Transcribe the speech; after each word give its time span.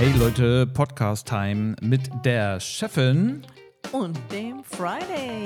Hey 0.00 0.12
Leute, 0.12 0.66
Podcast 0.66 1.28
Time 1.28 1.76
mit 1.82 2.08
der 2.24 2.58
Chefin 2.58 3.46
und 3.92 4.18
dem 4.32 4.64
Friday. 4.64 5.44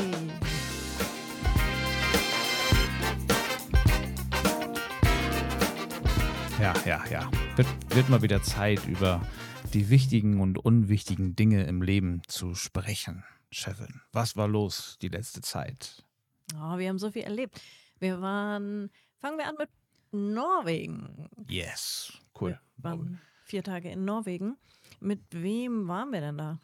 Ja, 6.60 6.72
ja, 6.86 7.04
ja. 7.10 7.28
Wird, 7.56 7.66
wird 7.88 8.08
mal 8.08 8.22
wieder 8.22 8.44
Zeit, 8.44 8.86
über 8.86 9.26
die 9.72 9.90
wichtigen 9.90 10.40
und 10.40 10.56
unwichtigen 10.56 11.34
Dinge 11.34 11.64
im 11.64 11.82
Leben 11.82 12.22
zu 12.28 12.54
sprechen. 12.54 13.24
Chefin, 13.50 14.02
was 14.12 14.36
war 14.36 14.46
los 14.46 14.98
die 15.02 15.08
letzte 15.08 15.40
Zeit? 15.40 16.04
Oh, 16.54 16.78
wir 16.78 16.88
haben 16.88 17.00
so 17.00 17.10
viel 17.10 17.22
erlebt. 17.22 17.60
Wir 17.98 18.20
waren, 18.20 18.92
fangen 19.18 19.36
wir 19.36 19.48
an 19.48 19.56
mit 19.58 19.70
Norwegen. 20.12 21.28
Yes, 21.48 22.12
cool. 22.40 22.60
Wir 22.76 22.84
waren 22.84 23.20
vier 23.44 23.62
Tage 23.62 23.90
in 23.90 24.04
Norwegen. 24.04 24.56
Mit 25.00 25.22
wem 25.30 25.86
waren 25.86 26.10
wir 26.10 26.20
denn 26.20 26.38
da? 26.38 26.58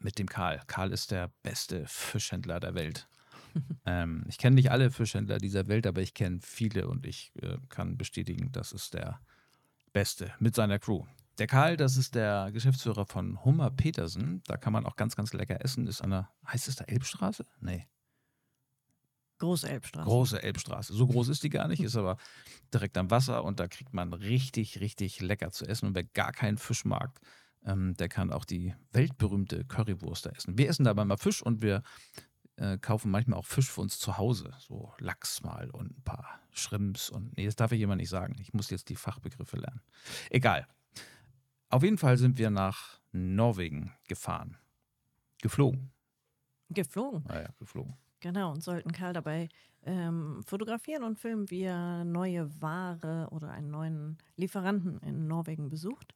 Mit 0.00 0.18
dem 0.18 0.28
Karl. 0.28 0.60
Karl 0.66 0.92
ist 0.92 1.10
der 1.10 1.32
beste 1.42 1.84
Fischhändler 1.86 2.60
der 2.60 2.74
Welt. 2.74 3.08
ähm, 3.86 4.24
ich 4.28 4.38
kenne 4.38 4.54
nicht 4.54 4.70
alle 4.70 4.90
Fischhändler 4.90 5.38
dieser 5.38 5.66
Welt, 5.66 5.86
aber 5.86 6.00
ich 6.00 6.14
kenne 6.14 6.38
viele 6.42 6.86
und 6.86 7.06
ich 7.06 7.32
äh, 7.42 7.56
kann 7.68 7.96
bestätigen, 7.96 8.52
das 8.52 8.72
ist 8.72 8.94
der 8.94 9.20
Beste 9.92 10.32
mit 10.38 10.54
seiner 10.54 10.78
Crew. 10.78 11.04
Der 11.38 11.46
Karl, 11.46 11.76
das 11.76 11.96
ist 11.96 12.14
der 12.14 12.50
Geschäftsführer 12.52 13.06
von 13.06 13.42
Hummer 13.44 13.70
Petersen. 13.70 14.42
Da 14.46 14.56
kann 14.56 14.72
man 14.72 14.84
auch 14.84 14.96
ganz, 14.96 15.16
ganz 15.16 15.32
lecker 15.32 15.64
essen. 15.64 15.86
Ist 15.86 16.02
an 16.02 16.10
der, 16.10 16.30
heißt 16.46 16.68
es 16.68 16.76
da 16.76 16.84
Elbstraße? 16.84 17.46
Nee. 17.60 17.86
Große 19.40 19.68
Elbstraße. 19.68 20.04
Große 20.06 20.42
Elbstraße. 20.42 20.92
So 20.94 21.06
groß 21.06 21.28
ist 21.28 21.42
die 21.42 21.48
gar 21.48 21.66
nicht, 21.66 21.82
ist 21.82 21.96
aber 21.96 22.18
direkt 22.72 22.96
am 22.98 23.10
Wasser 23.10 23.42
und 23.42 23.58
da 23.58 23.68
kriegt 23.68 23.94
man 23.94 24.12
richtig, 24.12 24.80
richtig 24.80 25.20
lecker 25.20 25.50
zu 25.50 25.66
essen. 25.66 25.86
Und 25.86 25.94
wer 25.94 26.04
gar 26.04 26.32
keinen 26.32 26.58
Fisch 26.58 26.84
mag, 26.84 27.18
ähm, 27.64 27.94
der 27.94 28.08
kann 28.08 28.32
auch 28.32 28.44
die 28.44 28.74
weltberühmte 28.92 29.64
Currywurst 29.64 30.26
da 30.26 30.30
essen. 30.30 30.58
Wir 30.58 30.68
essen 30.68 30.84
dabei 30.84 31.06
mal 31.06 31.16
Fisch 31.16 31.42
und 31.42 31.62
wir 31.62 31.82
äh, 32.56 32.76
kaufen 32.76 33.10
manchmal 33.10 33.38
auch 33.38 33.46
Fisch 33.46 33.70
für 33.70 33.80
uns 33.80 33.98
zu 33.98 34.18
Hause. 34.18 34.52
So 34.58 34.92
Lachs 34.98 35.42
mal 35.42 35.70
und 35.70 35.98
ein 35.98 36.02
paar 36.02 36.40
Shrimps 36.50 37.08
und 37.08 37.34
nee, 37.38 37.46
das 37.46 37.56
darf 37.56 37.72
ich 37.72 37.80
immer 37.80 37.96
nicht 37.96 38.10
sagen. 38.10 38.36
Ich 38.40 38.52
muss 38.52 38.68
jetzt 38.68 38.90
die 38.90 38.96
Fachbegriffe 38.96 39.56
lernen. 39.56 39.80
Egal. 40.28 40.66
Auf 41.70 41.82
jeden 41.82 41.98
Fall 41.98 42.18
sind 42.18 42.36
wir 42.36 42.50
nach 42.50 43.00
Norwegen 43.12 43.94
gefahren. 44.06 44.58
Geflogen. 45.40 45.92
Geflogen? 46.68 47.24
Ah 47.28 47.40
ja, 47.40 47.48
geflogen. 47.58 47.96
Genau, 48.20 48.52
und 48.52 48.62
sollten 48.62 48.92
Karl 48.92 49.14
dabei 49.14 49.48
ähm, 49.82 50.42
fotografieren 50.46 51.04
und 51.04 51.18
filmen, 51.18 51.50
wie 51.50 51.62
er 51.62 52.04
neue 52.04 52.50
Ware 52.60 53.28
oder 53.30 53.50
einen 53.50 53.70
neuen 53.70 54.18
Lieferanten 54.36 54.98
in 55.00 55.26
Norwegen 55.26 55.70
besucht. 55.70 56.14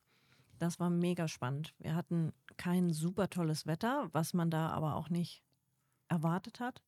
Das 0.58 0.78
war 0.78 0.90
mega 0.90 1.28
spannend. 1.28 1.74
Wir 1.78 1.94
hatten 1.94 2.32
kein 2.56 2.92
super 2.92 3.28
tolles 3.30 3.66
Wetter, 3.66 4.08
was 4.12 4.34
man 4.34 4.50
da 4.50 4.68
aber 4.68 4.96
auch 4.96 5.08
nicht 5.08 5.42
erwartet 6.08 6.60
hat. 6.60 6.82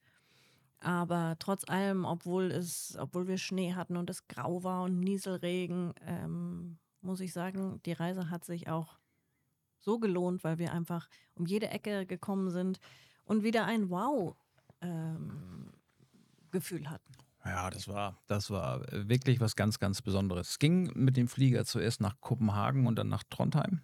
Aber 0.78 1.36
trotz 1.38 1.68
allem, 1.68 2.04
obwohl 2.04 2.50
es, 2.52 2.96
obwohl 3.00 3.26
wir 3.26 3.38
Schnee 3.38 3.74
hatten 3.74 3.96
und 3.96 4.10
es 4.10 4.28
grau 4.28 4.62
war 4.62 4.82
und 4.82 5.00
Nieselregen, 5.00 5.94
ähm, 6.02 6.78
muss 7.00 7.20
ich 7.20 7.32
sagen, 7.32 7.80
die 7.86 7.92
Reise 7.92 8.30
hat 8.30 8.44
sich 8.44 8.68
auch 8.68 8.98
so 9.78 9.98
gelohnt, 9.98 10.44
weil 10.44 10.58
wir 10.58 10.72
einfach 10.72 11.08
um 11.34 11.46
jede 11.46 11.68
Ecke 11.68 12.04
gekommen 12.04 12.50
sind 12.50 12.78
und 13.24 13.42
wieder 13.42 13.64
ein 13.64 13.88
Wow 13.88 14.36
ähm, 14.80 15.72
Gefühl 16.50 16.88
hatten. 16.90 17.12
Ja, 17.44 17.70
das 17.70 17.86
war, 17.86 18.18
das 18.26 18.50
war 18.50 18.84
wirklich 18.90 19.40
was 19.40 19.54
ganz, 19.54 19.78
ganz 19.78 20.02
Besonderes. 20.02 20.50
Es 20.50 20.58
ging 20.58 20.90
mit 20.94 21.16
dem 21.16 21.28
Flieger 21.28 21.64
zuerst 21.64 22.00
nach 22.00 22.20
Kopenhagen 22.20 22.86
und 22.86 22.96
dann 22.96 23.08
nach 23.08 23.22
Trondheim. 23.30 23.82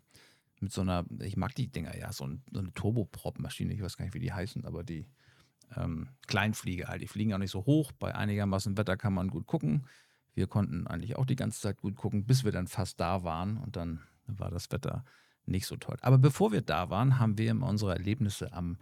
Mit 0.61 0.73
so 0.73 0.81
einer, 0.81 1.05
ich 1.21 1.37
mag 1.37 1.55
die 1.55 1.69
Dinger 1.69 1.97
ja, 1.97 2.13
so, 2.13 2.27
ein, 2.27 2.43
so 2.53 2.61
eine 2.61 2.73
Turboprop-Maschine, 2.73 3.73
ich 3.73 3.83
weiß 3.83 3.97
gar 3.97 4.05
nicht, 4.05 4.15
wie 4.15 4.21
die 4.21 4.33
heißen, 4.33 4.65
aber 4.65 4.83
die 4.83 5.07
ähm, 5.77 6.09
Kleinflieger 6.27 6.89
halt. 6.89 7.03
Die 7.03 7.09
fliegen 7.09 7.35
auch 7.35 7.39
nicht 7.39 7.51
so 7.51 7.65
hoch. 7.65 7.93
Bei 7.93 8.15
einigermaßen 8.15 8.77
Wetter 8.77 8.97
kann 8.97 9.15
man 9.15 9.29
gut 9.29 9.47
gucken. 9.47 9.87
Wir 10.35 10.47
konnten 10.47 10.87
eigentlich 10.87 11.17
auch 11.17 11.27
die 11.27 11.37
ganze 11.37 11.61
Zeit 11.61 11.77
gut 11.77 11.97
gucken, 11.97 12.27
bis 12.27 12.45
wir 12.45 12.53
dann 12.53 12.67
fast 12.67 13.01
da 13.01 13.23
waren 13.23 13.59
und 13.59 13.77
dann 13.77 14.01
war 14.27 14.51
das 14.51 14.71
Wetter 14.71 15.05
nicht 15.45 15.67
so 15.67 15.77
toll. 15.77 15.97
Aber 16.01 16.19
bevor 16.19 16.53
wir 16.53 16.63
da 16.63 16.91
waren, 16.91 17.19
haben 17.19 17.39
wir 17.39 17.51
immer 17.51 17.69
unsere 17.69 17.93
Erlebnisse 17.93 18.53
am 18.53 18.79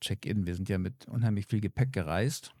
Check-in. 0.00 0.46
Wir 0.46 0.54
sind 0.54 0.68
ja 0.68 0.78
mit 0.78 1.06
unheimlich 1.08 1.46
viel 1.46 1.60
Gepäck 1.60 1.92
gereist. 1.92 2.54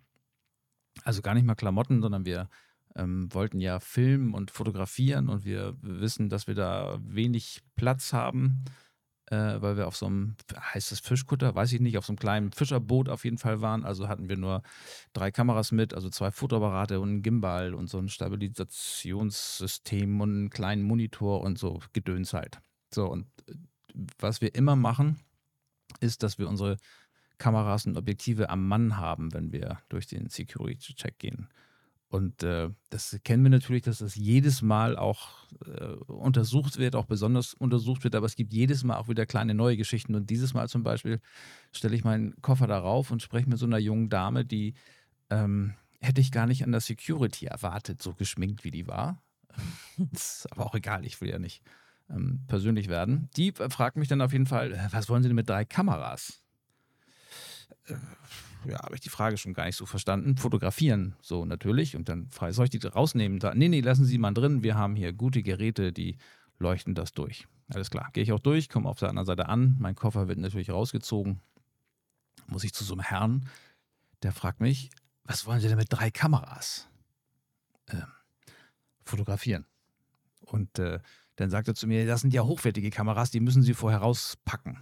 Also 1.02 1.22
gar 1.22 1.34
nicht 1.34 1.44
mal 1.44 1.54
Klamotten, 1.54 2.02
sondern 2.02 2.24
wir 2.24 2.48
ähm, 2.96 3.32
wollten 3.32 3.60
ja 3.60 3.80
filmen 3.80 4.34
und 4.34 4.50
fotografieren 4.50 5.28
und 5.28 5.44
wir 5.44 5.76
wissen, 5.80 6.28
dass 6.28 6.46
wir 6.46 6.54
da 6.54 6.98
wenig 7.02 7.62
Platz 7.76 8.12
haben, 8.12 8.64
äh, 9.26 9.60
weil 9.60 9.76
wir 9.76 9.86
auf 9.88 9.96
so 9.96 10.06
einem, 10.06 10.36
heißt 10.54 10.92
das 10.92 11.00
Fischkutter, 11.00 11.54
weiß 11.54 11.72
ich 11.72 11.80
nicht, 11.80 11.98
auf 11.98 12.06
so 12.06 12.12
einem 12.12 12.18
kleinen 12.18 12.52
Fischerboot 12.52 13.08
auf 13.08 13.24
jeden 13.24 13.38
Fall 13.38 13.60
waren. 13.60 13.84
Also 13.84 14.08
hatten 14.08 14.28
wir 14.28 14.36
nur 14.36 14.62
drei 15.12 15.32
Kameras 15.32 15.72
mit, 15.72 15.94
also 15.94 16.08
zwei 16.10 16.30
Fotoapparate 16.30 17.00
und 17.00 17.08
einen 17.08 17.22
Gimbal 17.22 17.74
und 17.74 17.88
so 17.88 17.98
ein 17.98 18.08
Stabilisationssystem 18.08 20.20
und 20.20 20.30
einen 20.30 20.50
kleinen 20.50 20.84
Monitor 20.84 21.40
und 21.40 21.58
so 21.58 21.80
Gedöns 21.92 22.32
halt. 22.32 22.60
So, 22.92 23.10
und 23.10 23.26
äh, 23.48 23.54
was 24.18 24.40
wir 24.40 24.54
immer 24.54 24.76
machen, 24.76 25.18
ist, 26.00 26.22
dass 26.22 26.38
wir 26.38 26.48
unsere 26.48 26.76
Kameras 27.38 27.86
und 27.86 27.96
Objektive 27.96 28.50
am 28.50 28.66
Mann 28.66 28.96
haben, 28.96 29.32
wenn 29.32 29.52
wir 29.52 29.78
durch 29.88 30.06
den 30.06 30.28
Security-Check 30.28 31.18
gehen. 31.18 31.48
Und 32.14 32.44
äh, 32.44 32.70
das 32.90 33.18
kennen 33.24 33.42
wir 33.42 33.50
natürlich, 33.50 33.82
dass 33.82 33.98
das 33.98 34.14
jedes 34.14 34.62
Mal 34.62 34.96
auch 34.96 35.48
äh, 35.66 35.94
untersucht 36.06 36.78
wird, 36.78 36.94
auch 36.94 37.06
besonders 37.06 37.54
untersucht 37.54 38.04
wird, 38.04 38.14
aber 38.14 38.26
es 38.26 38.36
gibt 38.36 38.52
jedes 38.52 38.84
Mal 38.84 38.98
auch 38.98 39.08
wieder 39.08 39.26
kleine 39.26 39.52
neue 39.52 39.76
Geschichten. 39.76 40.14
Und 40.14 40.30
dieses 40.30 40.54
Mal 40.54 40.68
zum 40.68 40.84
Beispiel 40.84 41.20
stelle 41.72 41.96
ich 41.96 42.04
meinen 42.04 42.40
Koffer 42.40 42.68
darauf 42.68 43.10
und 43.10 43.20
spreche 43.20 43.48
mit 43.48 43.58
so 43.58 43.66
einer 43.66 43.78
jungen 43.78 44.10
Dame, 44.10 44.44
die 44.44 44.74
ähm, 45.28 45.74
hätte 46.00 46.20
ich 46.20 46.30
gar 46.30 46.46
nicht 46.46 46.62
an 46.62 46.70
der 46.70 46.80
Security 46.80 47.46
erwartet, 47.46 48.00
so 48.00 48.14
geschminkt 48.14 48.62
wie 48.62 48.70
die 48.70 48.86
war. 48.86 49.20
ist 50.12 50.46
aber 50.52 50.66
auch 50.66 50.74
egal, 50.76 51.04
ich 51.04 51.20
will 51.20 51.30
ja 51.30 51.40
nicht 51.40 51.62
ähm, 52.10 52.44
persönlich 52.46 52.88
werden. 52.88 53.28
Die 53.36 53.48
äh, 53.48 53.70
fragt 53.70 53.96
mich 53.96 54.06
dann 54.06 54.20
auf 54.20 54.32
jeden 54.32 54.46
Fall, 54.46 54.72
äh, 54.72 54.88
was 54.92 55.08
wollen 55.08 55.24
Sie 55.24 55.28
denn 55.28 55.34
mit 55.34 55.48
drei 55.48 55.64
Kameras? 55.64 56.43
Äh, 57.86 57.94
ja, 58.70 58.82
habe 58.82 58.94
ich 58.94 59.00
die 59.00 59.10
Frage 59.10 59.36
schon 59.36 59.52
gar 59.52 59.66
nicht 59.66 59.76
so 59.76 59.86
verstanden. 59.86 60.36
Fotografieren, 60.36 61.14
so 61.20 61.44
natürlich. 61.44 61.96
Und 61.96 62.08
dann 62.08 62.28
frage 62.30 62.52
soll 62.52 62.64
ich 62.64 62.70
die 62.70 62.86
rausnehmen? 62.86 63.38
Da, 63.38 63.54
nee, 63.54 63.68
nee, 63.68 63.80
lassen 63.80 64.04
Sie 64.04 64.18
mal 64.18 64.32
drin. 64.32 64.62
Wir 64.62 64.74
haben 64.74 64.96
hier 64.96 65.12
gute 65.12 65.42
Geräte, 65.42 65.92
die 65.92 66.16
leuchten 66.58 66.94
das 66.94 67.12
durch. 67.12 67.46
Alles 67.68 67.90
klar. 67.90 68.10
Gehe 68.12 68.22
ich 68.22 68.32
auch 68.32 68.40
durch, 68.40 68.68
komme 68.68 68.88
auf 68.88 68.98
der 68.98 69.08
anderen 69.08 69.26
Seite 69.26 69.48
an. 69.48 69.76
Mein 69.78 69.94
Koffer 69.94 70.28
wird 70.28 70.38
natürlich 70.38 70.70
rausgezogen. 70.70 71.40
Muss 72.46 72.64
ich 72.64 72.74
zu 72.74 72.84
so 72.84 72.94
einem 72.94 73.02
Herrn, 73.02 73.48
der 74.22 74.32
fragt 74.32 74.60
mich, 74.60 74.90
was 75.24 75.46
wollen 75.46 75.60
Sie 75.60 75.68
denn 75.68 75.78
mit 75.78 75.90
drei 75.90 76.10
Kameras? 76.10 76.88
Ähm, 77.88 78.04
fotografieren. 79.04 79.66
Und 80.42 80.78
äh, 80.78 81.00
dann 81.36 81.50
sagt 81.50 81.68
er 81.68 81.74
zu 81.74 81.86
mir, 81.86 82.06
das 82.06 82.20
sind 82.20 82.34
ja 82.34 82.42
hochwertige 82.42 82.90
Kameras, 82.90 83.30
die 83.30 83.40
müssen 83.40 83.62
Sie 83.62 83.74
vorher 83.74 84.00
rauspacken. 84.00 84.78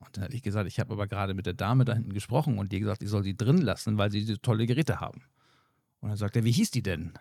Und 0.00 0.16
dann 0.16 0.24
habe 0.24 0.34
ich 0.34 0.42
gesagt, 0.42 0.66
ich 0.66 0.80
habe 0.80 0.92
aber 0.92 1.06
gerade 1.06 1.34
mit 1.34 1.46
der 1.46 1.54
Dame 1.54 1.84
da 1.84 1.94
hinten 1.94 2.12
gesprochen 2.12 2.58
und 2.58 2.72
die 2.72 2.80
gesagt, 2.80 3.02
ich 3.02 3.08
soll 3.08 3.22
sie 3.22 3.36
drin 3.36 3.58
lassen, 3.58 3.98
weil 3.98 4.10
sie 4.10 4.20
diese 4.20 4.40
tolle 4.40 4.66
Geräte 4.66 5.00
haben. 5.00 5.22
Und 6.00 6.08
dann 6.08 6.18
sagt 6.18 6.36
er, 6.36 6.44
wie 6.44 6.52
hieß 6.52 6.70
die 6.70 6.82
denn? 6.82 7.12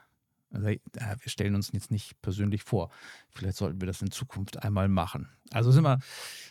Also, 0.52 0.68
wir 0.68 0.80
stellen 1.28 1.54
uns 1.54 1.72
jetzt 1.74 1.92
nicht 1.92 2.20
persönlich 2.22 2.64
vor. 2.64 2.90
Vielleicht 3.30 3.58
sollten 3.58 3.80
wir 3.82 3.86
das 3.86 4.02
in 4.02 4.10
Zukunft 4.10 4.64
einmal 4.64 4.88
machen. 4.88 5.30
Also 5.52 5.72
sind 5.72 5.84
wir, 5.84 6.00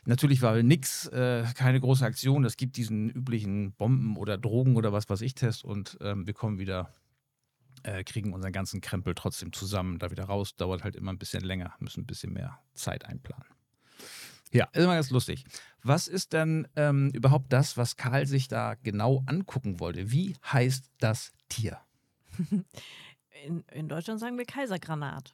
natürlich 0.05 0.41
war 0.43 0.63
nichts, 0.63 1.07
äh, 1.09 1.45
keine 1.55 1.81
große 1.81 2.05
Aktion. 2.05 2.45
Es 2.45 2.57
gibt 2.57 2.77
diesen 2.77 3.11
üblichen 3.11 3.73
Bomben- 3.73 4.17
oder 4.17 4.39
Drogen- 4.39 4.77
oder 4.77 4.93
was 4.93 5.09
weiß 5.09 5.21
ich 5.23 5.35
Test 5.35 5.65
und 5.65 5.99
ähm, 6.01 6.27
wir 6.27 6.35
kommen 6.35 6.59
wieder, 6.59 6.93
äh, 7.83 8.05
kriegen 8.05 8.33
unseren 8.33 8.53
ganzen 8.53 8.81
Krempel 8.81 9.15
trotzdem 9.15 9.53
zusammen, 9.53 9.99
da 9.99 10.11
wieder 10.11 10.25
raus. 10.25 10.55
Dauert 10.57 10.85
halt 10.85 10.95
immer 10.95 11.13
ein 11.13 11.19
bisschen 11.19 11.43
länger, 11.43 11.75
müssen 11.81 12.03
ein 12.03 12.07
bisschen 12.07 12.33
mehr 12.33 12.59
Zeit 12.75 13.05
einplanen. 13.05 13.58
Ja, 14.53 14.69
ist 14.73 14.83
immer 14.83 14.95
ganz 14.95 15.11
lustig. 15.11 15.45
Was 15.83 16.09
ist 16.09 16.33
denn 16.33 16.67
ähm, 16.77 17.11
überhaupt 17.11 17.53
das, 17.53 17.77
was 17.77 17.97
Karl 17.97 18.27
sich 18.27 18.49
da 18.49 18.75
genau 18.83 19.23
angucken 19.27 19.81
wollte? 19.81 20.11
Wie 20.11 20.37
heißt 20.53 20.91
das 20.99 21.33
Tier? 21.49 21.79
In, 23.45 23.63
in 23.71 23.89
Deutschland 23.89 24.19
sagen 24.19 24.37
wir 24.37 24.45
Kaisergranat. 24.45 25.33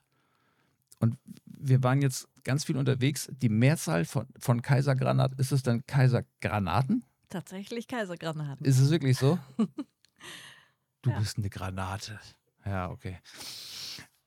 Und 0.98 1.16
wir 1.46 1.82
waren 1.82 2.02
jetzt 2.02 2.28
ganz 2.44 2.64
viel 2.64 2.76
unterwegs. 2.76 3.30
Die 3.40 3.48
Mehrzahl 3.48 4.04
von, 4.04 4.26
von 4.38 4.60
Kaisergranat, 4.60 5.32
ist 5.40 5.52
es 5.52 5.62
dann 5.62 5.86
Kaisergranaten? 5.86 7.04
Tatsächlich 7.30 7.88
Kaisergranaten. 7.88 8.64
Ist 8.64 8.78
es 8.78 8.90
wirklich 8.90 9.16
so? 9.16 9.38
du 11.02 11.10
ja. 11.10 11.18
bist 11.18 11.38
eine 11.38 11.48
Granate. 11.48 12.20
Ja, 12.64 12.90
okay. 12.90 13.18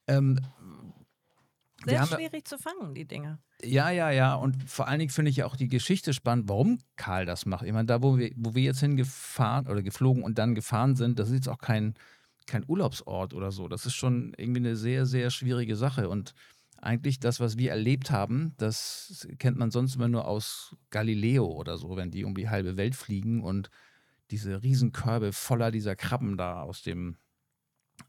Ähm, 0.08 0.40
Sehr 1.86 2.06
schwierig 2.06 2.48
zu 2.48 2.58
fangen, 2.58 2.96
die 2.96 3.06
Dinger. 3.06 3.40
Ja, 3.64 3.90
ja, 3.90 4.10
ja. 4.12 4.36
Und 4.36 4.70
vor 4.70 4.88
allen 4.88 5.00
Dingen 5.00 5.12
finde 5.12 5.30
ich 5.30 5.38
ja 5.38 5.46
auch 5.46 5.56
die 5.56 5.68
Geschichte 5.68 6.14
spannend, 6.14 6.50
warum 6.50 6.80
Karl 6.96 7.26
das 7.26 7.46
macht. 7.46 7.66
Ich 7.66 7.74
meine, 7.74 7.86
da, 7.86 8.02
wo 8.02 8.18
wir, 8.18 8.32
wo 8.36 8.56
wir 8.56 8.64
jetzt 8.64 8.80
hingefahren 8.80 9.68
oder 9.68 9.84
geflogen 9.84 10.24
und 10.24 10.38
dann 10.38 10.56
gefahren 10.56 10.96
sind, 10.96 11.20
das 11.20 11.30
ist 11.30 11.36
jetzt 11.36 11.50
auch 11.50 11.60
kein, 11.60 11.94
kein 12.48 12.64
Urlaubsort 12.68 13.34
oder 13.34 13.52
so. 13.52 13.68
Das 13.68 13.86
ist 13.86 13.94
schon 13.94 14.34
irgendwie 14.38 14.62
eine 14.62 14.76
sehr, 14.76 15.06
sehr 15.06 15.30
schwierige 15.30 15.76
Sache. 15.76 16.10
Und 16.10 16.34
eigentlich 16.80 17.20
das, 17.20 17.40
was 17.40 17.58
wir 17.58 17.72
erlebt 17.72 18.12
haben, 18.12 18.54
das 18.58 19.28
kennt 19.40 19.58
man 19.58 19.72
sonst 19.72 19.96
immer 19.96 20.08
nur 20.08 20.28
aus 20.28 20.76
Galileo 20.90 21.46
oder 21.46 21.78
so, 21.78 21.96
wenn 21.96 22.12
die 22.12 22.24
um 22.24 22.36
die 22.36 22.50
halbe 22.50 22.78
Welt 22.78 22.96
fliegen 22.96 23.44
und 23.44 23.70
diese 24.32 24.62
Riesenkörbe 24.62 25.32
voller 25.32 25.72
dieser 25.72 25.96
Krabben 25.96 26.38
da 26.38 26.62
aus 26.62 26.82
dem, 26.84 27.18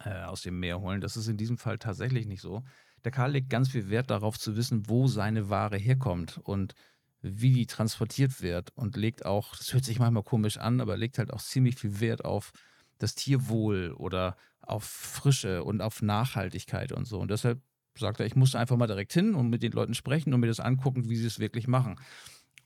äh, 0.05 0.23
aus 0.23 0.43
dem 0.43 0.59
Meer 0.59 0.81
holen. 0.81 1.01
Das 1.01 1.17
ist 1.17 1.29
in 1.29 1.37
diesem 1.37 1.59
Fall 1.59 1.79
tatsächlich 1.79 2.27
nicht 2.27 2.41
so. 2.41 2.63
Der 3.05 3.13
Karl 3.13 3.33
legt 3.33 3.51
ganz 3.51 3.69
viel 3.69 3.91
Wert 3.91 4.11
darauf 4.11 4.39
zu 4.39 4.57
wissen, 4.57 4.89
wo 4.89 5.07
seine 5.07 5.51
Ware 5.51 5.77
herkommt 5.77 6.39
und 6.39 6.75
wie 7.21 7.53
die 7.53 7.67
transportiert 7.67 8.43
wird 8.43 8.71
und 8.77 8.97
legt 8.97 9.25
auch, 9.25 9.57
das 9.57 9.73
hört 9.73 9.85
sich 9.85 9.99
manchmal 9.99 10.23
komisch 10.23 10.59
an, 10.59 10.81
aber 10.81 10.97
legt 10.97 11.19
halt 11.19 11.33
auch 11.33 11.43
ziemlich 11.43 11.77
viel 11.77 12.01
Wert 12.01 12.25
auf 12.25 12.53
das 12.99 13.15
Tierwohl 13.15 13.93
oder 13.97 14.37
auf 14.61 14.85
Frische 14.85 15.65
und 15.65 15.81
auf 15.81 16.03
Nachhaltigkeit 16.03 16.93
und 16.93 17.07
so. 17.07 17.19
Und 17.19 17.31
deshalb 17.31 17.61
sagt 17.97 18.21
er, 18.21 18.27
ich 18.27 18.37
musste 18.37 18.59
einfach 18.59 18.77
mal 18.77 18.87
direkt 18.87 19.13
hin 19.13 19.35
und 19.35 19.49
mit 19.49 19.63
den 19.63 19.73
Leuten 19.73 19.95
sprechen 19.95 20.33
und 20.33 20.41
mir 20.41 20.47
das 20.47 20.61
angucken, 20.61 21.09
wie 21.09 21.17
sie 21.17 21.27
es 21.27 21.39
wirklich 21.39 21.67
machen. 21.67 21.97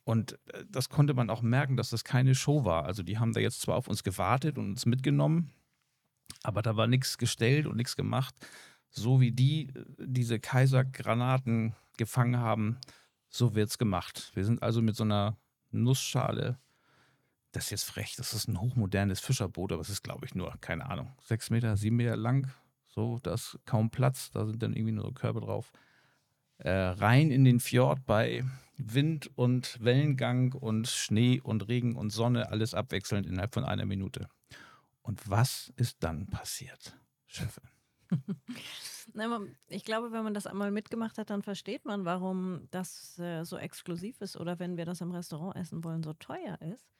Und 0.05 0.39
äh, 0.53 0.65
das 0.69 0.89
konnte 0.89 1.15
man 1.15 1.31
auch 1.31 1.43
merken, 1.43 1.77
dass 1.77 1.91
das 1.91 2.05
keine 2.05 2.35
Show 2.35 2.65
war. 2.65 2.85
Also 2.85 3.03
die 3.03 3.19
haben 3.19 3.33
da 3.33 3.41
jetzt 3.41 3.61
zwar 3.61 3.77
auf 3.77 3.89
uns 3.89 4.03
gewartet 4.03 4.59
und 4.59 4.71
uns 4.71 4.87
mitgenommen, 4.87 5.53
aber 6.43 6.63
da 6.63 6.77
war 6.77 6.87
nichts 6.87 7.19
gestellt 7.19 7.67
und 7.67 7.77
nichts 7.77 7.97
gemacht. 7.97 8.35
So 8.91 9.21
wie 9.21 9.33
die 9.33 9.69
äh, 9.69 9.85
diese 9.99 10.39
Kaisergranaten 10.39 11.75
gefangen 11.97 12.39
haben, 12.39 12.79
so 13.29 13.55
wird 13.55 13.71
es 13.71 13.79
gemacht. 13.79 14.31
Wir 14.35 14.45
sind 14.45 14.63
also 14.63 14.83
mit 14.83 14.97
so 14.97 15.05
einer 15.05 15.37
Nussschale, 15.71 16.59
das 17.53 17.65
ist 17.65 17.71
jetzt 17.71 17.85
frech, 17.85 18.15
das 18.17 18.35
ist 18.35 18.49
ein 18.49 18.61
hochmodernes 18.61 19.21
Fischerboot, 19.21 19.73
aber 19.73 19.83
es 19.83 19.91
ist, 19.91 20.03
glaube 20.03 20.27
ich, 20.27 20.35
nur, 20.35 20.55
keine 20.61 20.87
Ahnung, 20.89 21.13
sechs 21.23 21.51
Meter, 21.51 21.77
sieben 21.77 21.97
Meter 21.97 22.17
lang, 22.17 22.51
so, 22.87 23.19
da 23.23 23.35
ist 23.35 23.59
kaum 23.65 23.91
Platz, 23.91 24.31
da 24.31 24.45
sind 24.47 24.63
dann 24.63 24.75
irgendwie 24.75 24.93
nur 24.93 25.05
so 25.05 25.13
Körbe 25.13 25.41
drauf. 25.41 25.73
Äh, 26.59 26.71
rein 26.71 27.31
in 27.31 27.45
den 27.45 27.59
Fjord 27.59 28.05
bei 28.05 28.45
Wind 28.77 29.31
und 29.37 29.83
Wellengang 29.83 30.53
und 30.53 30.89
Schnee 30.89 31.41
und 31.41 31.69
Regen 31.69 31.97
und 31.97 32.11
Sonne, 32.11 32.51
alles 32.51 32.75
abwechselnd 32.75 33.27
innerhalb 33.27 33.55
von 33.55 33.65
einer 33.65 33.87
Minute. 33.87 34.29
Und 35.03 35.29
was 35.29 35.73
ist 35.77 35.99
dann 36.01 36.27
passiert, 36.29 36.97
Chefin? 37.27 37.69
ich 39.69 39.85
glaube, 39.85 40.13
wenn 40.13 40.25
man 40.25 40.35
das 40.35 40.47
einmal 40.47 40.71
mitgemacht 40.71 41.19
hat, 41.19 41.31
dann 41.31 41.43
versteht 41.43 41.85
man, 41.85 42.05
warum 42.05 42.69
das 42.71 43.19
äh, 43.19 43.45
so 43.45 43.57
exklusiv 43.57 44.21
ist 44.21 44.37
oder 44.37 44.59
wenn 44.59 44.77
wir 44.77 44.85
das 44.85 45.01
im 45.01 45.11
Restaurant 45.11 45.57
essen 45.57 45.85
wollen, 45.85 46.03
so 46.03 46.13
teuer 46.13 46.61
ist. 46.61 46.93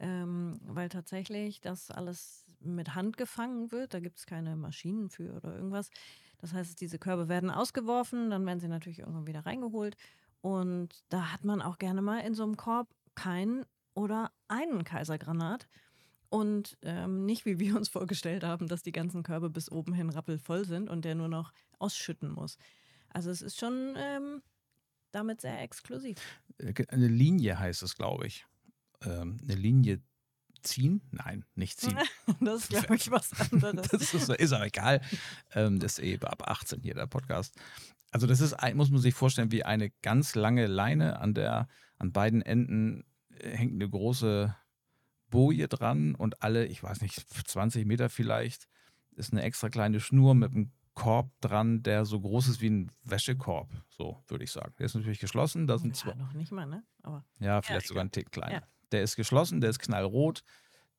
Ähm, 0.00 0.60
weil 0.62 0.88
tatsächlich 0.88 1.60
das 1.60 1.90
alles 1.90 2.46
mit 2.60 2.94
Hand 2.94 3.16
gefangen 3.16 3.72
wird. 3.72 3.94
Da 3.94 4.00
gibt 4.00 4.18
es 4.18 4.26
keine 4.26 4.54
Maschinen 4.56 5.10
für 5.10 5.34
oder 5.34 5.54
irgendwas. 5.54 5.90
Das 6.38 6.52
heißt, 6.52 6.80
diese 6.80 6.98
Körbe 6.98 7.28
werden 7.28 7.50
ausgeworfen, 7.50 8.30
dann 8.30 8.46
werden 8.46 8.60
sie 8.60 8.68
natürlich 8.68 9.00
irgendwann 9.00 9.26
wieder 9.26 9.44
reingeholt. 9.44 9.96
Und 10.40 11.02
da 11.08 11.32
hat 11.32 11.44
man 11.44 11.60
auch 11.60 11.78
gerne 11.78 12.00
mal 12.00 12.20
in 12.20 12.34
so 12.34 12.44
einem 12.44 12.56
Korb 12.56 12.88
keinen 13.16 13.64
oder 13.94 14.30
einen 14.46 14.84
Kaisergranat. 14.84 15.66
Und 16.30 16.76
ähm, 16.82 17.24
nicht, 17.24 17.46
wie 17.46 17.58
wir 17.58 17.76
uns 17.76 17.88
vorgestellt 17.88 18.44
haben, 18.44 18.68
dass 18.68 18.82
die 18.82 18.92
ganzen 18.92 19.22
Körbe 19.22 19.48
bis 19.48 19.70
oben 19.70 19.94
hin 19.94 20.10
rappelvoll 20.10 20.66
sind 20.66 20.90
und 20.90 21.04
der 21.04 21.14
nur 21.14 21.28
noch 21.28 21.52
ausschütten 21.78 22.30
muss. 22.30 22.58
Also 23.08 23.30
es 23.30 23.40
ist 23.40 23.58
schon 23.58 23.94
ähm, 23.96 24.42
damit 25.10 25.40
sehr 25.40 25.60
exklusiv. 25.62 26.18
Äh, 26.58 26.74
eine 26.88 27.08
Linie 27.08 27.58
heißt 27.58 27.82
es, 27.82 27.96
glaube 27.96 28.26
ich. 28.26 28.46
Ähm, 29.02 29.38
eine 29.42 29.54
Linie 29.54 30.02
ziehen? 30.62 31.00
Nein, 31.10 31.44
nicht 31.54 31.80
ziehen. 31.80 31.98
das 32.40 32.62
ist, 32.62 32.68
glaube 32.70 32.96
ich, 32.96 33.10
was 33.10 33.32
anderes. 33.40 33.88
das 33.90 34.14
ist, 34.14 34.28
ist 34.28 34.52
aber 34.52 34.66
egal. 34.66 35.00
Ähm, 35.54 35.78
das 35.78 35.98
ist 35.98 36.04
eben 36.04 36.24
ab 36.24 36.42
18 36.46 36.82
hier 36.82 36.94
der 36.94 37.06
Podcast. 37.06 37.54
Also 38.10 38.26
das 38.26 38.40
ist, 38.40 38.56
muss 38.74 38.90
man 38.90 39.00
sich 39.00 39.14
vorstellen, 39.14 39.52
wie 39.52 39.64
eine 39.64 39.90
ganz 40.02 40.34
lange 40.34 40.66
Leine, 40.66 41.20
an 41.20 41.34
der 41.34 41.68
an 41.98 42.12
beiden 42.12 42.42
Enden 42.42 43.04
äh, 43.30 43.50
hängt 43.50 43.74
eine 43.74 43.88
große 43.88 44.54
Boje 45.30 45.68
dran 45.68 46.14
und 46.14 46.42
alle, 46.42 46.66
ich 46.66 46.82
weiß 46.82 47.00
nicht, 47.02 47.28
20 47.48 47.86
Meter 47.86 48.08
vielleicht, 48.08 48.68
ist 49.12 49.32
eine 49.32 49.42
extra 49.42 49.68
kleine 49.68 50.00
Schnur 50.00 50.34
mit 50.34 50.52
einem 50.52 50.70
Korb 50.94 51.30
dran, 51.40 51.82
der 51.84 52.04
so 52.04 52.20
groß 52.20 52.48
ist 52.48 52.60
wie 52.60 52.70
ein 52.70 52.90
Wäschekorb, 53.04 53.70
so 53.88 54.22
würde 54.26 54.42
ich 54.42 54.50
sagen. 54.50 54.74
Der 54.78 54.86
ist 54.86 54.94
natürlich 54.94 55.20
geschlossen. 55.20 55.68
Da 55.68 55.78
sind 55.78 55.96
ja, 55.96 56.02
zwei. 56.02 56.14
noch 56.14 56.32
nicht 56.32 56.50
mal, 56.50 56.66
ne? 56.66 56.82
Aber 57.02 57.24
ja, 57.38 57.62
vielleicht 57.62 57.84
ja, 57.84 57.88
sogar 57.88 58.04
ein 58.04 58.10
Tick 58.10 58.32
kleiner. 58.32 58.54
Ja. 58.54 58.62
Der 58.90 59.02
ist 59.02 59.14
geschlossen, 59.14 59.60
der 59.60 59.70
ist 59.70 59.78
knallrot. 59.78 60.42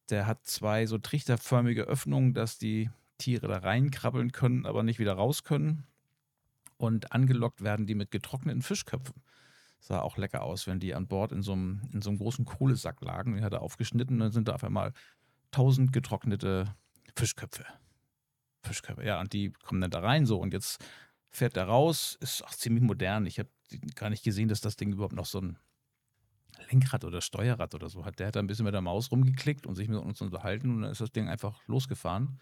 Der 0.10 0.26
hat 0.26 0.46
zwei 0.46 0.86
so 0.86 0.98
trichterförmige 0.98 1.84
Öffnungen, 1.84 2.34
dass 2.34 2.58
die 2.58 2.90
Tiere 3.18 3.50
da 3.50 3.58
reinkrabbeln 3.58 4.32
können, 4.32 4.66
aber 4.66 4.84
nicht 4.84 5.00
wieder 5.00 5.14
raus 5.14 5.44
können. 5.44 5.86
Und 6.78 7.12
angelockt 7.12 7.62
werden 7.62 7.86
die 7.86 7.96
mit 7.96 8.10
getrockneten 8.10 8.62
Fischköpfen. 8.62 9.22
Sah 9.80 10.02
auch 10.02 10.18
lecker 10.18 10.44
aus, 10.44 10.68
wenn 10.68 10.80
die 10.80 10.94
an 10.94 11.08
Bord 11.08 11.32
in 11.32 11.42
so 11.42 11.54
einem, 11.54 11.82
in 11.94 12.02
so 12.02 12.10
einem 12.10 12.20
großen 12.20 12.46
Kohlesack 12.46 13.02
lagen. 13.02 13.34
Den 13.34 13.44
hat 13.44 13.54
er 13.54 13.62
aufgeschnitten 13.62 14.18
und 14.18 14.20
dann 14.20 14.32
sind 14.32 14.48
da 14.48 14.56
auf 14.56 14.64
einmal 14.64 14.94
tausend 15.52 15.94
getrocknete 15.94 16.76
Fischköpfe. 17.16 17.66
Fischköpfe, 18.64 19.06
ja, 19.06 19.20
und 19.20 19.34
die 19.34 19.52
kommen 19.52 19.82
dann 19.82 19.92
da 19.92 20.00
rein 20.00 20.26
so. 20.26 20.40
Und 20.40 20.54
jetzt 20.54 20.84
fährt 21.30 21.58
er 21.58 21.66
raus, 21.66 22.18
ist 22.20 22.44
auch 22.44 22.52
ziemlich 22.52 22.84
modern. 22.84 23.26
Ich 23.26 23.40
habe 23.40 23.50
gar 23.96 24.10
nicht 24.10 24.24
gesehen, 24.24 24.50
dass 24.50 24.62
das 24.62 24.76
Ding 24.76 24.92
überhaupt 24.92 25.16
noch 25.16 25.26
so 25.26 25.40
ein 25.40 25.58
Lenkrad 26.70 27.06
oder 27.06 27.22
Steuerrad 27.22 27.74
oder 27.76 27.90
so 27.90 28.06
hat. 28.06 28.20
Der 28.20 28.28
hat 28.28 28.36
da 28.36 28.40
ein 28.40 28.48
bisschen 28.48 28.66
mit 28.66 28.74
der 28.74 28.82
Maus 28.82 29.12
rumgeklickt 29.12 29.66
und 29.66 29.76
sich 29.76 29.88
mit 29.88 30.00
uns 30.00 30.22
unterhalten 30.22 30.70
und 30.72 30.82
dann 30.82 30.92
ist 30.92 31.02
das 31.02 31.12
Ding 31.12 31.30
einfach 31.30 31.66
losgefahren. 31.68 32.40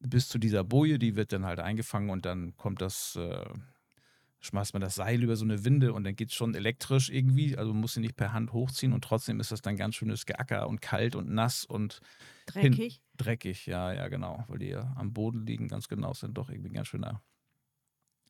Bis 0.00 0.28
zu 0.28 0.38
dieser 0.38 0.64
Boje, 0.64 0.98
die 0.98 1.16
wird 1.16 1.32
dann 1.32 1.44
halt 1.44 1.60
eingefangen 1.60 2.10
und 2.10 2.24
dann 2.24 2.56
kommt 2.56 2.80
das, 2.80 3.16
äh, 3.16 3.44
schmeißt 4.40 4.72
man 4.72 4.80
das 4.80 4.94
Seil 4.94 5.22
über 5.22 5.36
so 5.36 5.44
eine 5.44 5.64
Winde 5.64 5.92
und 5.92 6.04
dann 6.04 6.16
geht 6.16 6.30
es 6.30 6.34
schon 6.34 6.54
elektrisch 6.54 7.10
irgendwie. 7.10 7.56
Also 7.56 7.72
man 7.72 7.82
muss 7.82 7.94
sie 7.94 8.00
nicht 8.00 8.16
per 8.16 8.32
Hand 8.32 8.52
hochziehen 8.52 8.92
und 8.92 9.04
trotzdem 9.04 9.38
ist 9.38 9.52
das 9.52 9.62
dann 9.62 9.76
ganz 9.76 9.94
schönes 9.94 10.26
Geacker 10.26 10.68
und 10.68 10.80
kalt 10.80 11.14
und 11.14 11.30
nass 11.30 11.64
und 11.64 12.00
dreckig. 12.46 12.94
Hin, 12.94 13.02
dreckig, 13.16 13.66
ja, 13.66 13.92
ja, 13.92 14.08
genau. 14.08 14.44
Weil 14.48 14.58
die 14.58 14.68
ja 14.68 14.92
am 14.96 15.12
Boden 15.12 15.46
liegen, 15.46 15.68
ganz 15.68 15.88
genau, 15.88 16.14
sind 16.14 16.38
doch 16.38 16.48
irgendwie 16.48 16.70
ein 16.70 16.74
ganz 16.74 16.88
schöner 16.88 17.22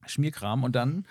Schmierkram. 0.06 0.64
Und 0.64 0.74
dann 0.74 1.06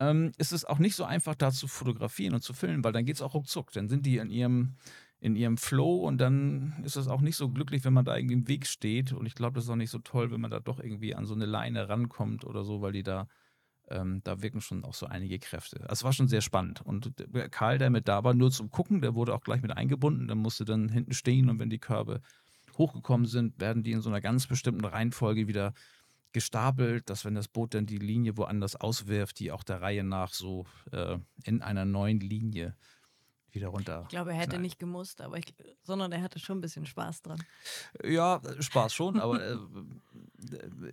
ähm, 0.00 0.32
ist 0.38 0.52
es 0.52 0.64
auch 0.64 0.78
nicht 0.78 0.96
so 0.96 1.04
einfach, 1.04 1.34
da 1.34 1.50
zu 1.52 1.68
fotografieren 1.68 2.34
und 2.34 2.42
zu 2.42 2.54
filmen, 2.54 2.82
weil 2.82 2.92
dann 2.92 3.04
geht 3.04 3.16
es 3.16 3.22
auch 3.22 3.34
ruckzuck. 3.34 3.72
Dann 3.72 3.88
sind 3.88 4.06
die 4.06 4.16
in 4.16 4.30
ihrem, 4.30 4.76
in 5.20 5.36
ihrem 5.36 5.58
Flow 5.58 6.06
und 6.06 6.18
dann 6.18 6.82
ist 6.82 6.96
es 6.96 7.08
auch 7.08 7.20
nicht 7.20 7.36
so 7.36 7.50
glücklich, 7.50 7.84
wenn 7.84 7.92
man 7.92 8.06
da 8.06 8.16
irgendwie 8.16 8.34
im 8.34 8.48
Weg 8.48 8.66
steht. 8.66 9.12
Und 9.12 9.26
ich 9.26 9.34
glaube, 9.34 9.54
das 9.54 9.64
ist 9.64 9.70
auch 9.70 9.76
nicht 9.76 9.90
so 9.90 9.98
toll, 9.98 10.30
wenn 10.30 10.40
man 10.40 10.50
da 10.50 10.60
doch 10.60 10.80
irgendwie 10.80 11.14
an 11.14 11.26
so 11.26 11.34
eine 11.34 11.44
Leine 11.44 11.90
rankommt 11.90 12.46
oder 12.46 12.64
so, 12.64 12.80
weil 12.80 12.92
die 12.92 13.02
da, 13.02 13.28
ähm, 13.90 14.20
da 14.24 14.42
wirken 14.42 14.60
schon 14.60 14.84
auch 14.84 14.94
so 14.94 15.06
einige 15.06 15.38
Kräfte. 15.38 15.80
Also 15.82 15.92
es 15.92 16.04
war 16.04 16.12
schon 16.12 16.28
sehr 16.28 16.40
spannend. 16.40 16.80
Und 16.80 17.12
Karl, 17.50 17.78
der 17.78 17.90
mit 17.90 18.08
da 18.08 18.24
war, 18.24 18.34
nur 18.34 18.50
zum 18.50 18.70
Gucken, 18.70 19.00
der 19.00 19.14
wurde 19.14 19.34
auch 19.34 19.42
gleich 19.42 19.62
mit 19.62 19.76
eingebunden. 19.76 20.26
Der 20.26 20.36
musste 20.36 20.64
dann 20.64 20.88
hinten 20.88 21.12
stehen 21.12 21.50
und 21.50 21.58
wenn 21.58 21.70
die 21.70 21.78
Körbe 21.78 22.20
hochgekommen 22.78 23.26
sind, 23.26 23.60
werden 23.60 23.82
die 23.82 23.92
in 23.92 24.00
so 24.00 24.08
einer 24.08 24.20
ganz 24.20 24.46
bestimmten 24.46 24.84
Reihenfolge 24.84 25.48
wieder 25.48 25.74
gestapelt, 26.32 27.10
dass 27.10 27.24
wenn 27.24 27.34
das 27.34 27.48
Boot 27.48 27.74
dann 27.74 27.86
die 27.86 27.98
Linie 27.98 28.36
woanders 28.36 28.76
auswirft, 28.76 29.40
die 29.40 29.50
auch 29.50 29.64
der 29.64 29.82
Reihe 29.82 30.04
nach 30.04 30.32
so 30.32 30.66
äh, 30.92 31.18
in 31.44 31.60
einer 31.60 31.84
neuen 31.84 32.20
Linie 32.20 32.76
wieder 33.54 33.68
runter. 33.68 34.02
Ich 34.04 34.08
glaube, 34.08 34.30
er 34.30 34.36
hätte 34.36 34.50
knallt. 34.50 34.62
nicht 34.62 34.78
gemusst, 34.78 35.20
aber 35.20 35.38
ich, 35.38 35.54
sondern 35.82 36.12
er 36.12 36.22
hatte 36.22 36.38
schon 36.38 36.58
ein 36.58 36.60
bisschen 36.60 36.86
Spaß 36.86 37.22
dran. 37.22 37.42
Ja, 38.04 38.40
Spaß 38.58 38.94
schon, 38.94 39.20
aber 39.20 39.44
äh, 39.44 39.56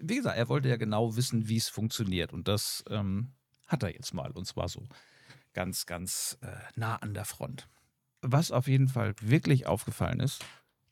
wie 0.01 0.15
gesagt, 0.15 0.37
er 0.37 0.49
wollte 0.49 0.69
ja 0.69 0.77
genau 0.77 1.15
wissen, 1.15 1.47
wie 1.47 1.57
es 1.57 1.69
funktioniert 1.69 2.33
und 2.33 2.47
das 2.47 2.83
ähm, 2.89 3.31
hat 3.67 3.83
er 3.83 3.93
jetzt 3.93 4.13
mal 4.13 4.31
und 4.31 4.45
zwar 4.45 4.69
so 4.69 4.83
ganz, 5.53 5.85
ganz 5.85 6.37
äh, 6.41 6.47
nah 6.75 6.97
an 6.97 7.13
der 7.13 7.25
Front. 7.25 7.67
Was 8.21 8.51
auf 8.51 8.67
jeden 8.67 8.87
Fall 8.87 9.15
wirklich 9.21 9.67
aufgefallen 9.67 10.19
ist 10.19 10.43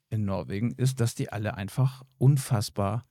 in 0.10 0.26
Norwegen, 0.26 0.72
ist, 0.76 1.00
dass 1.00 1.16
die 1.16 1.32
alle 1.32 1.56
einfach 1.56 2.04
unfassbar 2.18 3.06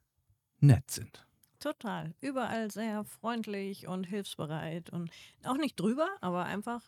nett 0.61 0.91
sind. 0.91 1.27
Total. 1.61 2.15
Überall 2.21 2.71
sehr 2.71 3.05
freundlich 3.05 3.87
und 3.89 4.05
hilfsbereit 4.05 4.91
und 4.91 5.11
auch 5.45 5.57
nicht 5.57 5.79
drüber, 5.81 6.09
aber 6.21 6.45
einfach 6.45 6.83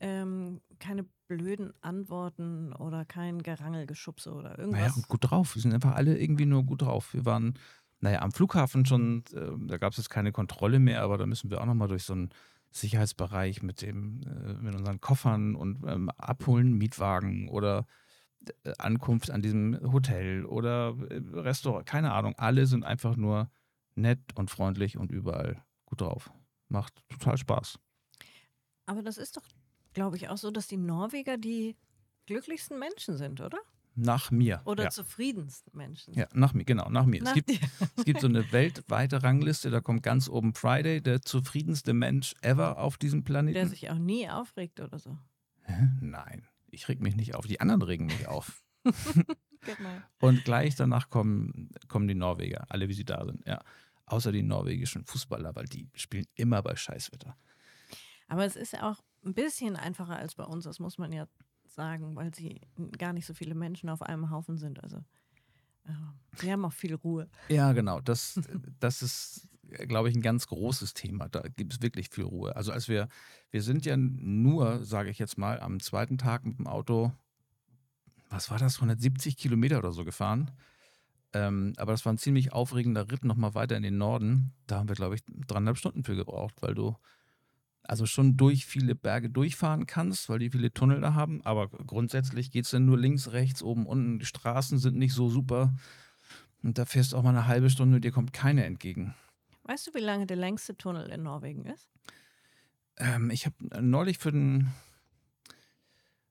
ähm, 0.00 0.60
keine 0.78 1.06
blöden 1.28 1.72
Antworten 1.80 2.72
oder 2.72 3.04
kein 3.04 3.42
Gerangelgeschubse 3.42 4.32
oder 4.32 4.58
irgendwas. 4.58 4.80
Naja, 4.80 4.92
und 4.94 5.08
gut 5.08 5.30
drauf. 5.30 5.54
Wir 5.54 5.62
sind 5.62 5.74
einfach 5.74 5.94
alle 5.94 6.18
irgendwie 6.18 6.46
nur 6.46 6.64
gut 6.64 6.82
drauf. 6.82 7.14
Wir 7.14 7.24
waren, 7.24 7.58
naja, 8.00 8.22
am 8.22 8.32
Flughafen 8.32 8.84
schon, 8.86 9.24
äh, 9.32 9.50
da 9.66 9.78
gab 9.78 9.92
es 9.92 9.98
jetzt 9.98 10.10
keine 10.10 10.32
Kontrolle 10.32 10.78
mehr, 10.78 11.02
aber 11.02 11.18
da 11.18 11.26
müssen 11.26 11.50
wir 11.50 11.60
auch 11.60 11.66
nochmal 11.66 11.88
durch 11.88 12.04
so 12.04 12.12
einen 12.12 12.30
Sicherheitsbereich 12.70 13.62
mit 13.62 13.82
dem, 13.82 14.20
äh, 14.22 14.54
mit 14.54 14.74
unseren 14.74 15.00
Koffern 15.00 15.54
und 15.54 15.84
ähm, 15.86 16.10
abholen, 16.10 16.72
Mietwagen 16.76 17.48
oder 17.48 17.86
äh, 18.64 18.72
Ankunft 18.78 19.30
an 19.30 19.42
diesem 19.42 19.78
Hotel 19.92 20.44
oder 20.44 20.96
äh, 21.08 21.20
Restaurant, 21.32 21.86
keine 21.86 22.12
Ahnung. 22.12 22.34
Alle 22.36 22.66
sind 22.66 22.84
einfach 22.84 23.16
nur 23.16 23.50
nett 23.94 24.20
und 24.34 24.50
freundlich 24.50 24.98
und 24.98 25.12
überall 25.12 25.64
gut 25.86 26.00
drauf. 26.00 26.32
Macht 26.68 27.02
total 27.08 27.38
Spaß. 27.38 27.78
Aber 28.86 29.02
das 29.02 29.18
ist 29.18 29.36
doch, 29.36 29.44
glaube 29.94 30.16
ich, 30.16 30.28
auch 30.28 30.36
so, 30.36 30.50
dass 30.50 30.66
die 30.66 30.76
Norweger 30.76 31.38
die 31.38 31.76
glücklichsten 32.26 32.78
Menschen 32.78 33.16
sind, 33.16 33.40
oder? 33.40 33.58
Nach 33.96 34.32
mir. 34.32 34.60
Oder 34.64 34.84
ja. 34.84 34.90
zufriedensten 34.90 35.76
Menschen. 35.76 36.14
Ja, 36.14 36.26
nach 36.32 36.52
mir, 36.52 36.64
genau, 36.64 36.90
nach 36.90 37.06
mir. 37.06 37.22
Nach 37.22 37.36
es, 37.36 37.44
gibt, 37.44 37.50
es 37.96 38.04
gibt 38.04 38.20
so 38.20 38.26
eine 38.26 38.50
weltweite 38.50 39.22
Rangliste, 39.22 39.70
da 39.70 39.80
kommt 39.80 40.02
ganz 40.02 40.28
oben 40.28 40.52
Friday, 40.52 41.00
der 41.00 41.22
zufriedenste 41.22 41.94
Mensch 41.94 42.34
ever 42.42 42.78
auf 42.78 42.98
diesem 42.98 43.22
Planeten. 43.22 43.54
Der 43.54 43.68
sich 43.68 43.90
auch 43.90 43.98
nie 43.98 44.28
aufregt 44.28 44.80
oder 44.80 44.98
so. 44.98 45.16
Nein, 46.00 46.46
ich 46.70 46.88
reg 46.88 47.00
mich 47.00 47.14
nicht 47.14 47.36
auf. 47.36 47.46
Die 47.46 47.60
anderen 47.60 47.82
regen 47.82 48.06
mich 48.06 48.28
auf. 48.28 48.62
Genau. 49.64 49.96
Und 50.20 50.44
gleich 50.44 50.74
danach 50.76 51.08
kommen, 51.08 51.70
kommen 51.88 52.06
die 52.06 52.14
Norweger, 52.14 52.66
alle 52.68 52.86
wie 52.90 52.92
sie 52.92 53.06
da 53.06 53.24
sind, 53.24 53.46
ja. 53.46 53.62
Außer 54.04 54.30
die 54.30 54.42
norwegischen 54.42 55.06
Fußballer, 55.06 55.56
weil 55.56 55.64
die 55.64 55.88
spielen 55.94 56.26
immer 56.34 56.60
bei 56.60 56.76
Scheißwetter. 56.76 57.34
Aber 58.28 58.44
es 58.44 58.56
ist 58.56 58.74
ja 58.74 58.90
auch 58.90 59.02
ein 59.24 59.34
bisschen 59.34 59.76
einfacher 59.76 60.16
als 60.16 60.34
bei 60.34 60.44
uns, 60.44 60.64
das 60.64 60.78
muss 60.78 60.98
man 60.98 61.12
ja 61.12 61.26
sagen, 61.66 62.14
weil 62.16 62.34
sie 62.34 62.60
gar 62.98 63.12
nicht 63.12 63.26
so 63.26 63.34
viele 63.34 63.54
Menschen 63.54 63.88
auf 63.88 64.02
einem 64.02 64.30
Haufen 64.30 64.58
sind. 64.58 64.82
Also 64.82 64.98
äh, 65.84 65.92
sie 66.36 66.52
haben 66.52 66.64
auch 66.64 66.72
viel 66.72 66.94
Ruhe. 66.94 67.28
Ja, 67.48 67.72
genau. 67.72 68.00
Das, 68.00 68.40
das 68.80 69.02
ist, 69.02 69.48
glaube 69.88 70.10
ich, 70.10 70.16
ein 70.16 70.22
ganz 70.22 70.46
großes 70.46 70.94
Thema. 70.94 71.28
Da 71.28 71.40
gibt 71.40 71.74
es 71.74 71.82
wirklich 71.82 72.10
viel 72.10 72.24
Ruhe. 72.24 72.54
Also 72.56 72.72
als 72.72 72.88
wir, 72.88 73.08
wir 73.50 73.62
sind 73.62 73.84
ja 73.86 73.96
nur, 73.96 74.84
sage 74.84 75.10
ich 75.10 75.18
jetzt 75.18 75.38
mal, 75.38 75.60
am 75.60 75.80
zweiten 75.80 76.18
Tag 76.18 76.44
mit 76.44 76.58
dem 76.58 76.66
Auto, 76.66 77.12
was 78.30 78.50
war 78.50 78.58
das, 78.58 78.76
170 78.76 79.36
Kilometer 79.36 79.78
oder 79.78 79.92
so 79.92 80.04
gefahren. 80.04 80.50
Ähm, 81.32 81.72
aber 81.78 81.92
das 81.92 82.04
war 82.04 82.12
ein 82.12 82.18
ziemlich 82.18 82.52
aufregender 82.52 83.10
Ritt 83.10 83.24
nochmal 83.24 83.54
weiter 83.54 83.76
in 83.76 83.82
den 83.82 83.98
Norden. 83.98 84.52
Da 84.66 84.78
haben 84.78 84.88
wir, 84.88 84.94
glaube 84.94 85.16
ich, 85.16 85.22
dreieinhalb 85.26 85.76
Stunden 85.76 86.04
für 86.04 86.14
gebraucht, 86.14 86.54
weil 86.60 86.74
du 86.74 86.96
also 87.86 88.06
schon 88.06 88.36
durch 88.36 88.66
viele 88.66 88.94
Berge 88.94 89.30
durchfahren 89.30 89.86
kannst, 89.86 90.28
weil 90.28 90.38
die 90.38 90.50
viele 90.50 90.72
Tunnel 90.72 91.00
da 91.00 91.14
haben. 91.14 91.42
Aber 91.44 91.68
grundsätzlich 91.68 92.50
geht 92.50 92.64
es 92.64 92.70
dann 92.70 92.86
nur 92.86 92.98
links, 92.98 93.32
rechts, 93.32 93.62
oben, 93.62 93.86
unten. 93.86 94.18
Die 94.18 94.26
Straßen 94.26 94.78
sind 94.78 94.96
nicht 94.96 95.12
so 95.12 95.28
super. 95.28 95.74
Und 96.62 96.78
da 96.78 96.86
fährst 96.86 97.12
du 97.12 97.18
auch 97.18 97.22
mal 97.22 97.30
eine 97.30 97.46
halbe 97.46 97.68
Stunde 97.68 97.96
und 97.96 98.04
dir 98.04 98.10
kommt 98.10 98.32
keine 98.32 98.64
entgegen. 98.64 99.14
Weißt 99.64 99.86
du, 99.86 99.94
wie 99.94 100.00
lange 100.00 100.26
der 100.26 100.36
längste 100.36 100.76
Tunnel 100.76 101.10
in 101.10 101.22
Norwegen 101.22 101.66
ist? 101.66 101.90
Ähm, 102.96 103.30
ich 103.30 103.46
habe 103.46 103.56
neulich 103.82 104.18
für 104.18 104.32
den. 104.32 104.68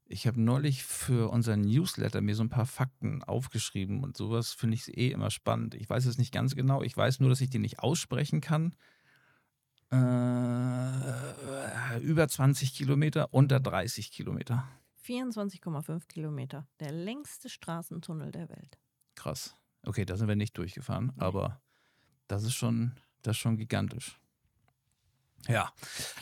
Ich 0.05 0.27
habe 0.27 0.39
neulich 0.39 0.83
für 0.83 1.31
unseren 1.31 1.61
Newsletter 1.61 2.21
mir 2.21 2.35
so 2.35 2.43
ein 2.43 2.49
paar 2.49 2.65
Fakten 2.65 3.23
aufgeschrieben 3.23 4.03
und 4.03 4.17
sowas 4.17 4.53
finde 4.53 4.75
ich 4.75 4.95
eh 4.95 5.09
immer 5.09 5.31
spannend. 5.31 5.73
Ich 5.75 5.89
weiß 5.89 6.05
es 6.05 6.17
nicht 6.17 6.31
ganz 6.31 6.55
genau. 6.55 6.83
Ich 6.83 6.95
weiß 6.95 7.19
nur, 7.19 7.29
dass 7.29 7.41
ich 7.41 7.49
die 7.49 7.57
nicht 7.57 7.79
aussprechen 7.79 8.41
kann. 8.41 8.75
Äh, 11.93 11.99
über 11.99 12.27
20 12.27 12.73
Kilometer, 12.73 13.33
unter 13.33 13.59
30 13.59 14.11
Kilometer. 14.11 14.67
24,5 15.05 16.07
Kilometer. 16.07 16.67
Der 16.79 16.91
längste 16.91 17.49
Straßentunnel 17.49 18.31
der 18.31 18.49
Welt. 18.49 18.77
Krass. 19.15 19.55
Okay, 19.85 20.05
da 20.05 20.15
sind 20.15 20.27
wir 20.27 20.35
nicht 20.35 20.57
durchgefahren, 20.57 21.11
Nee. 21.15 21.21
aber 21.23 21.61
das 22.27 22.43
ist 22.43 22.53
schon, 22.53 22.93
das 23.21 23.35
ist 23.35 23.41
schon 23.41 23.57
gigantisch. 23.57 24.17
Ja, 25.49 25.73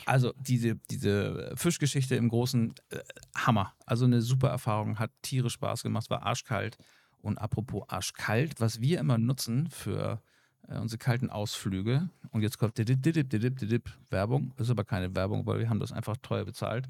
also 0.04 0.32
diese, 0.36 0.74
diese 0.90 1.52
Fischgeschichte 1.54 2.16
im 2.16 2.28
Großen, 2.28 2.74
äh, 2.90 2.98
Hammer. 3.36 3.72
Also 3.86 4.04
eine 4.04 4.20
super 4.20 4.48
Erfahrung, 4.48 4.98
hat 4.98 5.12
tierisch 5.22 5.52
Spaß 5.52 5.84
gemacht, 5.84 6.10
war 6.10 6.24
arschkalt. 6.24 6.76
Und 7.18 7.38
apropos 7.38 7.88
arschkalt, 7.88 8.60
was 8.60 8.80
wir 8.80 8.98
immer 8.98 9.18
nutzen 9.18 9.70
für 9.70 10.20
äh, 10.68 10.78
unsere 10.78 10.98
kalten 10.98 11.30
Ausflüge, 11.30 12.08
und 12.30 12.42
jetzt 12.42 12.58
kommt 12.58 12.78
didip, 12.78 13.02
didip, 13.02 13.28
didip, 13.28 13.58
didip, 13.58 13.90
Werbung, 14.10 14.54
ist 14.56 14.70
aber 14.70 14.84
keine 14.84 15.14
Werbung, 15.14 15.46
weil 15.46 15.58
wir 15.58 15.68
haben 15.68 15.80
das 15.80 15.92
einfach 15.92 16.16
teuer 16.18 16.44
bezahlt. 16.44 16.88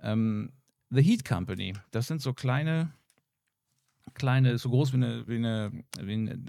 Ähm, 0.00 0.52
The 0.90 1.02
Heat 1.02 1.24
Company, 1.24 1.74
das 1.90 2.06
sind 2.08 2.20
so 2.20 2.32
kleine, 2.32 2.92
kleine, 4.14 4.58
so 4.58 4.70
groß 4.70 4.92
wie 4.92 4.96
eine, 4.96 5.28
wie 5.28 5.36
eine, 5.36 5.84
wie 6.00 6.12
eine 6.12 6.42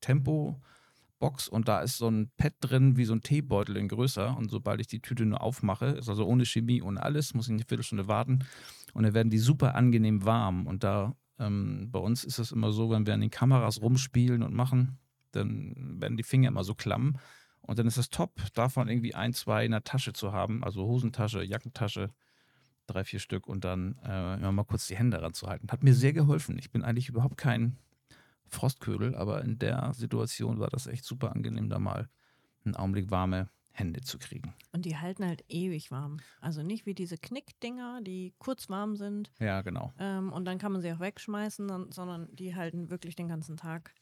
Tempo-Box 0.00 1.48
und 1.48 1.68
da 1.68 1.80
ist 1.80 1.98
so 1.98 2.08
ein 2.08 2.30
Pad 2.36 2.54
drin, 2.60 2.96
wie 2.96 3.04
so 3.04 3.14
ein 3.14 3.22
Teebeutel 3.22 3.76
in 3.76 3.88
größer. 3.88 4.36
Und 4.36 4.50
sobald 4.50 4.80
ich 4.80 4.88
die 4.88 5.00
Tüte 5.00 5.24
nur 5.24 5.40
aufmache, 5.40 5.86
ist 5.86 6.08
also 6.08 6.26
ohne 6.26 6.44
Chemie, 6.44 6.82
ohne 6.82 7.02
alles, 7.02 7.34
muss 7.34 7.46
ich 7.46 7.52
eine 7.52 7.64
Viertelstunde 7.64 8.08
warten. 8.08 8.40
Und 8.94 9.04
dann 9.04 9.14
werden 9.14 9.30
die 9.30 9.38
super 9.38 9.74
angenehm 9.74 10.24
warm. 10.24 10.66
Und 10.66 10.84
da 10.84 11.14
ähm, 11.38 11.88
bei 11.90 11.98
uns 11.98 12.24
ist 12.24 12.38
es 12.38 12.52
immer 12.52 12.72
so, 12.72 12.90
wenn 12.90 13.06
wir 13.06 13.14
an 13.14 13.20
den 13.20 13.30
Kameras 13.30 13.80
rumspielen 13.80 14.42
und 14.42 14.54
machen, 14.54 14.98
dann 15.36 16.00
werden 16.00 16.16
die 16.16 16.22
Finger 16.22 16.48
immer 16.48 16.64
so 16.64 16.74
klamm. 16.74 17.18
Und 17.60 17.78
dann 17.78 17.86
ist 17.86 17.96
es 17.96 18.10
top, 18.10 18.40
davon 18.54 18.88
irgendwie 18.88 19.14
ein, 19.14 19.32
zwei 19.32 19.64
in 19.64 19.70
der 19.70 19.84
Tasche 19.84 20.12
zu 20.12 20.32
haben, 20.32 20.62
also 20.62 20.84
Hosentasche, 20.84 21.42
Jackentasche, 21.42 22.12
drei, 22.86 23.04
vier 23.04 23.20
Stück 23.20 23.46
und 23.46 23.64
dann 23.64 23.96
äh, 24.04 24.34
immer 24.34 24.52
mal 24.52 24.64
kurz 24.64 24.86
die 24.86 24.96
Hände 24.96 25.22
ranzuhalten. 25.22 25.70
Hat 25.70 25.82
mir 25.82 25.94
sehr 25.94 26.12
geholfen. 26.12 26.58
Ich 26.58 26.70
bin 26.70 26.84
eigentlich 26.84 27.08
überhaupt 27.08 27.38
kein 27.38 27.78
Frostködel, 28.48 29.14
aber 29.14 29.42
in 29.42 29.58
der 29.58 29.92
Situation 29.94 30.58
war 30.58 30.68
das 30.68 30.86
echt 30.86 31.04
super 31.04 31.32
angenehm, 31.32 31.70
da 31.70 31.78
mal 31.78 32.08
einen 32.64 32.76
Augenblick 32.76 33.10
warme 33.10 33.48
Hände 33.72 34.02
zu 34.02 34.18
kriegen. 34.18 34.54
Und 34.72 34.84
die 34.84 34.96
halten 34.96 35.24
halt 35.24 35.44
ewig 35.48 35.90
warm. 35.90 36.18
Also 36.40 36.62
nicht 36.62 36.86
wie 36.86 36.94
diese 36.94 37.18
Knickdinger, 37.18 38.00
die 38.02 38.32
kurz 38.38 38.68
warm 38.68 38.94
sind 38.96 39.32
Ja, 39.40 39.62
genau. 39.62 39.92
ähm, 39.98 40.32
und 40.32 40.44
dann 40.44 40.58
kann 40.58 40.72
man 40.72 40.80
sie 40.80 40.92
auch 40.92 41.00
wegschmeißen, 41.00 41.90
sondern 41.92 42.28
die 42.34 42.54
halten 42.54 42.90
wirklich 42.90 43.16
den 43.16 43.28
ganzen 43.28 43.56
Tag 43.56 43.92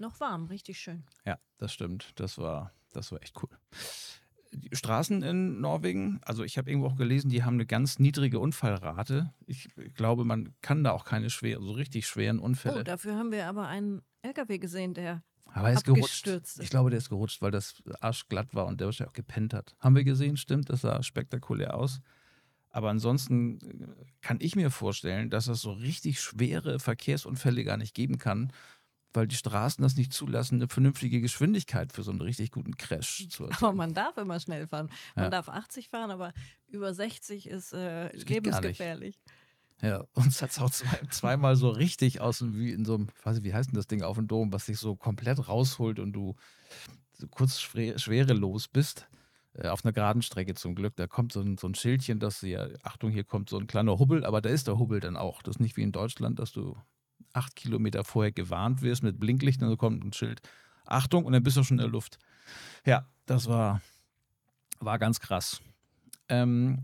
noch 0.00 0.20
warm. 0.20 0.46
Richtig 0.46 0.78
schön. 0.78 1.04
Ja, 1.24 1.38
das 1.58 1.72
stimmt. 1.72 2.12
Das 2.16 2.38
war, 2.38 2.72
das 2.92 3.12
war 3.12 3.22
echt 3.22 3.36
cool. 3.42 3.50
Die 4.52 4.74
Straßen 4.74 5.22
in 5.22 5.60
Norwegen, 5.60 6.20
also 6.24 6.42
ich 6.42 6.56
habe 6.56 6.70
irgendwo 6.70 6.88
auch 6.88 6.96
gelesen, 6.96 7.28
die 7.28 7.44
haben 7.44 7.54
eine 7.54 7.66
ganz 7.66 7.98
niedrige 7.98 8.38
Unfallrate. 8.40 9.32
Ich 9.46 9.68
glaube, 9.94 10.24
man 10.24 10.54
kann 10.62 10.82
da 10.84 10.92
auch 10.92 11.04
keine 11.04 11.28
schwer, 11.28 11.60
so 11.60 11.72
richtig 11.72 12.06
schweren 12.06 12.38
Oh, 12.40 12.44
Unfälle. 12.44 12.82
dafür 12.82 13.16
haben 13.16 13.30
wir 13.30 13.46
aber 13.46 13.68
einen 13.68 14.00
LKW 14.22 14.56
gesehen, 14.58 14.94
der 14.94 15.22
Aber 15.52 15.68
er 15.68 15.74
ist 15.74 15.84
gerutscht. 15.84 16.26
Ich 16.60 16.70
glaube, 16.70 16.88
der 16.88 16.96
ist 16.98 17.10
gerutscht, 17.10 17.42
weil 17.42 17.50
das 17.50 17.82
arschglatt 18.00 18.54
war 18.54 18.66
und 18.66 18.80
der 18.80 18.86
wahrscheinlich 18.86 19.10
auch 19.10 19.14
gepennt 19.14 19.52
hat. 19.52 19.76
Haben 19.80 19.96
wir 19.96 20.04
gesehen, 20.04 20.38
stimmt, 20.38 20.70
das 20.70 20.80
sah 20.80 21.02
spektakulär 21.02 21.74
aus. 21.74 22.00
Aber 22.70 22.88
ansonsten 22.90 23.58
äh, 23.60 24.04
kann 24.22 24.38
ich 24.40 24.54
mir 24.56 24.70
vorstellen, 24.70 25.28
dass 25.30 25.48
es 25.48 25.60
so 25.60 25.72
richtig 25.72 26.20
schwere 26.20 26.78
Verkehrsunfälle 26.78 27.64
gar 27.64 27.76
nicht 27.76 27.94
geben 27.94 28.18
kann, 28.18 28.52
weil 29.18 29.26
die 29.26 29.36
Straßen 29.36 29.82
das 29.82 29.96
nicht 29.96 30.12
zulassen, 30.12 30.54
eine 30.56 30.68
vernünftige 30.68 31.20
Geschwindigkeit 31.20 31.92
für 31.92 32.02
so 32.04 32.10
einen 32.12 32.20
richtig 32.20 32.52
guten 32.52 32.76
Crash 32.76 33.26
zu 33.30 33.44
aber 33.44 33.52
erzeugen. 33.52 33.76
man 33.76 33.92
darf 33.94 34.16
immer 34.16 34.38
schnell 34.40 34.66
fahren. 34.68 34.88
Man 35.16 35.24
Ja. 35.24 35.30
darf 35.30 35.48
80 35.48 35.88
fahren, 35.88 36.10
aber 36.10 36.32
über 36.68 36.94
60 36.94 37.48
ist 37.48 37.72
äh, 37.72 38.14
lebensgefährlich. 38.16 39.18
Ja, 39.82 40.04
uns 40.14 40.40
hat 40.42 40.50
es 40.50 40.58
auch 40.58 40.70
zwei, 40.70 40.98
zweimal 41.10 41.56
so 41.56 41.68
richtig 41.70 42.20
aus 42.20 42.38
dem, 42.38 42.56
wie 42.58 42.72
in 42.72 42.84
so 42.84 42.94
einem, 42.94 43.08
weiß 43.22 43.36
nicht, 43.36 43.44
wie 43.44 43.54
heißt 43.54 43.68
denn 43.70 43.76
das 43.76 43.86
Ding 43.86 44.02
auf 44.02 44.16
dem 44.16 44.26
Dom, 44.26 44.52
was 44.52 44.66
dich 44.66 44.78
so 44.78 44.96
komplett 44.96 45.46
rausholt 45.48 45.98
und 46.00 46.12
du 46.12 46.34
so 47.12 47.26
kurz 47.28 47.60
schwer, 47.60 47.98
schwerelos 47.98 48.68
bist. 48.68 49.08
Äh, 49.54 49.68
auf 49.68 49.84
einer 49.84 49.92
geraden 49.92 50.22
Strecke 50.22 50.54
zum 50.54 50.74
Glück. 50.74 50.94
Da 50.96 51.06
kommt 51.06 51.32
so 51.32 51.40
ein, 51.40 51.58
so 51.58 51.68
ein 51.68 51.74
Schildchen, 51.74 52.18
dass 52.20 52.40
ja, 52.42 52.68
Achtung, 52.82 53.10
hier 53.10 53.24
kommt 53.24 53.50
so 53.50 53.58
ein 53.58 53.66
kleiner 53.66 53.98
Hubbel, 53.98 54.24
aber 54.24 54.40
da 54.40 54.48
ist 54.48 54.66
der 54.68 54.78
Hubbel 54.78 55.00
dann 55.00 55.16
auch. 55.16 55.42
Das 55.42 55.56
ist 55.56 55.60
nicht 55.60 55.76
wie 55.76 55.82
in 55.82 55.92
Deutschland, 55.92 56.38
dass 56.38 56.52
du 56.52 56.76
acht 57.32 57.56
Kilometer 57.56 58.04
vorher 58.04 58.32
gewarnt 58.32 58.82
wirst 58.82 59.02
mit 59.02 59.18
Blinklicht 59.18 59.62
und 59.62 59.68
dann 59.68 59.78
kommt 59.78 60.04
ein 60.04 60.12
Schild. 60.12 60.40
Achtung, 60.84 61.24
und 61.24 61.32
dann 61.32 61.42
bist 61.42 61.56
du 61.56 61.62
schon 61.62 61.76
in 61.78 61.82
der 61.82 61.90
Luft. 61.90 62.18
Ja, 62.84 63.06
das 63.26 63.46
war, 63.46 63.82
war 64.80 64.98
ganz 64.98 65.20
krass. 65.20 65.60
Ähm, 66.28 66.82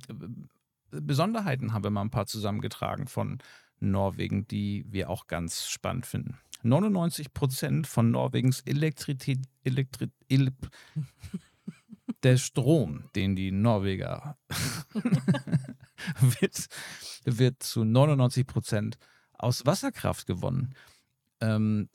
Besonderheiten 0.90 1.72
haben 1.72 1.84
wir 1.84 1.90
mal 1.90 2.02
ein 2.02 2.10
paar 2.10 2.26
zusammengetragen 2.26 3.08
von 3.08 3.38
Norwegen, 3.80 4.46
die 4.46 4.84
wir 4.88 5.10
auch 5.10 5.26
ganz 5.26 5.66
spannend 5.66 6.06
finden. 6.06 6.38
99 6.62 7.34
Prozent 7.34 7.86
von 7.86 8.10
Norwegens 8.10 8.60
Elektrizität, 8.60 9.40
Elektri, 9.64 10.08
El, 10.28 10.50
der 12.22 12.38
Strom, 12.38 13.04
den 13.14 13.36
die 13.36 13.52
Norweger 13.52 14.38
wird, 16.20 16.66
wird 17.24 17.62
zu 17.62 17.84
99 17.84 18.46
Prozent 18.46 18.98
aus 19.38 19.66
Wasserkraft 19.66 20.26
gewonnen. 20.26 20.74
Ähm, 21.40 21.88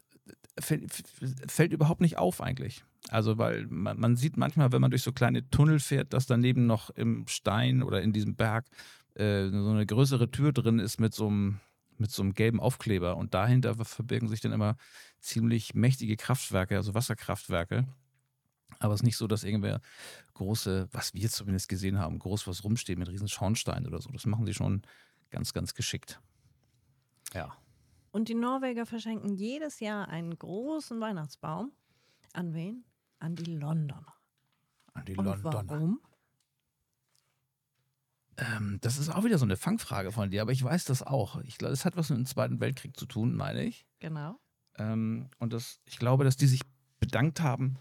fällt, 0.59 1.73
überhaupt 1.73 2.01
nicht 2.01 2.17
auf 2.17 2.41
eigentlich. 2.41 2.83
Also, 3.09 3.37
weil 3.37 3.65
man, 3.67 3.99
man 3.99 4.15
sieht 4.17 4.37
manchmal, 4.37 4.71
wenn 4.71 4.81
man 4.81 4.91
durch 4.91 5.03
so 5.03 5.11
kleine 5.11 5.49
Tunnel 5.49 5.79
fährt, 5.79 6.13
dass 6.13 6.25
daneben 6.25 6.65
noch 6.65 6.89
im 6.89 7.25
Stein 7.27 7.81
oder 7.81 8.01
in 8.01 8.13
diesem 8.13 8.35
Berg 8.35 8.65
äh, 9.15 9.49
so 9.49 9.69
eine 9.69 9.85
größere 9.85 10.29
Tür 10.31 10.51
drin 10.51 10.79
ist 10.79 10.99
mit 10.99 11.13
so 11.13 11.27
einem 11.27 11.59
mit 11.99 12.11
so 12.11 12.21
einem 12.21 12.33
gelben 12.33 12.61
Aufkleber 12.61 13.17
und 13.17 13.33
dahinter 13.33 13.75
verbirgen 13.83 14.29
sich 14.29 14.39
dann 14.39 14.53
immer 14.53 14.77
ziemlich 15.19 15.73
mächtige 15.73 16.15
Kraftwerke, 16.15 16.77
also 16.77 16.93
Wasserkraftwerke. 16.93 17.87
Aber 18.79 18.93
es 18.93 19.01
ist 19.01 19.05
nicht 19.05 19.17
so, 19.17 19.27
dass 19.27 19.43
irgendwer 19.43 19.81
große, 20.35 20.87
was 20.91 21.13
wir 21.13 21.29
zumindest 21.29 21.67
gesehen 21.67 21.99
haben, 21.99 22.19
groß 22.19 22.47
was 22.47 22.63
rumsteht 22.63 22.97
mit 22.97 23.09
riesen 23.09 23.27
Schornsteinen 23.27 23.85
oder 23.85 23.99
so. 23.99 24.09
Das 24.11 24.25
machen 24.25 24.45
sie 24.45 24.53
schon 24.53 24.83
ganz, 25.29 25.51
ganz 25.51 25.73
geschickt. 25.73 26.21
Ja. 27.33 27.55
Und 28.11 28.27
die 28.27 28.35
Norweger 28.35 28.85
verschenken 28.85 29.33
jedes 29.35 29.79
Jahr 29.79 30.07
einen 30.07 30.37
großen 30.37 30.99
Weihnachtsbaum. 30.99 31.71
An 32.33 32.53
wen? 32.53 32.83
An 33.19 33.35
die 33.35 33.55
Londoner. 33.55 34.13
An 34.93 35.05
die 35.05 35.15
Und 35.15 35.25
Londoner. 35.25 35.63
warum? 35.67 36.01
Ähm, 38.37 38.77
das 38.81 38.97
ist 38.97 39.09
auch 39.09 39.23
wieder 39.23 39.37
so 39.37 39.45
eine 39.45 39.57
Fangfrage 39.57 40.11
von 40.11 40.31
dir, 40.31 40.41
aber 40.41 40.51
ich 40.51 40.63
weiß 40.63 40.85
das 40.85 41.03
auch. 41.03 41.41
Ich 41.41 41.57
glaube, 41.57 41.71
das 41.71 41.85
hat 41.85 41.97
was 41.97 42.09
mit 42.09 42.19
dem 42.19 42.25
Zweiten 42.25 42.59
Weltkrieg 42.59 42.97
zu 42.97 43.05
tun, 43.05 43.35
meine 43.35 43.63
ich. 43.63 43.85
Genau. 43.99 44.39
Ähm, 44.77 45.29
und 45.39 45.53
das, 45.53 45.81
ich 45.85 45.99
glaube, 45.99 46.23
dass 46.23 46.37
die 46.37 46.47
sich 46.47 46.61
bedankt 46.99 47.41
haben 47.41 47.77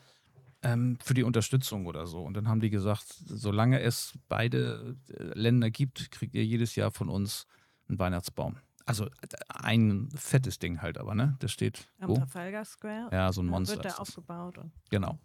ähm, 0.62 0.98
für 1.02 1.14
die 1.14 1.22
Unterstützung 1.22 1.86
oder 1.86 2.06
so. 2.06 2.22
Und 2.22 2.34
dann 2.34 2.48
haben 2.48 2.60
die 2.60 2.70
gesagt, 2.70 3.06
solange 3.08 3.80
es 3.80 4.18
beide 4.28 4.96
äh, 5.10 5.22
Länder 5.38 5.70
gibt, 5.70 6.10
kriegt 6.10 6.34
ihr 6.34 6.44
jedes 6.44 6.74
Jahr 6.74 6.90
von 6.90 7.08
uns 7.08 7.46
einen 7.88 7.98
Weihnachtsbaum. 7.98 8.58
Also 8.88 9.06
ein 9.50 10.08
fettes 10.14 10.58
Ding 10.58 10.80
halt 10.80 10.96
aber, 10.96 11.14
ne? 11.14 11.36
Das 11.40 11.52
steht. 11.52 11.88
Am 12.00 12.08
wo? 12.08 12.14
Trafalgar 12.14 12.64
Square. 12.64 13.10
Ja, 13.12 13.30
so 13.34 13.42
ein 13.42 13.46
Da 13.48 13.50
Monster. 13.50 13.74
wird 13.76 13.84
das. 13.84 13.98
aufgebaut. 13.98 14.58
Genau. 14.88 15.18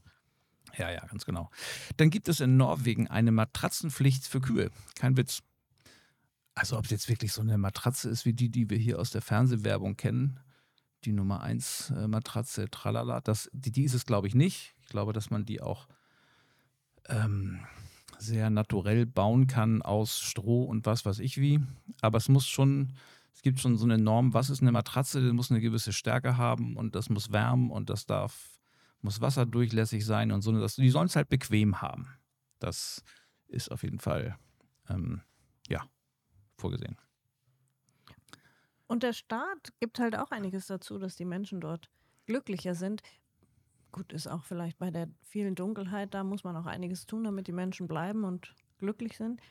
Ja, 0.78 0.92
ja, 0.92 1.06
ganz 1.06 1.24
genau. 1.24 1.50
Dann 1.96 2.10
gibt 2.10 2.28
es 2.28 2.42
in 2.42 2.58
Norwegen 2.58 3.08
eine 3.08 3.32
Matratzenpflicht 3.32 4.28
für 4.28 4.42
Kühe. 4.42 4.70
Kein 4.96 5.16
Witz. 5.16 5.44
Also 6.56 6.78
ob 6.78 6.84
es 6.84 6.92
jetzt 6.92 7.08
wirklich 7.08 7.32
so 7.32 7.40
eine 7.42 7.58
Matratze 7.58 8.10
ist 8.10 8.26
wie 8.26 8.34
die, 8.34 8.50
die 8.50 8.70
wir 8.70 8.78
hier 8.78 9.00
aus 9.00 9.12
der 9.12 9.22
Fernsehwerbung 9.22 9.96
kennen, 9.96 10.42
die 11.06 11.14
Nummer 11.14 11.42
1 11.42 11.92
äh, 11.92 12.08
Matratze, 12.10 12.70
tralala, 12.70 13.22
das, 13.22 13.50
die, 13.54 13.72
die 13.72 13.84
ist 13.86 13.94
es 13.94 14.06
glaube 14.06 14.28
ich 14.28 14.36
nicht. 14.36 14.76
Ich 14.82 14.90
glaube, 14.90 15.14
dass 15.14 15.30
man 15.30 15.46
die 15.46 15.62
auch 15.62 15.88
ähm, 17.08 17.62
sehr 18.20 18.50
naturell 18.50 19.06
bauen 19.06 19.48
kann 19.48 19.82
aus 19.82 20.20
Stroh 20.20 20.64
und 20.66 20.86
was 20.86 21.06
weiß 21.06 21.20
ich 21.20 21.38
wie. 21.40 21.62
Aber 22.02 22.18
es 22.18 22.28
muss 22.28 22.46
schon, 22.46 22.94
es 23.34 23.42
gibt 23.42 23.60
schon 23.60 23.78
so 23.78 23.86
eine 23.86 23.98
Norm, 23.98 24.34
was 24.34 24.50
ist 24.50 24.62
eine 24.62 24.72
Matratze, 24.72 25.22
die 25.22 25.34
muss 25.34 25.52
eine 25.52 25.62
gewisse 25.62 25.92
Stärke 25.92 26.38
haben 26.38 26.78
und 26.78 26.96
das 26.96 27.10
muss 27.10 27.32
wärmen 27.32 27.72
und 27.72 27.90
das 27.90 28.06
darf, 28.06 28.60
muss 29.02 29.22
wasserdurchlässig 29.22 30.06
sein 30.06 30.32
und 30.32 30.42
so. 30.42 30.52
Das, 30.52 30.76
die 30.76 30.90
sollen 30.90 31.08
es 31.08 31.16
halt 31.16 31.30
bequem 31.30 31.82
haben. 31.82 32.08
Das 32.60 33.04
ist 33.48 33.72
auf 33.72 33.84
jeden 33.84 34.00
Fall, 34.00 34.38
ähm, 34.90 35.22
ja, 35.68 35.84
vorgesehen. 36.58 36.98
Und 38.88 39.04
der 39.04 39.14
Staat 39.14 39.74
gibt 39.80 40.00
halt 40.00 40.16
auch 40.18 40.32
einiges 40.32 40.68
dazu, 40.68 41.00
dass 41.00 41.16
die 41.16 41.26
Menschen 41.26 41.60
dort 41.60 41.90
glücklicher 42.26 42.76
sind. 42.76 43.02
Gut, 43.92 44.14
ist 44.14 44.28
auch 44.28 44.44
vielleicht 44.44 44.78
bei 44.78 44.92
der 44.92 45.10
vielen 45.22 45.56
Dunkelheit, 45.56 46.14
da 46.14 46.24
muss 46.24 46.44
man 46.44 46.56
auch 46.56 46.66
einiges 46.66 47.06
tun, 47.06 47.24
damit 47.24 47.48
die 47.48 47.52
Menschen 47.52 47.88
bleiben 47.88 48.24
und 48.24 48.56
glücklich 48.78 49.18
sind. 49.18 49.42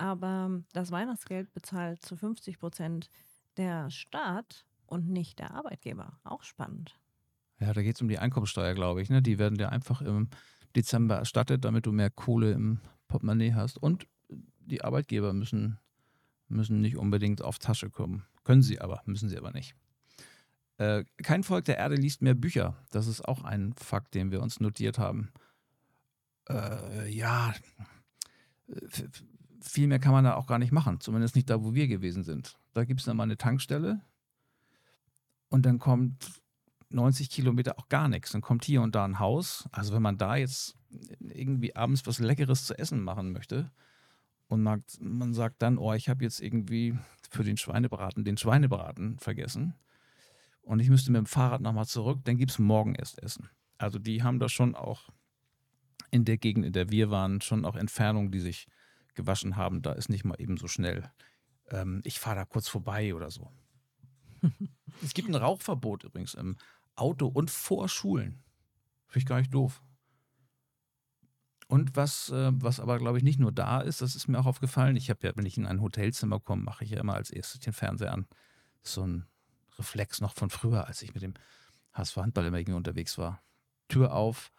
Aber 0.00 0.62
das 0.72 0.90
Weihnachtsgeld 0.90 1.52
bezahlt 1.52 2.02
zu 2.04 2.16
50 2.16 2.58
Prozent 2.58 3.10
der 3.56 3.90
Staat 3.90 4.64
und 4.86 5.08
nicht 5.08 5.38
der 5.38 5.52
Arbeitgeber. 5.54 6.18
Auch 6.24 6.42
spannend. 6.42 6.98
Ja, 7.60 7.72
da 7.72 7.82
geht 7.82 7.96
es 7.96 8.02
um 8.02 8.08
die 8.08 8.18
Einkommensteuer, 8.18 8.74
glaube 8.74 9.02
ich. 9.02 9.10
Ne? 9.10 9.20
Die 9.22 9.38
werden 9.38 9.58
dir 9.58 9.70
einfach 9.70 10.00
im 10.02 10.28
Dezember 10.74 11.16
erstattet, 11.16 11.64
damit 11.64 11.84
du 11.86 11.92
mehr 11.92 12.10
Kohle 12.10 12.52
im 12.52 12.80
Portemonnaie 13.08 13.54
hast. 13.54 13.76
Und 13.78 14.06
die 14.60 14.82
Arbeitgeber 14.82 15.32
müssen, 15.32 15.78
müssen 16.48 16.80
nicht 16.80 16.96
unbedingt 16.96 17.42
auf 17.42 17.58
Tasche 17.58 17.90
kommen. 17.90 18.24
Können 18.44 18.62
sie 18.62 18.80
aber, 18.80 19.02
müssen 19.04 19.28
sie 19.28 19.36
aber 19.36 19.50
nicht. 19.50 19.74
Äh, 20.78 21.04
kein 21.22 21.42
Volk 21.42 21.66
der 21.66 21.76
Erde 21.76 21.96
liest 21.96 22.22
mehr 22.22 22.34
Bücher. 22.34 22.76
Das 22.90 23.06
ist 23.06 23.20
auch 23.28 23.44
ein 23.44 23.74
Fakt, 23.74 24.14
den 24.14 24.30
wir 24.30 24.40
uns 24.40 24.60
notiert 24.60 24.98
haben. 24.98 25.30
Äh, 26.48 27.10
ja, 27.10 27.52
f- 28.68 29.04
viel 29.60 29.86
mehr 29.86 29.98
kann 29.98 30.12
man 30.12 30.24
da 30.24 30.34
auch 30.34 30.46
gar 30.46 30.58
nicht 30.58 30.72
machen. 30.72 31.00
Zumindest 31.00 31.36
nicht 31.36 31.50
da, 31.50 31.62
wo 31.62 31.74
wir 31.74 31.88
gewesen 31.88 32.24
sind. 32.24 32.58
Da 32.72 32.84
gibt 32.84 33.00
es 33.00 33.06
dann 33.06 33.16
mal 33.16 33.24
eine 33.24 33.36
Tankstelle 33.36 34.00
und 35.48 35.66
dann 35.66 35.78
kommt 35.78 36.40
90 36.90 37.30
Kilometer 37.30 37.78
auch 37.78 37.88
gar 37.88 38.08
nichts. 38.08 38.32
Dann 38.32 38.40
kommt 38.40 38.64
hier 38.64 38.82
und 38.82 38.94
da 38.94 39.04
ein 39.04 39.18
Haus. 39.18 39.68
Also 39.72 39.94
wenn 39.94 40.02
man 40.02 40.18
da 40.18 40.36
jetzt 40.36 40.76
irgendwie 41.20 41.76
abends 41.76 42.06
was 42.06 42.18
Leckeres 42.18 42.66
zu 42.66 42.78
essen 42.78 43.02
machen 43.02 43.32
möchte 43.32 43.70
und 44.48 44.62
man, 44.62 45.32
sagt 45.32 45.62
dann, 45.62 45.78
oh, 45.78 45.92
ich 45.94 46.08
habe 46.08 46.24
jetzt 46.24 46.40
irgendwie 46.40 46.98
für 47.30 47.44
den 47.44 47.56
Schweinebraten 47.56 48.24
den 48.24 48.36
Schweinebraten 48.36 49.18
vergessen 49.18 49.74
und 50.62 50.80
ich 50.80 50.90
müsste 50.90 51.12
mit 51.12 51.20
dem 51.20 51.26
Fahrrad 51.26 51.60
nochmal 51.60 51.86
zurück, 51.86 52.20
dann 52.24 52.36
gibt 52.36 52.50
es 52.50 52.58
morgen 52.58 52.94
erst 52.96 53.22
Essen. 53.22 53.48
Also 53.78 53.98
die 53.98 54.22
haben 54.22 54.40
da 54.40 54.48
schon 54.48 54.74
auch 54.74 55.10
in 56.10 56.24
der 56.24 56.38
Gegend, 56.38 56.66
in 56.66 56.72
der 56.72 56.90
wir 56.90 57.10
waren, 57.10 57.40
schon 57.40 57.64
auch 57.64 57.76
Entfernungen, 57.76 58.32
die 58.32 58.40
sich 58.40 58.66
gewaschen 59.14 59.56
haben. 59.56 59.82
Da 59.82 59.92
ist 59.92 60.08
nicht 60.08 60.24
mal 60.24 60.40
eben 60.40 60.56
so 60.56 60.68
schnell. 60.68 61.10
Ähm, 61.68 62.02
ich 62.04 62.18
fahre 62.18 62.36
da 62.36 62.44
kurz 62.44 62.68
vorbei 62.68 63.14
oder 63.14 63.30
so. 63.30 63.50
es 65.02 65.14
gibt 65.14 65.28
ein 65.28 65.34
Rauchverbot 65.34 66.04
übrigens 66.04 66.34
im 66.34 66.56
Auto 66.94 67.26
und 67.26 67.50
vor 67.50 67.88
Schulen. 67.88 68.42
Finde 69.06 69.18
ich 69.18 69.26
gar 69.26 69.38
nicht 69.38 69.54
doof. 69.54 69.82
Und 71.66 71.94
was, 71.94 72.30
äh, 72.30 72.50
was 72.54 72.80
aber, 72.80 72.98
glaube 72.98 73.18
ich, 73.18 73.24
nicht 73.24 73.38
nur 73.38 73.52
da 73.52 73.80
ist, 73.80 74.02
das 74.02 74.16
ist 74.16 74.26
mir 74.26 74.40
auch 74.40 74.46
aufgefallen. 74.46 74.96
Ich 74.96 75.08
habe 75.08 75.24
ja, 75.26 75.36
wenn 75.36 75.46
ich 75.46 75.56
in 75.56 75.66
ein 75.66 75.80
Hotelzimmer 75.80 76.40
komme, 76.40 76.62
mache 76.62 76.84
ich 76.84 76.90
ja 76.90 76.98
immer 76.98 77.14
als 77.14 77.30
erstes 77.30 77.60
den 77.60 77.72
Fernseher 77.72 78.12
an. 78.12 78.26
So 78.82 79.06
ein 79.06 79.26
Reflex 79.78 80.20
noch 80.20 80.34
von 80.34 80.50
früher, 80.50 80.88
als 80.88 81.00
ich 81.02 81.14
mit 81.14 81.22
dem 81.22 81.34
HSV 81.92 82.16
Handball 82.16 82.46
immer 82.46 82.58
irgendwie 82.58 82.76
unterwegs 82.76 83.18
war. 83.18 83.42
Tür 83.88 84.12
auf, 84.14 84.50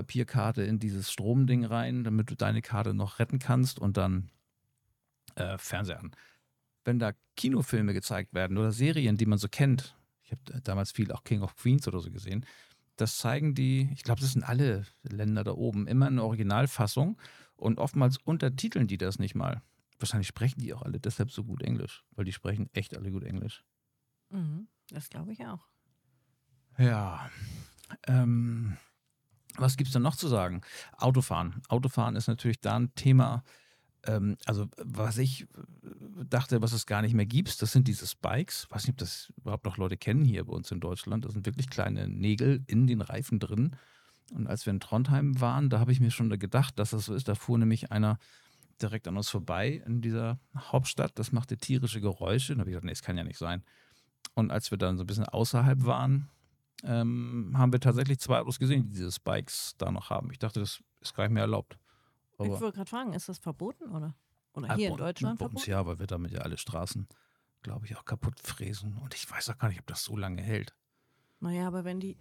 Papierkarte 0.00 0.62
in 0.62 0.78
dieses 0.78 1.12
Stromding 1.12 1.64
rein, 1.64 2.04
damit 2.04 2.30
du 2.30 2.34
deine 2.34 2.62
Karte 2.62 2.94
noch 2.94 3.18
retten 3.18 3.38
kannst 3.38 3.78
und 3.78 3.98
dann 3.98 4.30
äh, 5.34 5.58
Fernseher 5.58 6.00
an. 6.00 6.12
Wenn 6.84 6.98
da 6.98 7.12
Kinofilme 7.36 7.92
gezeigt 7.92 8.32
werden 8.32 8.56
oder 8.56 8.72
Serien, 8.72 9.18
die 9.18 9.26
man 9.26 9.38
so 9.38 9.48
kennt, 9.48 9.94
ich 10.22 10.32
habe 10.32 10.60
damals 10.62 10.92
viel 10.92 11.12
auch 11.12 11.22
King 11.22 11.42
of 11.42 11.54
Queens 11.54 11.86
oder 11.86 12.00
so 12.00 12.10
gesehen, 12.10 12.46
das 12.96 13.18
zeigen 13.18 13.54
die, 13.54 13.90
ich 13.92 14.02
glaube, 14.02 14.22
das 14.22 14.32
sind 14.32 14.42
alle 14.42 14.86
Länder 15.02 15.44
da 15.44 15.52
oben, 15.52 15.86
immer 15.86 16.08
in 16.08 16.16
der 16.16 16.24
Originalfassung 16.24 17.18
und 17.56 17.78
oftmals 17.78 18.16
untertiteln 18.16 18.86
die 18.86 18.98
das 18.98 19.18
nicht 19.18 19.34
mal. 19.34 19.60
Wahrscheinlich 19.98 20.28
sprechen 20.28 20.60
die 20.60 20.72
auch 20.72 20.82
alle 20.82 20.98
deshalb 20.98 21.30
so 21.30 21.44
gut 21.44 21.62
Englisch, 21.62 22.04
weil 22.12 22.24
die 22.24 22.32
sprechen 22.32 22.70
echt 22.72 22.96
alle 22.96 23.10
gut 23.10 23.24
Englisch. 23.24 23.64
Mhm, 24.30 24.66
das 24.88 25.10
glaube 25.10 25.32
ich 25.32 25.44
auch. 25.44 25.66
Ja. 26.78 27.30
Ähm, 28.06 28.78
was 29.56 29.76
gibt 29.76 29.88
es 29.88 29.92
denn 29.92 30.02
noch 30.02 30.16
zu 30.16 30.28
sagen? 30.28 30.62
Autofahren. 30.96 31.62
Autofahren 31.68 32.16
ist 32.16 32.28
natürlich 32.28 32.60
da 32.60 32.76
ein 32.76 32.94
Thema. 32.94 33.42
Ähm, 34.06 34.36
also, 34.46 34.68
was 34.78 35.18
ich 35.18 35.42
äh, 35.42 36.24
dachte, 36.28 36.62
was 36.62 36.72
es 36.72 36.86
gar 36.86 37.02
nicht 37.02 37.14
mehr 37.14 37.26
gibt, 37.26 37.60
das 37.60 37.72
sind 37.72 37.88
diese 37.88 38.06
Spikes. 38.06 38.64
Ich 38.64 38.74
weiß 38.74 38.84
nicht, 38.84 38.94
ob 38.94 38.98
das 38.98 39.32
überhaupt 39.36 39.64
noch 39.64 39.76
Leute 39.76 39.96
kennen 39.96 40.24
hier 40.24 40.44
bei 40.44 40.52
uns 40.52 40.70
in 40.70 40.80
Deutschland. 40.80 41.24
Das 41.24 41.32
sind 41.32 41.46
wirklich 41.46 41.68
kleine 41.68 42.08
Nägel 42.08 42.62
in 42.66 42.86
den 42.86 43.00
Reifen 43.00 43.38
drin. 43.38 43.76
Und 44.32 44.46
als 44.46 44.64
wir 44.64 44.72
in 44.72 44.80
Trondheim 44.80 45.40
waren, 45.40 45.70
da 45.70 45.80
habe 45.80 45.92
ich 45.92 46.00
mir 46.00 46.10
schon 46.10 46.30
gedacht, 46.30 46.78
dass 46.78 46.90
das 46.90 47.06
so 47.06 47.14
ist. 47.14 47.28
Da 47.28 47.34
fuhr 47.34 47.58
nämlich 47.58 47.90
einer 47.90 48.18
direkt 48.80 49.08
an 49.08 49.16
uns 49.16 49.28
vorbei 49.28 49.82
in 49.84 50.00
dieser 50.00 50.38
Hauptstadt. 50.56 51.12
Das 51.18 51.32
machte 51.32 51.56
tierische 51.58 52.00
Geräusche. 52.00 52.54
Da 52.54 52.60
habe 52.60 52.70
ich 52.70 52.74
gedacht, 52.74 52.84
nee, 52.84 52.92
das 52.92 53.02
kann 53.02 53.18
ja 53.18 53.24
nicht 53.24 53.38
sein. 53.38 53.62
Und 54.34 54.50
als 54.50 54.70
wir 54.70 54.78
dann 54.78 54.96
so 54.96 55.04
ein 55.04 55.06
bisschen 55.06 55.26
außerhalb 55.26 55.84
waren, 55.84 56.28
ähm, 56.84 57.52
haben 57.56 57.72
wir 57.72 57.80
tatsächlich 57.80 58.18
zwei 58.20 58.40
Autos 58.40 58.58
gesehen, 58.58 58.82
die 58.84 58.90
diese 58.90 59.12
Spikes 59.12 59.74
da 59.78 59.90
noch 59.90 60.10
haben. 60.10 60.30
Ich 60.30 60.38
dachte, 60.38 60.60
das 60.60 60.82
ist 61.00 61.14
gar 61.14 61.24
nicht 61.24 61.32
mehr 61.34 61.42
erlaubt. 61.42 61.78
ich 62.34 62.38
Aber 62.38 62.60
wollte 62.60 62.76
gerade 62.76 62.90
fragen, 62.90 63.12
ist 63.12 63.28
das 63.28 63.38
verboten 63.38 63.84
oder? 63.90 64.14
Oder 64.52 64.74
hier 64.74 64.88
in 64.90 64.96
Deutschland 64.96 65.38
bei 65.38 65.44
uns 65.46 65.64
verboten? 65.64 65.70
ja, 65.70 65.86
weil 65.86 65.98
wir 65.98 66.06
damit 66.06 66.32
ja 66.32 66.40
alle 66.40 66.56
Straßen, 66.58 67.06
glaube 67.62 67.86
ich, 67.86 67.96
auch 67.96 68.04
kaputt 68.04 68.40
fräsen. 68.40 68.96
Und 68.98 69.14
ich 69.14 69.30
weiß 69.30 69.50
auch 69.50 69.58
gar 69.58 69.68
nicht, 69.68 69.80
ob 69.80 69.86
das 69.86 70.02
so 70.04 70.16
lange 70.16 70.42
hält. 70.42 70.74
Naja, 71.40 71.66
aber 71.66 71.84
wenn 71.84 72.00
die 72.00 72.16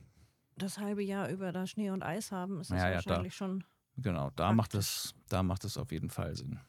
das 0.55 0.77
halbe 0.77 1.01
Jahr 1.03 1.29
über 1.29 1.51
da 1.51 1.65
Schnee 1.65 1.89
und 1.89 2.03
Eis 2.03 2.31
haben, 2.31 2.59
ist 2.61 2.69
das 2.71 2.81
Ja, 2.81 2.89
ja, 2.89 3.01
da- 3.01 3.09
wahrscheinlich 3.09 3.35
schon. 3.35 3.63
Genau, 3.97 4.29
da 4.35 4.53
macht 4.53 4.75
es, 4.75 5.13
da 5.27 5.43
macht 5.43 5.65
es 5.65 5.77
auf 5.77 5.91
jeden 5.91 6.09
Fall 6.09 6.35
Sinn. 6.35 6.59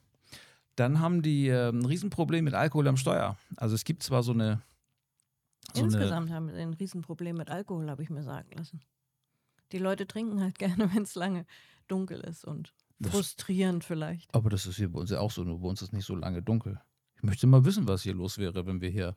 Dann 0.76 0.98
haben 1.00 1.22
die 1.22 1.48
äh, 1.48 1.68
ein 1.70 1.84
Riesenproblem 1.84 2.44
mit 2.44 2.54
Alkohol 2.54 2.88
am 2.88 2.96
Steuer. 2.96 3.36
Also 3.56 3.74
es 3.74 3.84
gibt 3.84 4.02
zwar 4.02 4.22
so 4.22 4.32
eine, 4.32 4.62
so 5.74 5.84
Insgesamt 5.84 6.30
haben 6.30 6.48
wir 6.48 6.54
ein 6.56 6.74
Riesenproblem 6.74 7.36
mit 7.36 7.50
Alkohol, 7.50 7.88
habe 7.90 8.02
ich 8.02 8.10
mir 8.10 8.22
sagen 8.22 8.50
lassen. 8.56 8.80
Die 9.72 9.78
Leute 9.78 10.06
trinken 10.06 10.40
halt 10.40 10.58
gerne, 10.58 10.92
wenn 10.94 11.02
es 11.04 11.14
lange 11.14 11.46
dunkel 11.88 12.20
ist 12.20 12.44
und 12.44 12.72
Das- 12.98 13.12
frustrierend 13.12 13.84
vielleicht. 13.84 14.34
Aber 14.34 14.50
das 14.50 14.66
ist 14.66 14.76
hier 14.76 14.90
bei 14.90 15.00
uns 15.00 15.10
ja 15.10 15.20
auch 15.20 15.30
so, 15.30 15.44
nur 15.44 15.60
bei 15.60 15.68
uns 15.68 15.82
ist 15.82 15.92
nicht 15.92 16.06
so 16.06 16.14
lange 16.14 16.42
dunkel. 16.42 16.80
Ich 17.16 17.22
möchte 17.22 17.46
mal 17.46 17.64
wissen, 17.64 17.86
was 17.86 18.02
hier 18.02 18.14
los 18.14 18.38
wäre, 18.38 18.64
wenn 18.66 18.80
wir 18.80 18.88
hier 18.90 19.14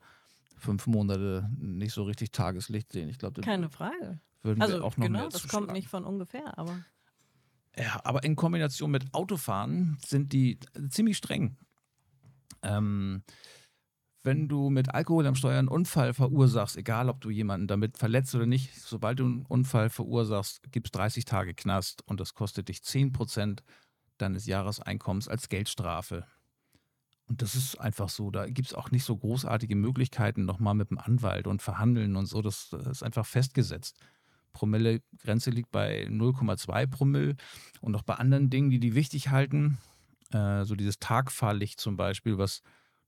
fünf 0.58 0.86
Monate 0.86 1.48
nicht 1.58 1.92
so 1.92 2.02
richtig 2.04 2.32
Tageslicht 2.32 2.92
sehen. 2.92 3.08
Ich 3.08 3.18
glaube, 3.18 3.40
Keine 3.40 3.68
Frage. 3.70 4.20
würden 4.42 4.60
Also 4.62 4.74
wir 4.78 4.84
auch 4.84 4.96
noch 4.96 5.06
genau, 5.06 5.24
das 5.28 5.42
zuschlagen. 5.42 5.66
kommt 5.66 5.72
nicht 5.76 5.88
von 5.88 6.04
ungefähr, 6.04 6.56
aber 6.58 6.78
Ja, 7.76 8.00
aber 8.04 8.22
in 8.24 8.36
Kombination 8.36 8.90
mit 8.90 9.12
Autofahren 9.14 9.98
sind 10.06 10.32
die 10.32 10.58
ziemlich 10.90 11.16
streng. 11.16 11.56
Ähm, 12.62 13.22
wenn 14.24 14.48
du 14.48 14.70
mit 14.70 14.94
Alkohol 14.94 15.26
am 15.26 15.34
Steuer 15.34 15.58
einen 15.58 15.68
Unfall 15.68 16.14
verursachst, 16.14 16.76
egal 16.76 17.10
ob 17.10 17.20
du 17.20 17.28
jemanden 17.30 17.66
damit 17.66 17.98
verletzt 17.98 18.34
oder 18.34 18.46
nicht, 18.46 18.74
sobald 18.80 19.20
du 19.20 19.26
einen 19.26 19.46
Unfall 19.46 19.90
verursachst, 19.90 20.72
gibt 20.72 20.88
es 20.88 20.92
30 20.92 21.26
Tage 21.26 21.54
Knast 21.54 22.02
und 22.06 22.20
das 22.20 22.34
kostet 22.34 22.68
dich 22.68 22.78
10% 22.78 23.60
deines 24.16 24.46
Jahreseinkommens 24.46 25.28
als 25.28 25.50
Geldstrafe. 25.50 26.26
Und 27.26 27.42
das 27.42 27.54
ist 27.54 27.78
einfach 27.80 28.08
so. 28.08 28.30
Da 28.30 28.46
gibt 28.46 28.68
es 28.68 28.74
auch 28.74 28.90
nicht 28.90 29.04
so 29.04 29.16
großartige 29.16 29.76
Möglichkeiten, 29.76 30.44
nochmal 30.44 30.74
mit 30.74 30.90
dem 30.90 30.98
Anwalt 30.98 31.46
und 31.46 31.62
verhandeln 31.62 32.16
und 32.16 32.26
so. 32.26 32.42
Das, 32.42 32.70
das 32.70 32.86
ist 32.86 33.02
einfach 33.02 33.26
festgesetzt. 33.26 33.98
Promille-Grenze 34.52 35.50
liegt 35.50 35.70
bei 35.70 36.06
0,2 36.06 36.86
Promille 36.86 37.36
und 37.80 37.94
auch 37.94 38.02
bei 38.02 38.14
anderen 38.14 38.50
Dingen, 38.50 38.70
die 38.70 38.78
die 38.78 38.94
wichtig 38.94 39.30
halten. 39.30 39.78
Äh, 40.32 40.64
so 40.64 40.76
dieses 40.76 40.98
Tagfahrlicht 40.98 41.80
zum 41.80 41.96
Beispiel, 41.96 42.38
was 42.38 42.62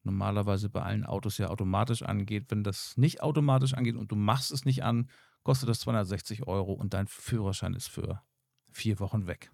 normalerweise 0.06 0.70
bei 0.70 0.82
allen 0.82 1.04
Autos 1.04 1.38
ja 1.38 1.48
automatisch 1.48 2.02
angeht. 2.02 2.46
Wenn 2.48 2.64
das 2.64 2.96
nicht 2.96 3.22
automatisch 3.22 3.74
angeht 3.74 3.96
und 3.96 4.10
du 4.10 4.16
machst 4.16 4.50
es 4.50 4.64
nicht 4.64 4.82
an, 4.82 5.10
kostet 5.42 5.68
das 5.68 5.80
260 5.80 6.46
Euro 6.46 6.72
und 6.72 6.94
dein 6.94 7.06
Führerschein 7.06 7.74
ist 7.74 7.88
für 7.88 8.22
vier 8.70 8.98
Wochen 8.98 9.26
weg. 9.26 9.50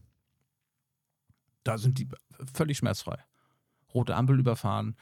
Da 1.65 1.79
sind 1.79 1.99
die 1.99 2.09
völlig 2.55 2.79
schmerzfrei. 2.79 3.19
Rote 3.93 4.17
Ampel 4.17 4.39
überfahren, 4.39 4.97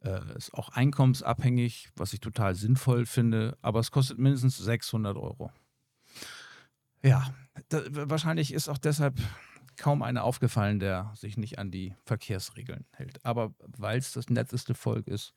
äh, 0.00 0.36
ist 0.36 0.54
auch 0.54 0.68
einkommensabhängig, 0.70 1.90
was 1.96 2.12
ich 2.12 2.20
total 2.20 2.54
sinnvoll 2.54 3.04
finde, 3.04 3.58
aber 3.62 3.80
es 3.80 3.90
kostet 3.90 4.18
mindestens 4.18 4.58
600 4.58 5.16
Euro. 5.16 5.50
Ja, 7.02 7.34
da, 7.68 7.82
wahrscheinlich 7.90 8.52
ist 8.52 8.68
auch 8.68 8.78
deshalb 8.78 9.20
kaum 9.78 10.02
einer 10.02 10.24
aufgefallen, 10.24 10.80
der 10.80 11.12
sich 11.14 11.36
nicht 11.36 11.58
an 11.58 11.70
die 11.70 11.94
Verkehrsregeln 12.04 12.84
hält. 12.92 13.24
Aber 13.24 13.54
weil 13.60 13.98
es 13.98 14.12
das 14.12 14.28
netteste 14.28 14.74
Volk 14.74 15.06
ist, 15.06 15.32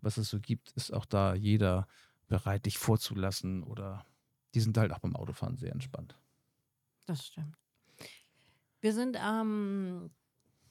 was 0.00 0.16
es 0.16 0.30
so 0.30 0.40
gibt, 0.40 0.70
ist 0.72 0.92
auch 0.92 1.04
da 1.04 1.34
jeder 1.34 1.86
bereit, 2.28 2.64
dich 2.66 2.78
vorzulassen 2.78 3.62
oder 3.62 4.06
die 4.54 4.60
sind 4.60 4.78
halt 4.78 4.92
auch 4.92 5.00
beim 5.00 5.16
Autofahren 5.16 5.56
sehr 5.56 5.72
entspannt. 5.72 6.16
Das 7.06 7.26
stimmt. 7.26 7.56
Wir 8.80 8.94
sind 8.94 9.16
am 9.22 10.10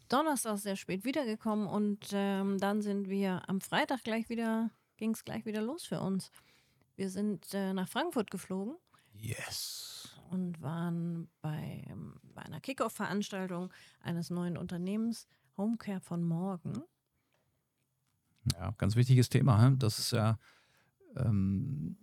Donnerstag 0.07 0.57
sehr 0.57 0.75
spät 0.75 1.03
wiedergekommen 1.03 1.67
und 1.67 2.07
ähm, 2.13 2.57
dann 2.57 2.81
sind 2.81 3.09
wir 3.09 3.47
am 3.47 3.61
Freitag 3.61 4.03
gleich 4.03 4.29
wieder, 4.29 4.71
ging 4.97 5.11
es 5.11 5.23
gleich 5.23 5.45
wieder 5.45 5.61
los 5.61 5.85
für 5.85 5.99
uns. 5.99 6.31
Wir 6.95 7.09
sind 7.09 7.53
äh, 7.53 7.73
nach 7.73 7.87
Frankfurt 7.87 8.31
geflogen. 8.31 8.75
Yes 9.13 9.98
und 10.29 10.61
waren 10.61 11.29
bei, 11.41 11.83
ähm, 11.87 12.15
bei 12.33 12.41
einer 12.43 12.59
Kickoff-Veranstaltung 12.59 13.71
eines 14.01 14.29
neuen 14.29 14.57
Unternehmens, 14.57 15.27
Homecare 15.57 15.99
von 15.99 16.23
Morgen. 16.23 16.73
Ja, 18.53 18.71
ganz 18.77 18.95
wichtiges 18.95 19.29
Thema. 19.29 19.71
Das 19.77 19.99
ist 19.99 20.11
ja, 20.11 20.39
ähm, 21.15 21.97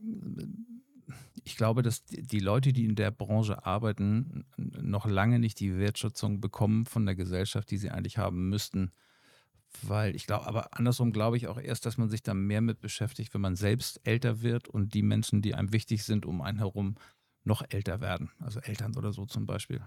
ich 1.45 1.57
glaube, 1.57 1.83
dass 1.83 2.05
die 2.05 2.41
Leute, 2.41 2.73
die 2.73 2.85
in 2.85 2.97
der 2.97 3.11
Branche 3.11 3.65
arbeiten, 3.65 4.45
noch 4.57 5.07
lange 5.07 5.39
nicht 5.39 5.61
die 5.61 5.77
Wertschätzung 5.79 6.41
bekommen 6.41 6.87
von 6.87 7.07
der 7.07 7.15
Gesellschaft, 7.15 7.71
die 7.71 7.79
sie 7.79 7.91
eigentlich 7.91 8.19
haben 8.19 8.49
müssten. 8.49 8.91
Weil 9.83 10.15
ich 10.17 10.27
glaube, 10.27 10.47
aber 10.47 10.77
andersrum 10.77 11.13
glaube 11.13 11.37
ich 11.37 11.49
auch 11.49 11.59
erst, 11.59 11.87
dass 11.87 11.99
man 11.99 12.09
sich 12.09 12.23
da 12.23 12.35
mehr 12.35 12.61
mit 12.61 12.81
beschäftigt, 12.81 13.35
wenn 13.35 13.41
man 13.41 13.57
selbst 13.57 14.01
älter 14.05 14.43
wird 14.43 14.69
und 14.69 14.95
die 14.95 15.03
Menschen, 15.03 15.43
die 15.43 15.55
einem 15.55 15.73
wichtig 15.73 16.05
sind, 16.05 16.25
um 16.25 16.41
einen 16.41 16.59
herum 16.59 16.97
noch 17.47 17.63
älter 17.69 18.01
werden, 18.01 18.31
also 18.41 18.61
Eltern 18.61 18.97
oder 18.97 19.13
so 19.13 19.25
zum 19.25 19.47
Beispiel. 19.47 19.81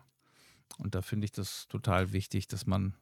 Und 0.77 0.95
da 0.95 1.01
finde 1.01 1.25
ich 1.25 1.31
das 1.31 1.67
total 1.67 2.13
wichtig, 2.13 2.47
dass 2.47 2.65
man, 2.65 2.95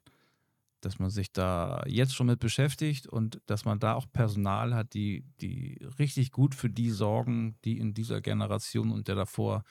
dass 0.82 1.00
man 1.00 1.10
sich 1.10 1.32
da 1.32 1.84
jetzt 1.86 2.16
schon 2.16 2.28
mit 2.28 2.40
beschäftigt 2.40 3.08
und 3.08 3.42
dass 3.46 3.66
man 3.66 3.80
da 3.80 3.94
auch 3.94 4.06
Personal 4.12 4.74
hat, 4.74 4.94
die, 4.94 5.24
die 5.42 5.78
richtig 6.00 6.32
gut 6.32 6.56
für 6.56 6.70
die 6.70 6.90
sorgen, 6.90 7.56
die 7.66 7.78
in 7.78 7.94
dieser 7.94 8.22
Generation 8.22 8.92
und 8.92 9.08
der 9.08 9.16
davor 9.16 9.64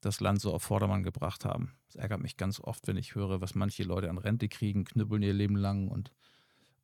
das 0.00 0.20
Land 0.20 0.40
so 0.40 0.52
auf 0.52 0.62
Vordermann 0.62 1.02
gebracht 1.02 1.44
haben. 1.44 1.72
Es 1.88 1.96
ärgert 1.96 2.20
mich 2.20 2.36
ganz 2.36 2.58
oft, 2.58 2.86
wenn 2.88 2.96
ich 2.96 3.14
höre, 3.14 3.40
was 3.40 3.54
manche 3.54 3.84
Leute 3.84 4.10
an 4.10 4.18
Rente 4.18 4.48
kriegen, 4.48 4.84
knüppeln 4.84 5.22
ihr 5.22 5.34
Leben 5.34 5.56
lang 5.56 5.88
und 5.88 6.10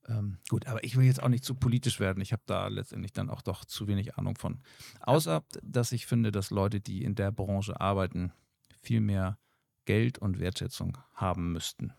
ähm, 0.07 0.39
gut, 0.49 0.67
aber 0.67 0.83
ich 0.85 0.97
will 0.97 1.05
jetzt 1.05 1.23
auch 1.23 1.29
nicht 1.29 1.45
zu 1.45 1.55
politisch 1.55 2.01
werden. 2.01 2.21
Ich 2.21 2.33
habe 2.33 2.43
da 2.47 2.69
letztendlich 2.69 3.13
dann 3.13 3.31
auch 3.31 3.43
doch 3.43 3.65
zu 3.65 3.87
wenig 3.89 4.17
Ahnung 4.17 4.37
von. 4.37 4.61
Außer, 5.01 5.45
dass 5.63 5.93
ich 5.93 6.07
finde, 6.07 6.33
dass 6.33 6.51
Leute, 6.51 6.81
die 6.81 7.05
in 7.05 7.15
der 7.15 7.31
Branche 7.31 7.81
arbeiten, 7.81 8.33
viel 8.81 9.01
mehr 9.01 9.39
Geld 9.85 10.19
und 10.19 10.39
Wertschätzung 10.39 10.99
haben 11.15 11.53
müssten. 11.53 11.93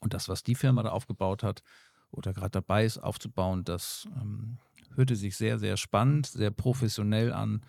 Und 0.00 0.14
das, 0.14 0.28
was 0.28 0.42
die 0.42 0.54
Firma 0.54 0.82
da 0.82 0.90
aufgebaut 0.90 1.42
hat 1.42 1.62
oder 2.10 2.32
gerade 2.32 2.50
dabei 2.50 2.84
ist 2.84 2.98
aufzubauen, 2.98 3.64
das 3.64 4.08
ähm, 4.20 4.58
hörte 4.94 5.16
sich 5.16 5.36
sehr, 5.36 5.58
sehr 5.58 5.76
spannend, 5.76 6.26
sehr 6.26 6.50
professionell 6.50 7.32
an. 7.32 7.64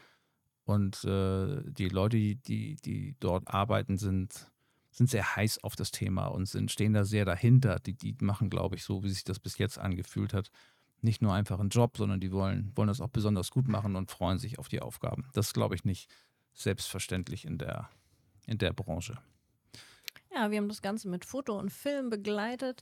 Und 0.65 1.03
äh, 1.03 1.61
die 1.65 1.89
Leute, 1.89 2.17
die, 2.17 2.35
die, 2.35 2.75
die 2.77 3.15
dort 3.19 3.47
arbeiten, 3.47 3.97
sind 3.97 4.51
sind 4.95 5.09
sehr 5.09 5.35
heiß 5.35 5.63
auf 5.63 5.75
das 5.75 5.91
Thema 5.91 6.27
und 6.27 6.47
sind, 6.47 6.71
stehen 6.71 6.93
da 6.93 7.03
sehr 7.03 7.25
dahinter. 7.25 7.79
Die, 7.79 7.93
die 7.93 8.15
machen, 8.21 8.49
glaube 8.49 8.77
ich, 8.77 8.83
so, 8.83 9.03
wie 9.03 9.09
sich 9.09 9.25
das 9.25 9.39
bis 9.39 9.57
jetzt 9.57 9.77
angefühlt 9.77 10.33
hat, 10.33 10.49
nicht 11.01 11.21
nur 11.21 11.33
einfach 11.33 11.59
einen 11.59 11.69
Job, 11.69 11.97
sondern 11.97 12.21
die 12.21 12.31
wollen, 12.31 12.71
wollen 12.75 12.87
das 12.87 13.01
auch 13.01 13.09
besonders 13.09 13.51
gut 13.51 13.67
machen 13.67 13.97
und 13.97 14.09
freuen 14.09 14.39
sich 14.39 14.57
auf 14.57 14.69
die 14.69 14.81
Aufgaben. 14.81 15.27
Das 15.33 15.47
ist, 15.47 15.53
glaube 15.53 15.75
ich, 15.75 15.83
nicht 15.83 16.09
selbstverständlich 16.53 17.45
in 17.45 17.57
der, 17.57 17.89
in 18.47 18.57
der 18.57 18.71
Branche. 18.71 19.17
Ja, 20.33 20.49
wir 20.49 20.57
haben 20.57 20.69
das 20.69 20.81
Ganze 20.81 21.09
mit 21.09 21.25
Foto 21.25 21.59
und 21.59 21.71
Film 21.71 22.09
begleitet. 22.09 22.81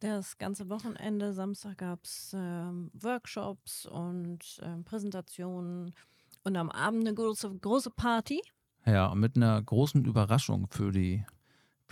Das 0.00 0.38
ganze 0.38 0.68
Wochenende, 0.68 1.32
Samstag 1.32 1.78
gab 1.78 2.04
es 2.04 2.34
ähm, 2.36 2.90
Workshops 2.92 3.86
und 3.86 4.60
ähm, 4.62 4.82
Präsentationen 4.82 5.94
und 6.42 6.56
am 6.56 6.70
Abend 6.70 7.06
eine 7.06 7.14
große, 7.14 7.54
große 7.54 7.90
Party. 7.90 8.42
Ja, 8.84 9.14
mit 9.14 9.36
einer 9.36 9.62
großen 9.62 10.04
Überraschung 10.04 10.66
für 10.66 10.90
die 10.90 11.24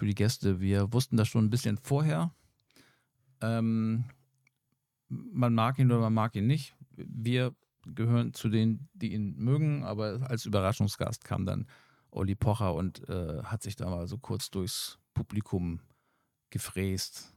für 0.01 0.07
die 0.07 0.15
Gäste. 0.15 0.61
Wir 0.61 0.95
wussten 0.95 1.19
das 1.19 1.29
schon 1.29 1.45
ein 1.45 1.51
bisschen 1.51 1.77
vorher. 1.77 2.35
Ähm, 3.43 4.05
man 5.09 5.53
mag 5.53 5.79
ihn 5.79 5.93
oder 5.93 6.01
man 6.01 6.15
mag 6.15 6.35
ihn 6.35 6.47
nicht. 6.47 6.75
Wir 6.97 7.55
gehören 7.85 8.33
zu 8.33 8.49
denen, 8.49 8.89
die 8.95 9.13
ihn 9.13 9.37
mögen, 9.37 9.85
aber 9.85 10.23
als 10.23 10.47
Überraschungsgast 10.47 11.23
kam 11.23 11.45
dann 11.45 11.67
Olli 12.11 12.35
Pocher 12.35 12.75
und 12.75 13.07
äh, 13.11 13.43
hat 13.43 13.63
sich 13.63 13.77
da 13.77 13.91
mal 13.91 14.07
so 14.07 14.17
kurz 14.17 14.49
durchs 14.49 14.99
Publikum 15.13 15.81
gefräst. 16.49 17.35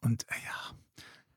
Und 0.00 0.26
äh, 0.30 0.34
ja, 0.44 0.74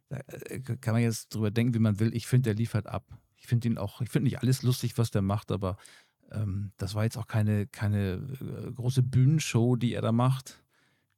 da 0.10 0.18
äh, 0.48 0.60
kann 0.60 0.96
man 0.96 1.04
jetzt 1.04 1.36
drüber 1.36 1.52
denken, 1.52 1.76
wie 1.76 1.80
man 1.80 2.00
will. 2.00 2.16
Ich 2.16 2.26
finde, 2.26 2.50
der 2.50 2.56
liefert 2.56 2.88
ab. 2.88 3.06
Ich 3.36 3.46
finde 3.46 3.68
ihn 3.68 3.78
auch, 3.78 4.02
ich 4.02 4.10
finde 4.10 4.24
nicht 4.24 4.42
alles 4.42 4.64
lustig, 4.64 4.98
was 4.98 5.12
der 5.12 5.22
macht, 5.22 5.52
aber 5.52 5.78
ähm, 6.32 6.72
das 6.78 6.96
war 6.96 7.04
jetzt 7.04 7.18
auch 7.18 7.28
keine, 7.28 7.68
keine 7.68 8.14
äh, 8.42 8.72
große 8.72 9.04
Bühnenshow, 9.04 9.76
die 9.76 9.94
er 9.94 10.02
da 10.02 10.12
macht. 10.12 10.63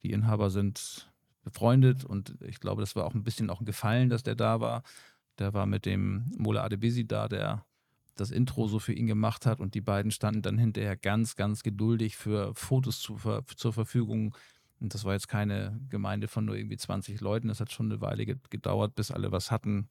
Die 0.06 0.12
Inhaber 0.12 0.52
sind 0.52 1.12
befreundet 1.42 2.06
und 2.06 2.36
ich 2.42 2.60
glaube, 2.60 2.84
das 2.84 2.96
war 2.96 3.06
auch 3.06 3.16
ein 3.16 3.24
bisschen 3.24 3.50
auch 3.50 3.60
ein 3.60 3.66
Gefallen, 3.66 4.08
dass 4.08 4.22
der 4.22 4.36
da 4.36 4.60
war. 4.60 4.84
Der 5.40 5.56
war 5.56 5.66
mit 5.66 5.88
dem 5.88 6.32
Mola 6.38 6.64
Adebisi 6.64 7.08
da, 7.08 7.28
der 7.28 7.66
das 8.14 8.30
Intro 8.30 8.68
so 8.68 8.78
für 8.78 8.94
ihn 8.94 9.08
gemacht 9.08 9.48
hat 9.48 9.60
und 9.60 9.74
die 9.74 9.82
beiden 9.82 10.12
standen 10.12 10.44
dann 10.44 10.60
hinterher 10.60 10.96
ganz, 10.96 11.36
ganz 11.36 11.64
geduldig 11.64 12.18
für 12.18 12.54
Fotos 12.54 13.00
zu, 13.00 13.18
zur 13.56 13.74
Verfügung. 13.74 14.36
Und 14.80 14.94
das 14.94 15.06
war 15.06 15.14
jetzt 15.14 15.28
keine 15.28 15.82
Gemeinde 15.90 16.28
von 16.28 16.46
nur 16.46 16.56
irgendwie 16.56 16.78
20 16.78 17.20
Leuten. 17.20 17.48
Das 17.48 17.60
hat 17.60 17.72
schon 17.72 17.92
eine 17.92 18.00
Weile 18.00 18.28
gedauert, 18.28 18.94
bis 18.94 19.10
alle 19.10 19.32
was 19.32 19.50
hatten. 19.50 19.88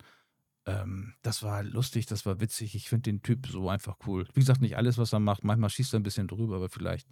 Ähm, 0.65 1.15
das 1.23 1.43
war 1.43 1.65
lustig, 1.65 2.07
das 2.07 2.25
war 2.25 2.39
witzig. 2.39 2.77
Ich 2.77 2.89
finde 2.89 3.11
den 3.11 3.21
Typ 3.21 3.49
so 3.49 3.69
einfach 3.69 3.97
cool. 4.07 4.29
Wie 4.33 4.41
gesagt, 4.41 4.61
nicht 4.61 4.77
alles, 4.77 4.97
was 4.97 5.13
er 5.13 5.19
macht. 5.19 5.43
Manchmal 5.43 5.71
schießt 5.71 5.93
er 5.93 5.99
ein 5.99 6.05
bisschen 6.05 6.29
drüber, 6.29 6.55
aber 6.55 6.69
vielleicht 6.69 7.09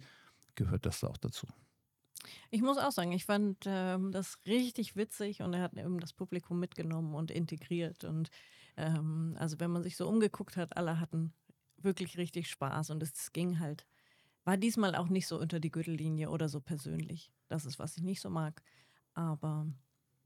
gehört 0.55 0.85
das 0.85 1.01
da 1.01 1.07
auch 1.07 1.17
dazu. 1.17 1.47
Ich 2.49 2.61
muss 2.61 2.77
auch 2.77 2.91
sagen, 2.91 3.11
ich 3.11 3.25
fand 3.25 3.57
ähm, 3.65 4.11
das 4.11 4.37
richtig 4.45 4.95
witzig 4.95 5.41
und 5.41 5.53
er 5.53 5.61
hat 5.61 5.73
eben 5.73 5.99
das 5.99 6.13
Publikum 6.13 6.59
mitgenommen 6.59 7.15
und 7.15 7.31
integriert. 7.31 8.03
Und 8.03 8.29
ähm, 8.77 9.35
also 9.39 9.59
wenn 9.59 9.71
man 9.71 9.83
sich 9.83 9.97
so 9.97 10.07
umgeguckt 10.07 10.57
hat, 10.57 10.77
alle 10.77 10.99
hatten 10.99 11.33
wirklich 11.77 12.17
richtig 12.17 12.49
Spaß 12.49 12.89
und 12.91 13.03
es 13.03 13.33
ging 13.33 13.59
halt, 13.59 13.85
war 14.45 14.57
diesmal 14.57 14.95
auch 14.95 15.09
nicht 15.09 15.27
so 15.27 15.39
unter 15.39 15.59
die 15.59 15.71
Gürtellinie 15.71 16.29
oder 16.29 16.49
so 16.49 16.61
persönlich. 16.61 17.31
Das 17.49 17.65
ist, 17.65 17.79
was 17.79 17.97
ich 17.97 18.03
nicht 18.03 18.21
so 18.21 18.29
mag. 18.29 18.61
Aber 19.13 19.67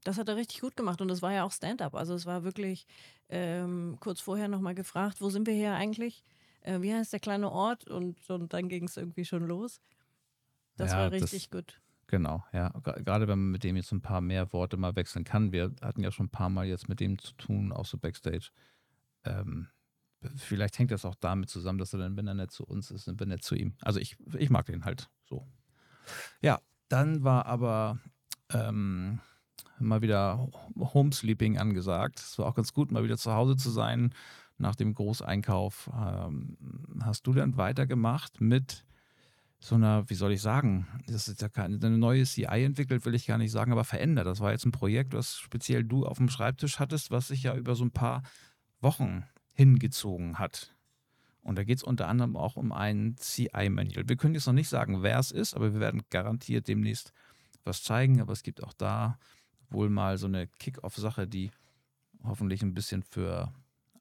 das 0.04 0.18
hat 0.18 0.28
er 0.28 0.36
richtig 0.36 0.60
gut 0.60 0.76
gemacht 0.76 1.00
und 1.00 1.10
es 1.10 1.22
war 1.22 1.32
ja 1.32 1.44
auch 1.44 1.52
Stand-up. 1.52 1.94
Also 1.94 2.14
es 2.14 2.26
war 2.26 2.44
wirklich 2.44 2.86
ähm, 3.28 3.96
kurz 4.00 4.20
vorher 4.20 4.48
nochmal 4.48 4.74
gefragt, 4.74 5.20
wo 5.20 5.30
sind 5.30 5.46
wir 5.46 5.54
hier 5.54 5.74
eigentlich? 5.74 6.24
Äh, 6.62 6.80
wie 6.80 6.94
heißt 6.94 7.12
der 7.12 7.20
kleine 7.20 7.50
Ort? 7.50 7.88
Und, 7.88 8.28
und 8.30 8.52
dann 8.52 8.68
ging 8.68 8.84
es 8.84 8.96
irgendwie 8.96 9.24
schon 9.24 9.46
los. 9.46 9.80
Das 10.76 10.92
ja, 10.92 10.98
war 10.98 11.12
richtig 11.12 11.50
das, 11.50 11.50
gut. 11.50 11.80
Genau, 12.08 12.42
ja. 12.54 12.70
Gerade 12.70 13.28
wenn 13.28 13.38
man 13.38 13.50
mit 13.50 13.64
dem 13.64 13.76
jetzt 13.76 13.92
ein 13.92 14.00
paar 14.00 14.22
mehr 14.22 14.52
Worte 14.52 14.78
mal 14.78 14.96
wechseln 14.96 15.24
kann. 15.24 15.52
Wir 15.52 15.74
hatten 15.82 16.02
ja 16.02 16.10
schon 16.10 16.26
ein 16.26 16.30
paar 16.30 16.48
Mal 16.48 16.66
jetzt 16.66 16.88
mit 16.88 17.00
dem 17.00 17.18
zu 17.18 17.34
tun, 17.34 17.70
auch 17.70 17.84
so 17.84 17.98
Backstage. 17.98 18.50
Ähm, 19.24 19.68
vielleicht 20.36 20.78
hängt 20.78 20.90
das 20.90 21.04
auch 21.04 21.14
damit 21.14 21.50
zusammen, 21.50 21.78
dass 21.78 21.92
er 21.92 21.98
dann, 21.98 22.16
wenn 22.16 22.26
er 22.26 22.34
nicht 22.34 22.50
zu 22.50 22.64
uns 22.64 22.90
ist, 22.90 23.08
dann 23.08 23.16
bin 23.16 23.30
er 23.30 23.40
zu 23.40 23.54
ihm. 23.54 23.74
Also 23.82 24.00
ich, 24.00 24.16
ich 24.38 24.48
mag 24.48 24.64
den 24.66 24.86
halt 24.86 25.10
so. 25.28 25.46
Ja, 26.40 26.60
dann 26.88 27.24
war 27.24 27.44
aber 27.44 27.98
ähm, 28.54 29.20
mal 29.78 30.00
wieder 30.00 30.48
Homesleeping 30.78 31.58
angesagt. 31.58 32.20
Es 32.20 32.38
war 32.38 32.46
auch 32.46 32.54
ganz 32.54 32.72
gut, 32.72 32.90
mal 32.90 33.04
wieder 33.04 33.18
zu 33.18 33.34
Hause 33.34 33.56
zu 33.56 33.68
sein 33.68 34.14
nach 34.56 34.76
dem 34.76 34.94
Großeinkauf. 34.94 35.90
Ähm, 35.94 36.56
hast 37.02 37.26
du 37.26 37.34
dann 37.34 37.58
weitergemacht 37.58 38.40
mit 38.40 38.86
so 39.60 39.74
einer, 39.74 40.08
wie 40.08 40.14
soll 40.14 40.32
ich 40.32 40.40
sagen, 40.40 40.86
das 41.06 41.28
ist 41.28 41.42
ja 41.42 41.48
keine, 41.48 41.76
eine 41.76 41.98
neue 41.98 42.24
CI 42.24 42.64
entwickelt, 42.64 43.04
will 43.04 43.14
ich 43.14 43.26
gar 43.26 43.38
nicht 43.38 43.50
sagen, 43.50 43.72
aber 43.72 43.84
verändert. 43.84 44.26
Das 44.26 44.40
war 44.40 44.52
jetzt 44.52 44.64
ein 44.64 44.72
Projekt, 44.72 45.12
was 45.14 45.38
speziell 45.38 45.84
du 45.84 46.06
auf 46.06 46.18
dem 46.18 46.28
Schreibtisch 46.28 46.78
hattest, 46.78 47.10
was 47.10 47.28
sich 47.28 47.42
ja 47.42 47.56
über 47.56 47.74
so 47.74 47.84
ein 47.84 47.90
paar 47.90 48.22
Wochen 48.80 49.24
hingezogen 49.54 50.38
hat. 50.38 50.74
Und 51.42 51.56
da 51.56 51.64
geht 51.64 51.78
es 51.78 51.82
unter 51.82 52.08
anderem 52.08 52.36
auch 52.36 52.56
um 52.56 52.72
ein 52.72 53.16
CI-Manual. 53.16 54.08
Wir 54.08 54.16
können 54.16 54.34
jetzt 54.34 54.46
noch 54.46 54.52
nicht 54.52 54.68
sagen, 54.68 55.02
wer 55.02 55.18
es 55.18 55.30
ist, 55.30 55.54
aber 55.54 55.72
wir 55.72 55.80
werden 55.80 56.02
garantiert 56.10 56.68
demnächst 56.68 57.12
was 57.64 57.82
zeigen. 57.82 58.20
Aber 58.20 58.32
es 58.32 58.42
gibt 58.42 58.62
auch 58.62 58.72
da 58.74 59.18
wohl 59.70 59.88
mal 59.90 60.18
so 60.18 60.26
eine 60.26 60.46
Kick-Off-Sache, 60.46 61.26
die 61.26 61.50
hoffentlich 62.22 62.62
ein 62.62 62.74
bisschen 62.74 63.02
für 63.02 63.52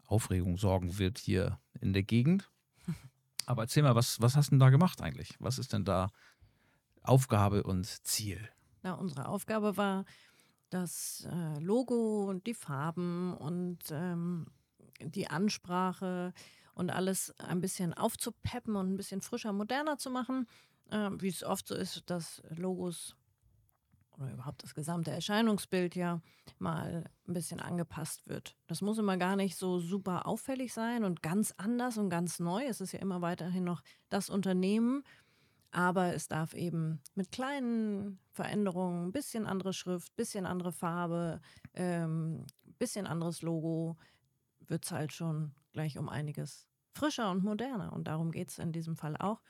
Aufregung 0.05 0.57
sorgen 0.57 0.97
wird 0.99 1.17
hier 1.17 1.59
in 1.79 1.93
der 1.93 2.03
Gegend. 2.03 2.49
Aber 3.47 3.63
erzähl 3.63 3.81
mal, 3.81 3.95
was, 3.95 4.21
was 4.21 4.35
hast 4.35 4.47
du 4.47 4.51
denn 4.51 4.59
da 4.59 4.69
gemacht 4.69 5.01
eigentlich? 5.01 5.35
Was 5.39 5.57
ist 5.57 5.73
denn 5.73 5.85
da 5.85 6.09
Aufgabe 7.01 7.63
und 7.63 7.85
Ziel? 8.05 8.49
Na, 8.83 8.93
unsere 8.93 9.27
Aufgabe 9.27 9.77
war, 9.77 10.05
das 10.69 11.25
äh, 11.31 11.59
Logo 11.59 12.25
und 12.29 12.45
die 12.45 12.53
Farben 12.53 13.33
und 13.33 13.79
ähm, 13.89 14.47
die 14.99 15.29
Ansprache 15.29 16.33
und 16.73 16.89
alles 16.89 17.33
ein 17.39 17.61
bisschen 17.61 17.93
aufzupeppen 17.93 18.75
und 18.75 18.91
ein 18.91 18.97
bisschen 18.97 19.21
frischer, 19.21 19.53
moderner 19.53 19.97
zu 19.97 20.09
machen. 20.09 20.45
Äh, 20.91 21.09
wie 21.19 21.29
es 21.29 21.43
oft 21.43 21.67
so 21.69 21.75
ist, 21.75 22.09
dass 22.09 22.43
Logos 22.49 23.15
oder 24.19 24.33
überhaupt 24.33 24.63
das 24.63 24.73
gesamte 24.73 25.11
Erscheinungsbild 25.11 25.95
ja 25.95 26.21
mal 26.59 27.05
ein 27.27 27.33
bisschen 27.33 27.59
angepasst 27.59 28.27
wird. 28.27 28.55
Das 28.67 28.81
muss 28.81 28.97
immer 28.97 29.17
gar 29.17 29.35
nicht 29.35 29.55
so 29.57 29.79
super 29.79 30.25
auffällig 30.25 30.73
sein 30.73 31.03
und 31.03 31.21
ganz 31.21 31.53
anders 31.57 31.97
und 31.97 32.09
ganz 32.09 32.39
neu. 32.39 32.63
Es 32.65 32.81
ist 32.81 32.93
ja 32.93 32.99
immer 32.99 33.21
weiterhin 33.21 33.63
noch 33.63 33.81
das 34.09 34.29
Unternehmen, 34.29 35.03
aber 35.71 36.13
es 36.13 36.27
darf 36.27 36.53
eben 36.53 37.01
mit 37.15 37.31
kleinen 37.31 38.19
Veränderungen, 38.31 39.07
ein 39.07 39.11
bisschen 39.11 39.45
andere 39.45 39.73
Schrift, 39.73 40.15
bisschen 40.15 40.45
andere 40.45 40.71
Farbe, 40.71 41.41
ähm, 41.73 42.45
bisschen 42.79 43.07
anderes 43.07 43.41
Logo, 43.41 43.97
wird 44.67 44.85
es 44.85 44.91
halt 44.91 45.13
schon 45.13 45.53
gleich 45.73 45.97
um 45.97 46.09
einiges 46.09 46.67
frischer 46.93 47.31
und 47.31 47.43
moderner. 47.43 47.93
Und 47.93 48.07
darum 48.07 48.31
geht 48.31 48.49
es 48.49 48.59
in 48.59 48.71
diesem 48.71 48.95
Fall 48.95 49.15
auch. 49.17 49.41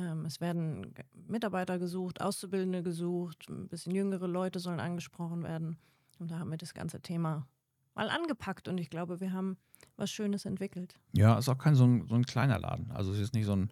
Ähm, 0.00 0.24
es 0.24 0.40
werden 0.40 0.94
Mitarbeiter 1.26 1.78
gesucht, 1.78 2.20
Auszubildende 2.20 2.82
gesucht, 2.82 3.48
ein 3.48 3.68
bisschen 3.68 3.94
jüngere 3.94 4.26
Leute 4.26 4.58
sollen 4.58 4.80
angesprochen 4.80 5.42
werden. 5.42 5.78
Und 6.18 6.30
da 6.30 6.38
haben 6.38 6.50
wir 6.50 6.58
das 6.58 6.74
ganze 6.74 7.00
Thema 7.00 7.46
mal 7.94 8.08
angepackt 8.08 8.68
und 8.68 8.78
ich 8.78 8.90
glaube, 8.90 9.20
wir 9.20 9.32
haben 9.32 9.56
was 9.96 10.10
Schönes 10.10 10.44
entwickelt. 10.44 10.94
Ja, 11.12 11.38
ist 11.38 11.48
auch 11.48 11.58
kein 11.58 11.74
so 11.74 11.84
ein, 11.84 12.06
so 12.06 12.14
ein 12.14 12.24
kleiner 12.24 12.58
Laden. 12.58 12.90
Also 12.92 13.12
es 13.12 13.18
ist 13.18 13.34
nicht 13.34 13.46
so 13.46 13.54
ein, 13.54 13.70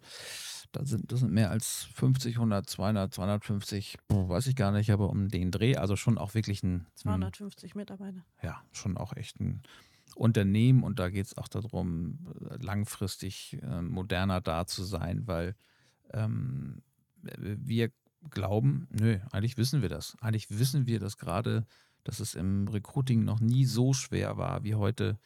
das 0.71 0.89
sind, 0.89 1.11
das 1.11 1.21
sind 1.21 1.31
mehr 1.31 1.49
als 1.49 1.87
50, 1.95 2.35
100, 2.35 2.69
200, 2.69 3.13
250, 3.13 3.97
weiß 4.09 4.47
ich 4.47 4.55
gar 4.55 4.71
nicht, 4.71 4.91
aber 4.91 5.09
um 5.09 5.29
den 5.29 5.51
Dreh, 5.51 5.77
also 5.77 5.95
schon 5.95 6.17
auch 6.17 6.33
wirklich 6.33 6.63
ein... 6.63 6.85
250 6.95 7.75
Mitarbeiter. 7.75 8.23
Ja, 8.41 8.61
schon 8.71 8.97
auch 8.97 9.15
echt 9.15 9.39
ein 9.39 9.63
Unternehmen 10.15 10.83
und 10.83 10.99
da 10.99 11.09
geht 11.09 11.27
es 11.27 11.37
auch 11.37 11.47
darum, 11.47 12.19
langfristig 12.59 13.57
äh, 13.61 13.81
moderner 13.81 14.41
da 14.41 14.65
zu 14.65 14.83
sein, 14.83 15.27
weil 15.27 15.55
ähm, 16.13 16.81
wir 17.21 17.91
glauben, 18.29 18.87
nö, 18.91 19.19
eigentlich 19.31 19.57
wissen 19.57 19.81
wir 19.81 19.89
das. 19.89 20.17
Eigentlich 20.21 20.57
wissen 20.57 20.85
wir 20.87 20.99
das 20.99 21.17
gerade, 21.17 21.65
dass 22.03 22.19
es 22.19 22.35
im 22.35 22.67
Recruiting 22.67 23.23
noch 23.23 23.39
nie 23.39 23.65
so 23.65 23.93
schwer 23.93 24.37
war, 24.37 24.63
wie 24.63 24.75
heute 24.75 25.19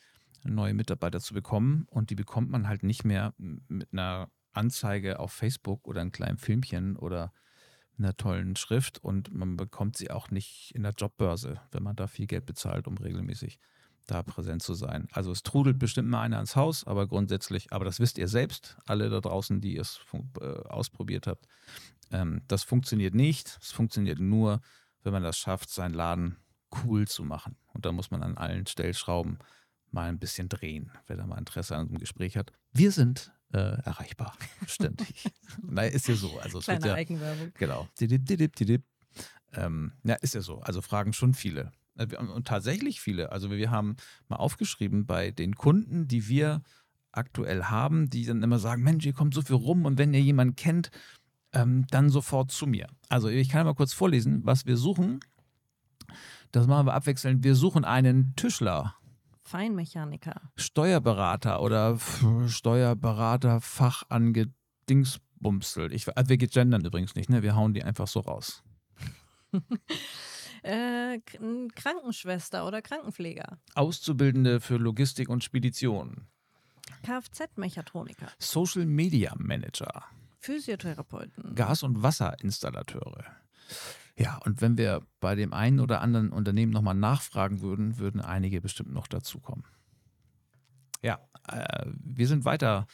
neue 0.44 0.74
Mitarbeiter 0.74 1.20
zu 1.20 1.34
bekommen. 1.34 1.88
Und 1.90 2.10
die 2.10 2.16
bekommt 2.16 2.50
man 2.50 2.68
halt 2.68 2.84
nicht 2.84 3.06
mehr 3.06 3.34
mit 3.38 3.88
einer 3.92 4.30
Anzeige 4.52 5.20
auf 5.20 5.32
Facebook 5.32 5.88
oder 5.88 6.02
einem 6.02 6.12
kleinen 6.12 6.38
Filmchen 6.38 6.96
oder 6.96 7.34
einer 7.98 8.16
tollen 8.16 8.56
Schrift. 8.56 9.00
Und 9.00 9.34
man 9.34 9.58
bekommt 9.58 9.98
sie 9.98 10.12
auch 10.12 10.30
nicht 10.30 10.72
in 10.76 10.84
der 10.84 10.94
Jobbörse, 10.94 11.62
wenn 11.72 11.84
man 11.84 11.96
da 11.96 12.08
viel 12.08 12.28
Geld 12.28 12.46
bezahlt, 12.46 12.88
um 12.88 12.98
regelmäßig 12.98 13.60
da 14.08 14.24
präsent 14.24 14.62
zu 14.62 14.74
sein. 14.74 15.08
Also 15.12 15.32
es 15.32 15.44
trudelt 15.44 15.80
bestimmt 15.80 16.10
mal 16.10 16.22
einer 16.22 16.40
ins 16.40 16.56
Haus, 16.56 16.86
aber 16.86 17.08
grundsätzlich, 17.08 17.72
aber 17.72 17.86
das 17.86 18.00
wisst 18.00 18.18
ihr 18.18 18.28
selbst, 18.28 18.78
alle 18.86 19.10
da 19.10 19.22
draußen, 19.22 19.62
die 19.62 19.78
es 19.78 20.02
äh, 20.40 20.46
ausprobiert 20.46 21.28
habt, 21.28 21.48
ähm, 22.12 22.42
das 22.48 22.64
funktioniert 22.64 23.16
nicht. 23.16 23.58
Es 23.62 23.72
funktioniert 23.72 24.20
nur, 24.20 24.62
wenn 25.04 25.14
man 25.14 25.24
das 25.24 25.38
schafft, 25.38 25.70
seinen 25.70 25.94
Laden 25.94 26.38
cool 26.84 27.08
zu 27.08 27.24
machen. 27.24 27.56
Und 27.74 27.86
da 27.86 27.92
muss 27.92 28.12
man 28.12 28.24
an 28.24 28.38
allen 28.38 28.66
Stellschrauben 28.68 29.40
mal 29.92 30.10
ein 30.10 30.20
bisschen 30.20 30.50
drehen, 30.50 30.92
wer 31.08 31.18
da 31.18 31.26
mal 31.26 31.38
Interesse 31.38 31.76
an 31.76 31.88
einem 31.88 32.00
Gespräch 32.00 32.36
hat. 32.36 32.52
Wir 32.74 32.92
sind 32.92 33.32
äh, 33.54 33.58
erreichbar, 33.84 34.36
ständig. 34.68 35.32
naja, 35.62 35.92
ist 35.92 36.08
ja 36.08 36.16
so. 36.16 36.40
Also 36.40 36.60
es 36.60 36.66
Kleine 36.66 36.84
wird 36.84 36.92
ja, 36.92 36.96
Eigenwerbung. 36.96 37.52
Genau. 37.56 37.88
Didip, 38.00 38.26
didip, 38.26 38.56
didip. 38.56 38.84
Ähm, 39.54 39.94
ja, 40.04 40.16
ist 40.16 40.34
ja 40.34 40.42
so. 40.42 40.60
Also 40.62 40.82
fragen 40.82 41.14
schon 41.14 41.36
viele. 41.36 41.72
Äh, 41.98 42.16
und 42.18 42.48
tatsächlich 42.48 43.02
viele. 43.02 43.32
Also 43.32 43.52
wir 43.52 43.72
haben 43.72 43.96
mal 44.28 44.38
aufgeschrieben 44.38 45.06
bei 45.06 45.32
den 45.32 45.56
Kunden, 45.56 46.08
die 46.08 46.28
wir 46.28 46.62
aktuell 47.12 47.66
haben, 47.66 48.10
die 48.10 48.26
dann 48.26 48.44
immer 48.44 48.60
sagen, 48.60 48.84
Mensch, 48.84 49.04
hier 49.04 49.14
kommt 49.14 49.34
so 49.34 49.42
viel 49.42 49.56
rum 49.56 49.86
und 49.86 49.98
wenn 49.98 50.14
ihr 50.14 50.22
jemanden 50.22 50.56
kennt, 50.56 50.92
ähm, 51.54 51.86
dann 51.90 52.10
sofort 52.10 52.52
zu 52.52 52.68
mir. 52.68 52.88
Also 53.10 53.30
ich 53.30 53.50
kann 53.50 53.66
mal 53.66 53.76
kurz 53.76 53.94
vorlesen, 53.94 54.42
was 54.44 54.66
wir 54.66 54.78
suchen. 54.78 55.20
Das 56.52 56.68
machen 56.68 56.88
wir 56.88 56.94
abwechselnd. 56.94 57.44
Wir 57.44 57.56
suchen 57.56 57.86
einen 57.86 58.36
Tischler. 58.36 58.96
Feinmechaniker. 59.44 60.42
Steuerberater 60.56 61.62
oder 61.62 62.00
Steuerberater 62.48 63.62
Fachangedingsbumsel. 63.62 65.94
Ich, 65.94 66.08
wir 66.08 66.38
gendern 66.38 66.86
übrigens 66.86 67.14
nicht, 67.16 67.30
ne? 67.30 67.44
Wir 67.44 67.56
hauen 67.56 67.74
die 67.74 67.84
einfach 67.84 68.08
so 68.08 68.22
raus. 68.22 68.64
Äh, 70.64 71.20
Krankenschwester 71.76 72.66
oder 72.66 72.82
Krankenpfleger. 72.82 73.60
Auszubildende 73.76 74.62
für 74.62 74.78
Logistik 74.78 75.30
und 75.30 75.44
Spedition. 75.44 76.28
Kfz-Mechatroniker. 77.04 78.28
Social 78.40 78.86
Media 78.86 79.34
Manager. 79.38 80.06
Physiotherapeuten. 80.40 81.56
Gas- 81.56 81.84
und 81.84 82.02
Wasserinstallateure. 82.02 83.26
Ja, 84.18 84.38
und 84.46 84.62
wenn 84.62 84.78
wir 84.78 85.02
bei 85.20 85.36
dem 85.36 85.54
einen 85.54 85.80
oder 85.80 86.02
anderen 86.02 86.32
Unternehmen 86.32 86.72
nochmal 86.72 86.96
nachfragen 86.96 87.62
würden, 87.62 87.98
würden 87.98 88.22
einige 88.22 88.62
bestimmt 88.62 88.94
noch 88.94 89.08
dazukommen. 89.08 89.66
Ja, 91.02 91.20
äh, 91.50 91.86
wir 91.88 92.28
sind 92.28 92.46
weiter 92.46 92.88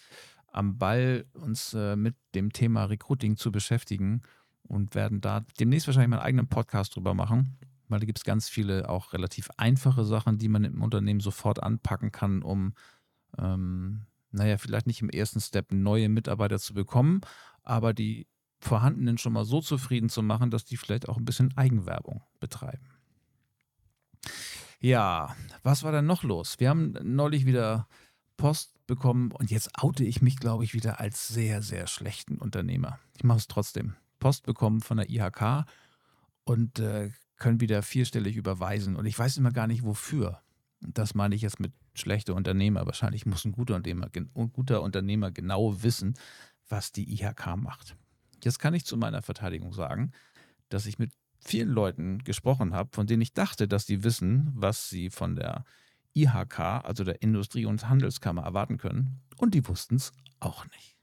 am 0.48 0.78
Ball, 0.78 1.26
uns 1.34 1.74
äh, 1.74 1.96
mit 1.96 2.16
dem 2.34 2.52
Thema 2.52 2.86
Recruiting 2.86 3.38
zu 3.38 3.52
beschäftigen 3.52 4.24
und 4.70 4.96
werden 4.96 5.20
da 5.20 5.42
demnächst 5.60 5.88
wahrscheinlich 5.88 6.10
meinen 6.10 6.22
eigenen 6.22 6.48
Podcast 6.48 6.96
drüber 6.96 7.14
machen, 7.14 7.58
weil 7.90 8.00
da 8.00 8.06
gibt 8.06 8.20
es 8.20 8.24
ganz 8.24 8.48
viele 8.48 8.88
auch 8.88 9.14
relativ 9.14 9.50
einfache 9.58 10.06
Sachen, 10.06 10.38
die 10.38 10.48
man 10.48 10.64
im 10.64 10.82
Unternehmen 10.82 11.20
sofort 11.20 11.62
anpacken 11.62 12.12
kann, 12.12 12.44
um, 12.44 12.74
ähm, 13.38 14.06
naja, 14.32 14.58
vielleicht 14.58 14.88
nicht 14.88 15.02
im 15.02 15.10
ersten 15.10 15.42
Step 15.42 15.72
neue 15.72 16.08
Mitarbeiter 16.08 16.60
zu 16.60 16.74
bekommen, 16.74 17.22
aber 17.64 17.94
die 17.94 18.28
vorhandenen 18.60 19.18
schon 19.18 19.34
mal 19.34 19.46
so 19.46 19.62
zufrieden 19.62 20.10
zu 20.10 20.22
machen, 20.22 20.52
dass 20.52 20.66
die 20.66 20.78
vielleicht 20.78 21.10
auch 21.10 21.18
ein 21.18 21.26
bisschen 21.26 21.56
Eigenwerbung 21.58 22.22
betreiben. 22.40 22.86
Ja, 24.80 25.36
was 25.64 25.84
war 25.84 25.92
denn 25.92 26.06
noch 26.06 26.24
los? 26.24 26.60
Wir 26.60 26.70
haben 26.70 26.94
neulich 27.02 27.46
wieder 27.46 27.88
Post 28.38 28.86
bekommen 28.88 29.32
und 29.32 29.52
jetzt 29.52 29.72
oute 29.82 30.04
ich 30.04 30.22
mich, 30.22 30.38
glaube 30.38 30.64
ich, 30.64 30.74
wieder 30.74 31.00
als 31.00 31.28
sehr, 31.28 31.62
sehr 31.62 31.88
schlechten 31.88 32.38
Unternehmer. 32.38 33.00
Ich 33.16 33.24
mache 33.24 33.40
es 33.40 33.48
trotzdem. 33.48 33.96
Post 34.20 34.46
bekommen 34.46 34.82
von 34.82 34.98
der 34.98 35.10
IHK 35.10 35.66
und 36.44 36.80
äh, 36.80 37.12
können 37.38 37.62
wieder 37.62 37.82
vierstellig 37.82 38.36
überweisen. 38.36 38.96
Und 38.96 39.06
ich 39.06 39.18
weiß 39.18 39.38
immer 39.38 39.52
gar 39.52 39.68
nicht, 39.68 39.84
wofür. 39.84 40.42
Das 40.82 41.16
meine 41.16 41.36
ich 41.36 41.42
jetzt 41.42 41.60
mit 41.60 41.74
schlechter 41.94 42.36
Unternehmer. 42.36 42.86
Wahrscheinlich 42.86 43.26
muss 43.26 43.46
ein 43.46 43.52
guter 43.52 43.76
Unternehmer, 43.76 44.10
ein 44.14 44.54
guter 44.54 44.82
Unternehmer 44.82 45.32
genau 45.32 45.82
wissen, 45.84 46.16
was 46.68 46.92
die 46.92 47.12
IHK 47.14 47.58
macht. 47.58 47.96
Jetzt 48.44 48.60
kann 48.60 48.74
ich 48.74 48.86
zu 48.86 48.96
meiner 48.96 49.22
Verteidigung 49.22 49.74
sagen, 49.74 50.12
dass 50.70 50.86
ich 50.86 51.00
mit 51.00 51.12
vielen 51.42 51.70
Leuten 51.70 52.24
gesprochen 52.24 52.74
habe, 52.74 52.90
von 52.94 53.08
denen 53.08 53.22
ich 53.22 53.34
dachte, 53.34 53.68
dass 53.68 53.86
die 53.86 54.04
wissen, 54.04 54.52
was 54.54 54.90
sie 54.90 55.10
von 55.10 55.36
der 55.36 55.66
IHK, 56.14 56.60
also 56.60 57.04
der 57.04 57.22
Industrie- 57.22 57.66
und 57.66 57.90
Handelskammer, 57.90 58.44
erwarten 58.44 58.78
können. 58.78 59.22
Und 59.38 59.54
die 59.54 59.68
wussten 59.68 59.96
es 59.96 60.12
auch 60.40 60.66
nicht. 60.68 60.99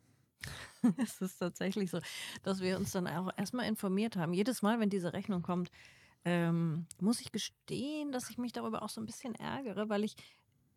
es 0.99 1.21
ist 1.21 1.39
tatsächlich 1.39 1.91
so, 1.91 2.01
dass 2.43 2.61
wir 2.61 2.77
uns 2.77 2.93
dann 2.93 3.07
auch 3.07 3.31
erstmal 3.37 3.67
informiert 3.67 4.17
haben. 4.17 4.33
Jedes 4.33 4.63
Mal, 4.63 4.81
wenn 4.81 4.91
diese 4.91 5.13
Rechnung 5.13 5.43
kommt, 5.43 5.71
ähm, 6.25 6.87
muss 7.01 7.21
ich 7.21 7.33
gestehen, 7.33 8.13
dass 8.13 8.31
ich 8.31 8.39
mich 8.39 8.53
darüber 8.53 8.83
auch 8.83 8.89
so 8.89 9.01
ein 9.01 9.07
bisschen 9.07 9.35
ärgere, 9.35 9.89
weil 9.89 10.05
ich 10.05 10.17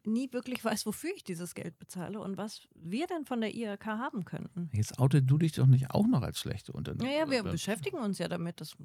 nie 0.05 0.31
wirklich 0.31 0.63
weiß, 0.63 0.85
wofür 0.85 1.11
ich 1.15 1.23
dieses 1.23 1.55
Geld 1.55 1.77
bezahle 1.77 2.19
und 2.19 2.37
was 2.37 2.67
wir 2.75 3.07
denn 3.07 3.25
von 3.25 3.41
der 3.41 3.53
IRK 3.53 3.85
haben 3.85 4.25
könnten. 4.25 4.69
Jetzt 4.73 4.99
outet 4.99 5.29
du 5.29 5.37
dich 5.37 5.53
doch 5.53 5.65
nicht 5.65 5.91
auch 5.91 6.07
noch 6.07 6.21
als 6.21 6.39
schlechte 6.39 6.71
Unternehmer. 6.71 7.09
Naja, 7.09 7.29
wir 7.29 7.43
beschäftigen 7.43 7.97
uns 7.97 8.17
ja 8.17 8.27
damit, 8.27 8.61
das 8.61 8.75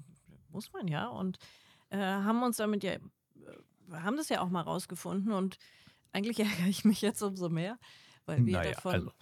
muss 0.50 0.72
man 0.72 0.88
ja 0.88 1.06
und 1.08 1.38
äh, 1.90 1.98
haben 1.98 2.42
uns 2.42 2.56
damit 2.56 2.82
ja, 2.82 2.92
äh, 2.92 3.00
haben 3.92 4.16
das 4.16 4.28
ja 4.28 4.40
auch 4.40 4.48
mal 4.48 4.62
rausgefunden 4.62 5.32
und 5.32 5.58
eigentlich 6.12 6.40
ärgere 6.40 6.68
ich 6.68 6.84
mich 6.84 7.00
jetzt 7.02 7.22
umso 7.22 7.48
mehr, 7.48 7.78
weil 8.26 8.44
wir 8.44 8.58
naja, 8.58 8.72
davon. 8.72 8.92
Also, 8.92 9.12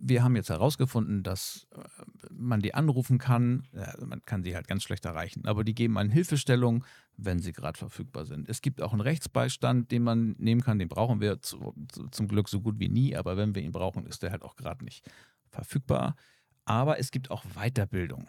wir 0.00 0.22
haben 0.22 0.36
jetzt 0.36 0.50
herausgefunden, 0.50 1.22
dass 1.22 1.66
äh, 1.72 1.82
man 2.30 2.60
die 2.60 2.74
anrufen 2.74 3.18
kann. 3.18 3.66
Man 4.00 4.24
kann 4.24 4.42
sie 4.42 4.54
halt 4.54 4.68
ganz 4.68 4.82
schlecht 4.82 5.04
erreichen, 5.04 5.46
aber 5.46 5.64
die 5.64 5.74
geben 5.74 5.98
eine 5.98 6.12
Hilfestellung, 6.12 6.84
wenn 7.16 7.40
sie 7.40 7.52
gerade 7.52 7.78
verfügbar 7.78 8.24
sind. 8.24 8.48
Es 8.48 8.62
gibt 8.62 8.80
auch 8.82 8.92
einen 8.92 9.00
Rechtsbeistand, 9.00 9.90
den 9.90 10.02
man 10.02 10.36
nehmen 10.38 10.60
kann. 10.60 10.78
Den 10.78 10.88
brauchen 10.88 11.20
wir 11.20 11.40
zu, 11.40 11.74
zum 12.10 12.28
Glück 12.28 12.48
so 12.48 12.60
gut 12.60 12.78
wie 12.78 12.88
nie, 12.88 13.16
aber 13.16 13.36
wenn 13.36 13.54
wir 13.54 13.62
ihn 13.62 13.72
brauchen, 13.72 14.06
ist 14.06 14.22
der 14.22 14.30
halt 14.30 14.42
auch 14.42 14.56
gerade 14.56 14.84
nicht 14.84 15.08
verfügbar. 15.50 16.16
Aber 16.64 16.98
es 16.98 17.10
gibt 17.10 17.30
auch 17.30 17.44
Weiterbildung. 17.54 18.28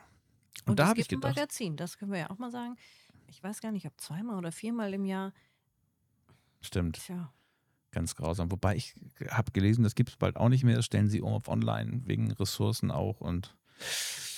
Und, 0.64 0.72
Und 0.72 0.80
da 0.80 0.88
habe 0.88 1.00
ich 1.00 1.08
gedacht. 1.08 1.32
Ein 1.32 1.36
Magazin, 1.36 1.78
das 1.78 1.98
können 1.98 2.12
wir 2.12 2.20
ja 2.20 2.30
auch 2.30 2.38
mal 2.38 2.52
sagen. 2.52 2.76
ich 3.28 3.44
weiß 3.44 3.62
gar 3.62 3.72
nicht, 3.72 3.86
ob 3.86 4.00
zweimal 4.00 4.38
oder 4.38 4.52
viermal 4.52 4.94
im 4.94 5.06
Jahr. 5.06 5.34
Stimmt. 6.62 6.98
Tja, 6.98 7.32
Ganz 7.96 8.14
grausam. 8.16 8.52
Wobei 8.52 8.76
ich 8.76 8.94
habe 9.30 9.54
gelesen, 9.54 9.84
das 9.84 9.96
gibt 9.96 10.10
es 10.10 10.18
bald 10.18 10.36
auch 10.36 10.50
nicht 10.50 10.66
mehr. 10.66 10.76
Das 10.76 10.84
stellen 10.84 11.08
sie 11.08 11.22
um 11.22 11.32
auf 11.32 11.48
online 11.48 12.02
wegen 12.04 12.30
Ressourcen 12.34 12.92
auch 12.92 13.22
und 13.22 13.56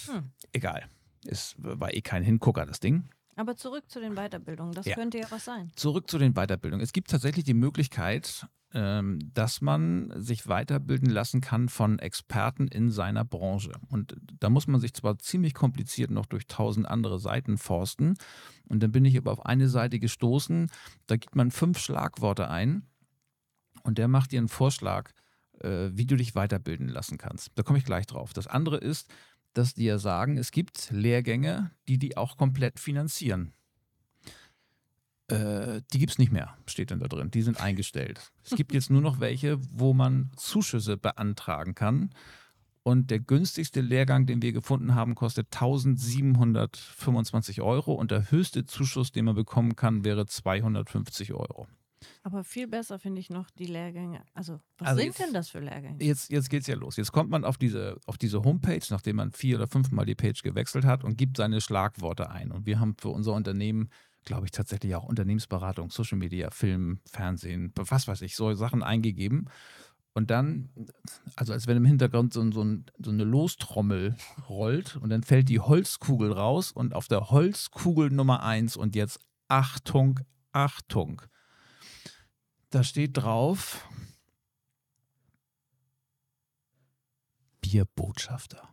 Hm. 0.06 0.30
egal. 0.54 0.86
Es 1.26 1.56
war 1.58 1.92
eh 1.92 2.02
kein 2.02 2.22
Hingucker, 2.22 2.68
das 2.68 2.80
Ding. 2.80 3.10
aber 3.36 3.56
zurück 3.56 3.84
zu 3.90 4.00
den 4.00 4.14
Weiterbildungen. 4.16 4.74
Das 4.74 4.86
Ja. 4.86 4.94
könnte 4.96 5.18
ja 5.20 5.26
was 5.32 5.46
sein. 5.46 5.72
Zurück 5.76 6.10
zu 6.10 6.18
den 6.20 6.34
Weiterbildungen. 6.34 6.84
Es 6.84 6.92
gibt 6.94 7.10
tatsächlich 7.10 7.46
die 7.46 7.54
Möglichkeit, 7.56 8.46
ähm, 8.74 9.18
dass 9.34 9.62
man 9.62 10.12
sich 10.22 10.48
weiterbilden 10.48 11.10
lassen 11.10 11.40
kann 11.42 11.68
von 11.70 11.98
Experten 12.00 12.68
in 12.68 12.90
seiner 12.92 13.26
Branche. 13.26 13.72
Und 13.90 14.16
da 14.40 14.50
muss 14.50 14.68
man 14.68 14.80
sich 14.82 14.94
zwar 14.94 15.18
ziemlich 15.20 15.54
kompliziert 15.56 16.10
noch 16.12 16.26
durch 16.28 16.46
tausend 16.48 16.88
andere 16.88 17.18
Seiten 17.20 17.58
forsten. 17.58 18.16
Und 18.70 18.82
dann 18.84 18.92
bin 18.92 19.04
ich 19.06 19.18
aber 19.18 19.32
auf 19.32 19.46
eine 19.46 19.68
Seite 19.70 19.98
gestoßen, 20.00 20.70
da 21.08 21.16
gibt 21.16 21.36
man 21.36 21.50
fünf 21.52 21.78
Schlagworte 21.80 22.50
ein 22.50 22.84
und 23.88 23.98
der 23.98 24.08
macht 24.10 24.34
dir 24.34 24.40
einen 24.40 24.50
Vorschlag, 24.50 25.12
äh, 25.62 25.90
wie 25.94 26.06
du 26.06 26.18
dich 26.18 26.36
weiterbilden 26.36 26.90
lassen 26.90 27.18
kannst. 27.18 27.52
Da 27.56 27.64
komme 27.64 27.80
ich 27.80 27.86
gleich 27.86 28.06
drauf. 28.06 28.34
Das 28.34 28.48
andere 28.48 28.76
ist, 28.78 29.10
dass 29.54 29.74
die 29.74 29.86
ja 29.86 29.98
sagen, 29.98 30.38
es 30.38 30.52
gibt 30.52 30.92
Lehrgänge, 30.92 31.72
die 31.88 31.98
die 31.98 32.18
auch 32.18 32.36
komplett 32.38 32.80
finanzieren. 32.80 33.54
Äh, 35.30 35.82
die 35.94 36.00
gibt 36.00 36.12
es 36.12 36.20
nicht 36.20 36.34
mehr, 36.34 36.58
steht 36.68 36.92
dann 36.92 37.00
da 37.00 37.08
drin. 37.08 37.32
Die 37.32 37.42
sind 37.42 37.62
eingestellt. 37.62 38.34
Es 38.44 38.56
gibt 38.56 38.74
jetzt 38.74 38.90
nur 38.90 39.02
noch 39.02 39.22
welche, 39.22 39.58
wo 39.72 39.94
man 39.94 40.32
Zuschüsse 40.36 40.98
beantragen 40.98 41.74
kann. 41.74 42.10
Und 42.84 43.10
der 43.10 43.20
günstigste 43.20 43.80
Lehrgang, 43.82 44.26
den 44.26 44.42
wir 44.42 44.54
gefunden 44.54 44.96
haben, 44.96 45.14
kostet 45.16 45.48
1725 45.48 47.62
Euro 47.62 47.94
und 47.94 48.12
der 48.12 48.32
höchste 48.32 48.66
Zuschuss, 48.66 49.12
den 49.12 49.26
man 49.26 49.36
bekommen 49.36 49.76
kann, 49.76 50.06
wäre 50.06 50.26
250 50.26 51.34
Euro. 51.34 51.68
Aber 52.24 52.44
viel 52.44 52.68
besser 52.68 53.00
finde 53.00 53.20
ich 53.20 53.30
noch 53.30 53.50
die 53.52 53.66
Lehrgänge. 53.66 54.22
Also, 54.34 54.60
was 54.78 54.90
Also 54.90 55.00
sind 55.00 55.08
jetzt- 55.08 55.20
denn 55.20 55.34
das 55.34 55.50
für 55.50 55.60
Lehrgänge? 55.60 56.04
Jetzt, 56.04 56.30
jetzt 56.32 56.50
geht's 56.50 56.68
ja 56.68 56.76
los. 56.76 56.96
Jetzt 56.98 57.12
kommt 57.12 57.30
man 57.30 57.44
auf 57.44 57.58
diese, 57.58 57.98
auf 58.06 58.18
diese 58.18 58.44
Homepage, 58.44 58.82
nachdem 58.90 59.16
man 59.18 59.32
vier 59.32 59.58
oder 59.58 59.68
fünfmal 59.68 60.06
die 60.06 60.16
Page 60.16 60.42
gewechselt 60.44 60.86
hat 60.86 61.04
und 61.04 61.18
gibt 61.18 61.38
seine 61.38 61.60
Schlagworte 61.62 62.30
ein. 62.30 62.52
Und 62.52 62.66
wir 62.66 62.80
haben 62.80 62.96
für 63.00 63.10
unser 63.10 63.34
Unternehmen, 63.34 63.90
glaube 64.26 64.46
ich, 64.46 64.52
tatsächlich 64.52 64.94
auch 64.96 65.04
Unternehmensberatung, 65.06 65.90
Social 65.90 66.18
Media, 66.18 66.52
Film, 66.52 67.00
Fernsehen, 67.10 67.72
was 67.76 68.08
weiß 68.08 68.22
ich, 68.22 68.36
so 68.36 68.54
Sachen 68.54 68.84
eingegeben. 68.84 69.50
Und 70.14 70.32
dann, 70.32 70.70
also 71.36 71.54
als 71.54 71.68
wenn 71.68 71.78
im 71.78 71.86
Hintergrund 71.86 72.34
so, 72.34 72.42
so, 72.52 72.66
so 72.98 73.12
eine 73.12 73.24
Lostrommel 73.24 74.16
rollt 74.50 74.96
und 74.98 75.10
dann 75.12 75.22
fällt 75.24 75.48
die 75.48 75.60
Holzkugel 75.60 76.32
raus 76.32 76.72
und 76.72 76.96
auf 76.96 77.08
der 77.08 77.30
Holzkugel 77.30 78.10
Nummer 78.10 78.42
eins 78.44 78.76
und 78.78 78.96
jetzt 78.96 79.20
Achtung, 79.48 80.20
Achtung. 80.52 81.22
Da 82.70 82.84
steht 82.84 83.16
drauf, 83.16 83.88
Bierbotschafter. 87.62 88.68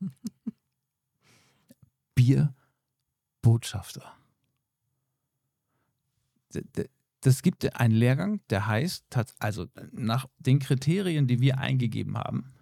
Bierbotschafter. 2.14 4.16
Das 7.20 7.42
gibt 7.42 7.76
einen 7.76 7.94
Lehrgang, 7.94 8.40
der 8.48 8.66
heißt, 8.66 9.04
also 9.38 9.66
nach 9.92 10.26
den 10.38 10.58
Kriterien, 10.58 11.26
die 11.26 11.40
wir 11.40 11.58
eingegeben 11.58 12.16
haben, 12.16 12.54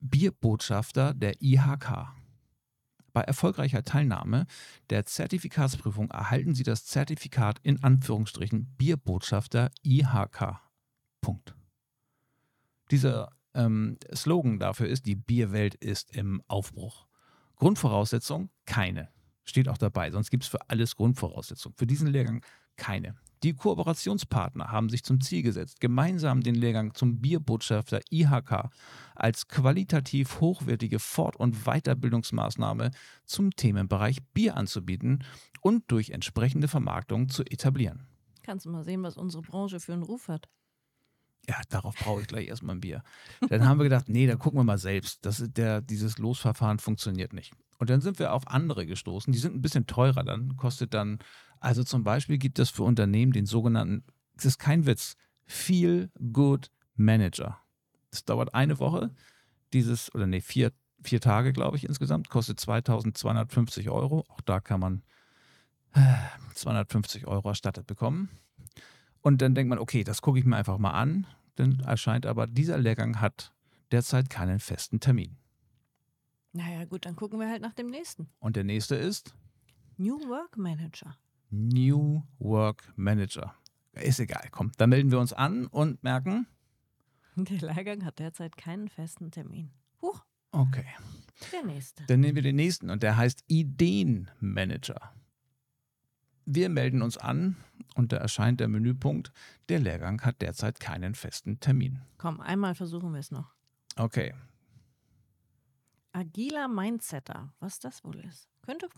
Bierbotschafter 0.00 1.14
der 1.14 1.40
IHK. 1.42 2.17
Bei 3.18 3.24
erfolgreicher 3.24 3.82
Teilnahme 3.82 4.46
der 4.90 5.04
Zertifikatsprüfung 5.04 6.08
erhalten 6.12 6.54
Sie 6.54 6.62
das 6.62 6.86
Zertifikat 6.86 7.58
in 7.64 7.82
Anführungsstrichen 7.82 8.66
Bierbotschafter 8.76 9.72
IHK. 9.82 10.60
Punkt. 11.20 11.56
Dieser 12.92 13.32
ähm, 13.54 13.98
Slogan 14.14 14.60
dafür 14.60 14.86
ist, 14.86 15.04
die 15.04 15.16
Bierwelt 15.16 15.74
ist 15.74 16.14
im 16.14 16.44
Aufbruch. 16.46 17.08
Grundvoraussetzung 17.56 18.50
keine. 18.66 19.08
Steht 19.42 19.68
auch 19.68 19.78
dabei, 19.78 20.12
sonst 20.12 20.30
gibt 20.30 20.44
es 20.44 20.48
für 20.48 20.70
alles 20.70 20.94
Grundvoraussetzungen. 20.94 21.74
Für 21.76 21.88
diesen 21.88 22.06
Lehrgang 22.06 22.44
keine. 22.76 23.16
Die 23.42 23.54
Kooperationspartner 23.54 24.72
haben 24.72 24.88
sich 24.88 25.04
zum 25.04 25.20
Ziel 25.20 25.42
gesetzt, 25.42 25.80
gemeinsam 25.80 26.42
den 26.42 26.56
Lehrgang 26.56 26.94
zum 26.94 27.20
Bierbotschafter 27.20 28.00
IHK 28.10 28.70
als 29.14 29.48
qualitativ 29.48 30.40
hochwertige 30.40 30.98
Fort- 30.98 31.36
und 31.36 31.64
Weiterbildungsmaßnahme 31.64 32.90
zum 33.24 33.50
Themenbereich 33.54 34.22
Bier 34.34 34.56
anzubieten 34.56 35.24
und 35.60 35.84
durch 35.88 36.10
entsprechende 36.10 36.68
Vermarktung 36.68 37.28
zu 37.28 37.44
etablieren. 37.44 38.06
Kannst 38.42 38.66
du 38.66 38.70
mal 38.70 38.82
sehen, 38.82 39.02
was 39.02 39.16
unsere 39.16 39.42
Branche 39.42 39.78
für 39.78 39.92
einen 39.92 40.02
Ruf 40.02 40.28
hat. 40.28 40.48
Ja, 41.48 41.56
darauf 41.70 41.94
brauche 41.94 42.20
ich 42.20 42.26
gleich 42.26 42.48
erstmal 42.48 42.76
ein 42.76 42.80
Bier. 42.80 43.02
Dann 43.48 43.66
haben 43.66 43.78
wir 43.78 43.84
gedacht, 43.84 44.08
nee, 44.08 44.26
da 44.26 44.36
gucken 44.36 44.58
wir 44.58 44.64
mal 44.64 44.78
selbst. 44.78 45.24
Das 45.24 45.40
ist 45.40 45.56
der, 45.56 45.80
dieses 45.80 46.18
Losverfahren 46.18 46.78
funktioniert 46.78 47.32
nicht. 47.32 47.52
Und 47.78 47.90
dann 47.90 48.00
sind 48.00 48.18
wir 48.18 48.32
auf 48.32 48.48
andere 48.48 48.86
gestoßen, 48.86 49.32
die 49.32 49.38
sind 49.38 49.54
ein 49.54 49.62
bisschen 49.62 49.86
teurer 49.86 50.24
dann, 50.24 50.56
kostet 50.56 50.94
dann, 50.94 51.20
also 51.60 51.84
zum 51.84 52.04
Beispiel 52.04 52.38
gibt 52.38 52.58
es 52.58 52.70
für 52.70 52.82
Unternehmen 52.82 53.32
den 53.32 53.46
sogenannten, 53.46 54.04
es 54.36 54.44
ist 54.44 54.58
kein 54.58 54.86
Witz, 54.86 55.16
Feel 55.46 56.10
Good 56.32 56.70
Manager. 56.96 57.58
Das 58.10 58.24
dauert 58.24 58.54
eine 58.54 58.78
Woche, 58.78 59.10
dieses, 59.72 60.14
oder 60.14 60.26
nee, 60.26 60.40
vier, 60.40 60.72
vier 61.02 61.20
Tage, 61.20 61.52
glaube 61.52 61.76
ich, 61.76 61.84
insgesamt, 61.84 62.28
kostet 62.28 62.60
2250 62.60 63.90
Euro. 63.90 64.24
Auch 64.28 64.40
da 64.40 64.60
kann 64.60 64.80
man 64.80 65.02
äh, 65.94 66.00
250 66.54 67.26
Euro 67.26 67.48
erstattet 67.48 67.86
bekommen. 67.86 68.30
Und 69.20 69.42
dann 69.42 69.54
denkt 69.54 69.68
man, 69.68 69.78
okay, 69.78 70.04
das 70.04 70.22
gucke 70.22 70.38
ich 70.38 70.44
mir 70.44 70.56
einfach 70.56 70.78
mal 70.78 70.92
an. 70.92 71.26
Dann 71.56 71.80
erscheint 71.80 72.24
aber, 72.24 72.46
dieser 72.46 72.78
Lehrgang 72.78 73.20
hat 73.20 73.52
derzeit 73.90 74.30
keinen 74.30 74.60
festen 74.60 75.00
Termin. 75.00 75.36
Naja, 76.52 76.84
gut, 76.84 77.04
dann 77.04 77.16
gucken 77.16 77.40
wir 77.40 77.48
halt 77.48 77.62
nach 77.62 77.74
dem 77.74 77.88
nächsten. 77.88 78.28
Und 78.38 78.56
der 78.56 78.64
nächste 78.64 78.94
ist 78.94 79.34
New 79.96 80.18
Work 80.28 80.56
Manager. 80.56 81.16
New 81.50 82.22
Work 82.38 82.92
Manager. 82.96 83.54
Ist 83.92 84.20
egal, 84.20 84.48
komm, 84.50 84.72
da 84.76 84.86
melden 84.86 85.10
wir 85.10 85.18
uns 85.18 85.32
an 85.32 85.66
und 85.66 86.02
merken, 86.02 86.46
Der 87.36 87.60
Lehrgang 87.60 88.04
hat 88.04 88.18
derzeit 88.18 88.56
keinen 88.56 88.88
festen 88.88 89.30
Termin. 89.30 89.70
Huch, 90.02 90.24
okay, 90.52 90.86
der 91.52 91.64
nächste. 91.64 92.04
dann 92.06 92.20
nehmen 92.20 92.36
wir 92.36 92.42
den 92.42 92.56
nächsten 92.56 92.90
und 92.90 93.02
der 93.02 93.16
heißt 93.16 93.44
Ideenmanager. 93.48 95.12
Wir 96.44 96.68
melden 96.68 97.02
uns 97.02 97.18
an 97.18 97.56
und 97.94 98.12
da 98.12 98.16
erscheint 98.18 98.60
der 98.60 98.68
Menüpunkt, 98.68 99.32
der 99.68 99.80
Lehrgang 99.80 100.22
hat 100.22 100.40
derzeit 100.40 100.80
keinen 100.80 101.14
festen 101.14 101.60
Termin. 101.60 102.00
Komm, 102.16 102.40
einmal 102.40 102.74
versuchen 102.74 103.12
wir 103.12 103.20
es 103.20 103.30
noch. 103.30 103.52
Okay, 103.96 104.32
Agiler 106.12 106.68
Mindsetter, 106.68 107.52
was 107.60 107.78
das 107.78 108.02
wohl 108.02 108.18
ist. 108.20 108.48
Könnte, 108.62 108.88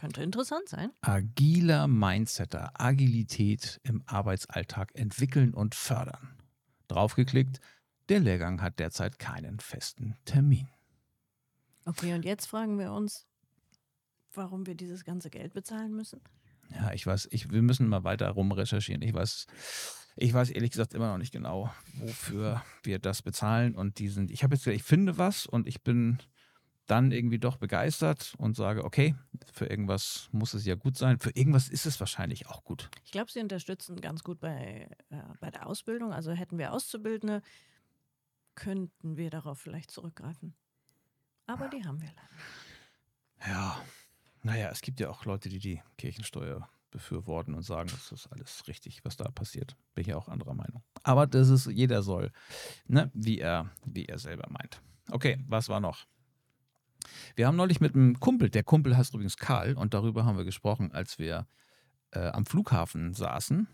könnte 0.00 0.22
interessant 0.22 0.68
sein. 0.68 0.90
agiler 1.02 1.86
Mindsetter, 1.86 2.72
Agilität 2.80 3.80
im 3.82 4.02
Arbeitsalltag 4.06 4.92
entwickeln 4.94 5.52
und 5.52 5.74
fördern. 5.74 6.36
Draufgeklickt, 6.88 7.60
der 8.08 8.20
Lehrgang 8.20 8.62
hat 8.62 8.78
derzeit 8.78 9.18
keinen 9.18 9.60
festen 9.60 10.16
Termin. 10.24 10.68
Okay, 11.84 12.14
und 12.14 12.24
jetzt 12.24 12.46
fragen 12.46 12.78
wir 12.78 12.92
uns, 12.92 13.26
warum 14.32 14.66
wir 14.66 14.74
dieses 14.74 15.04
ganze 15.04 15.28
Geld 15.28 15.52
bezahlen 15.52 15.94
müssen. 15.94 16.20
Ja, 16.70 16.92
ich 16.92 17.06
weiß, 17.06 17.28
ich, 17.30 17.50
wir 17.50 17.62
müssen 17.62 17.86
mal 17.86 18.04
weiter 18.04 18.30
rum 18.30 18.52
recherchieren. 18.52 19.02
Ich 19.02 19.12
weiß, 19.12 19.46
ich 20.16 20.32
weiß 20.32 20.50
ehrlich 20.50 20.70
gesagt 20.70 20.94
immer 20.94 21.10
noch 21.10 21.18
nicht 21.18 21.32
genau, 21.32 21.70
wofür 21.94 22.62
wir 22.84 22.98
das 23.00 23.20
bezahlen. 23.20 23.74
Und 23.74 23.98
die 23.98 24.08
sind, 24.08 24.30
ich 24.30 24.44
habe 24.44 24.54
jetzt, 24.54 24.66
ich 24.66 24.82
finde 24.82 25.18
was 25.18 25.46
und 25.46 25.66
ich 25.66 25.82
bin 25.82 26.20
dann 26.90 27.12
irgendwie 27.12 27.38
doch 27.38 27.56
begeistert 27.56 28.34
und 28.38 28.56
sage, 28.56 28.84
okay, 28.84 29.14
für 29.52 29.66
irgendwas 29.66 30.28
muss 30.32 30.54
es 30.54 30.64
ja 30.64 30.74
gut 30.74 30.96
sein. 30.96 31.18
Für 31.18 31.30
irgendwas 31.30 31.68
ist 31.68 31.86
es 31.86 32.00
wahrscheinlich 32.00 32.48
auch 32.48 32.64
gut. 32.64 32.90
Ich 33.04 33.12
glaube, 33.12 33.30
sie 33.30 33.40
unterstützen 33.40 34.00
ganz 34.00 34.24
gut 34.24 34.40
bei, 34.40 34.88
äh, 35.10 35.16
bei 35.40 35.50
der 35.50 35.66
Ausbildung. 35.66 36.12
Also 36.12 36.32
hätten 36.32 36.58
wir 36.58 36.72
Auszubildende, 36.72 37.42
könnten 38.54 39.16
wir 39.16 39.30
darauf 39.30 39.60
vielleicht 39.60 39.90
zurückgreifen. 39.90 40.54
Aber 41.46 41.68
die 41.68 41.84
haben 41.84 42.00
wir 42.00 42.08
leider. 42.08 43.52
Ja, 43.52 43.80
naja, 44.42 44.68
es 44.70 44.80
gibt 44.80 45.00
ja 45.00 45.10
auch 45.10 45.24
Leute, 45.24 45.48
die 45.48 45.58
die 45.58 45.82
Kirchensteuer 45.96 46.68
befürworten 46.90 47.54
und 47.54 47.62
sagen, 47.62 47.88
das 47.90 48.10
ist 48.12 48.26
alles 48.32 48.66
richtig, 48.66 49.04
was 49.04 49.16
da 49.16 49.30
passiert. 49.30 49.76
Bin 49.94 50.02
ich 50.02 50.08
ja 50.08 50.16
auch 50.16 50.28
anderer 50.28 50.54
Meinung. 50.54 50.82
Aber 51.02 51.26
das 51.26 51.48
ist, 51.48 51.66
jeder 51.66 52.02
soll, 52.02 52.32
ne, 52.86 53.10
wie 53.14 53.38
er, 53.38 53.70
wie 53.84 54.06
er 54.06 54.18
selber 54.18 54.48
meint. 54.50 54.82
Okay, 55.10 55.38
was 55.46 55.68
war 55.68 55.80
noch? 55.80 56.06
Wir 57.36 57.46
haben 57.46 57.56
neulich 57.56 57.80
mit 57.80 57.94
einem 57.94 58.18
Kumpel, 58.20 58.50
der 58.50 58.62
Kumpel 58.62 58.96
heißt 58.96 59.14
übrigens 59.14 59.36
Karl, 59.36 59.74
und 59.74 59.94
darüber 59.94 60.24
haben 60.24 60.36
wir 60.36 60.44
gesprochen, 60.44 60.92
als 60.92 61.18
wir 61.18 61.46
äh, 62.12 62.28
am 62.28 62.46
Flughafen 62.46 63.14
saßen. 63.14 63.68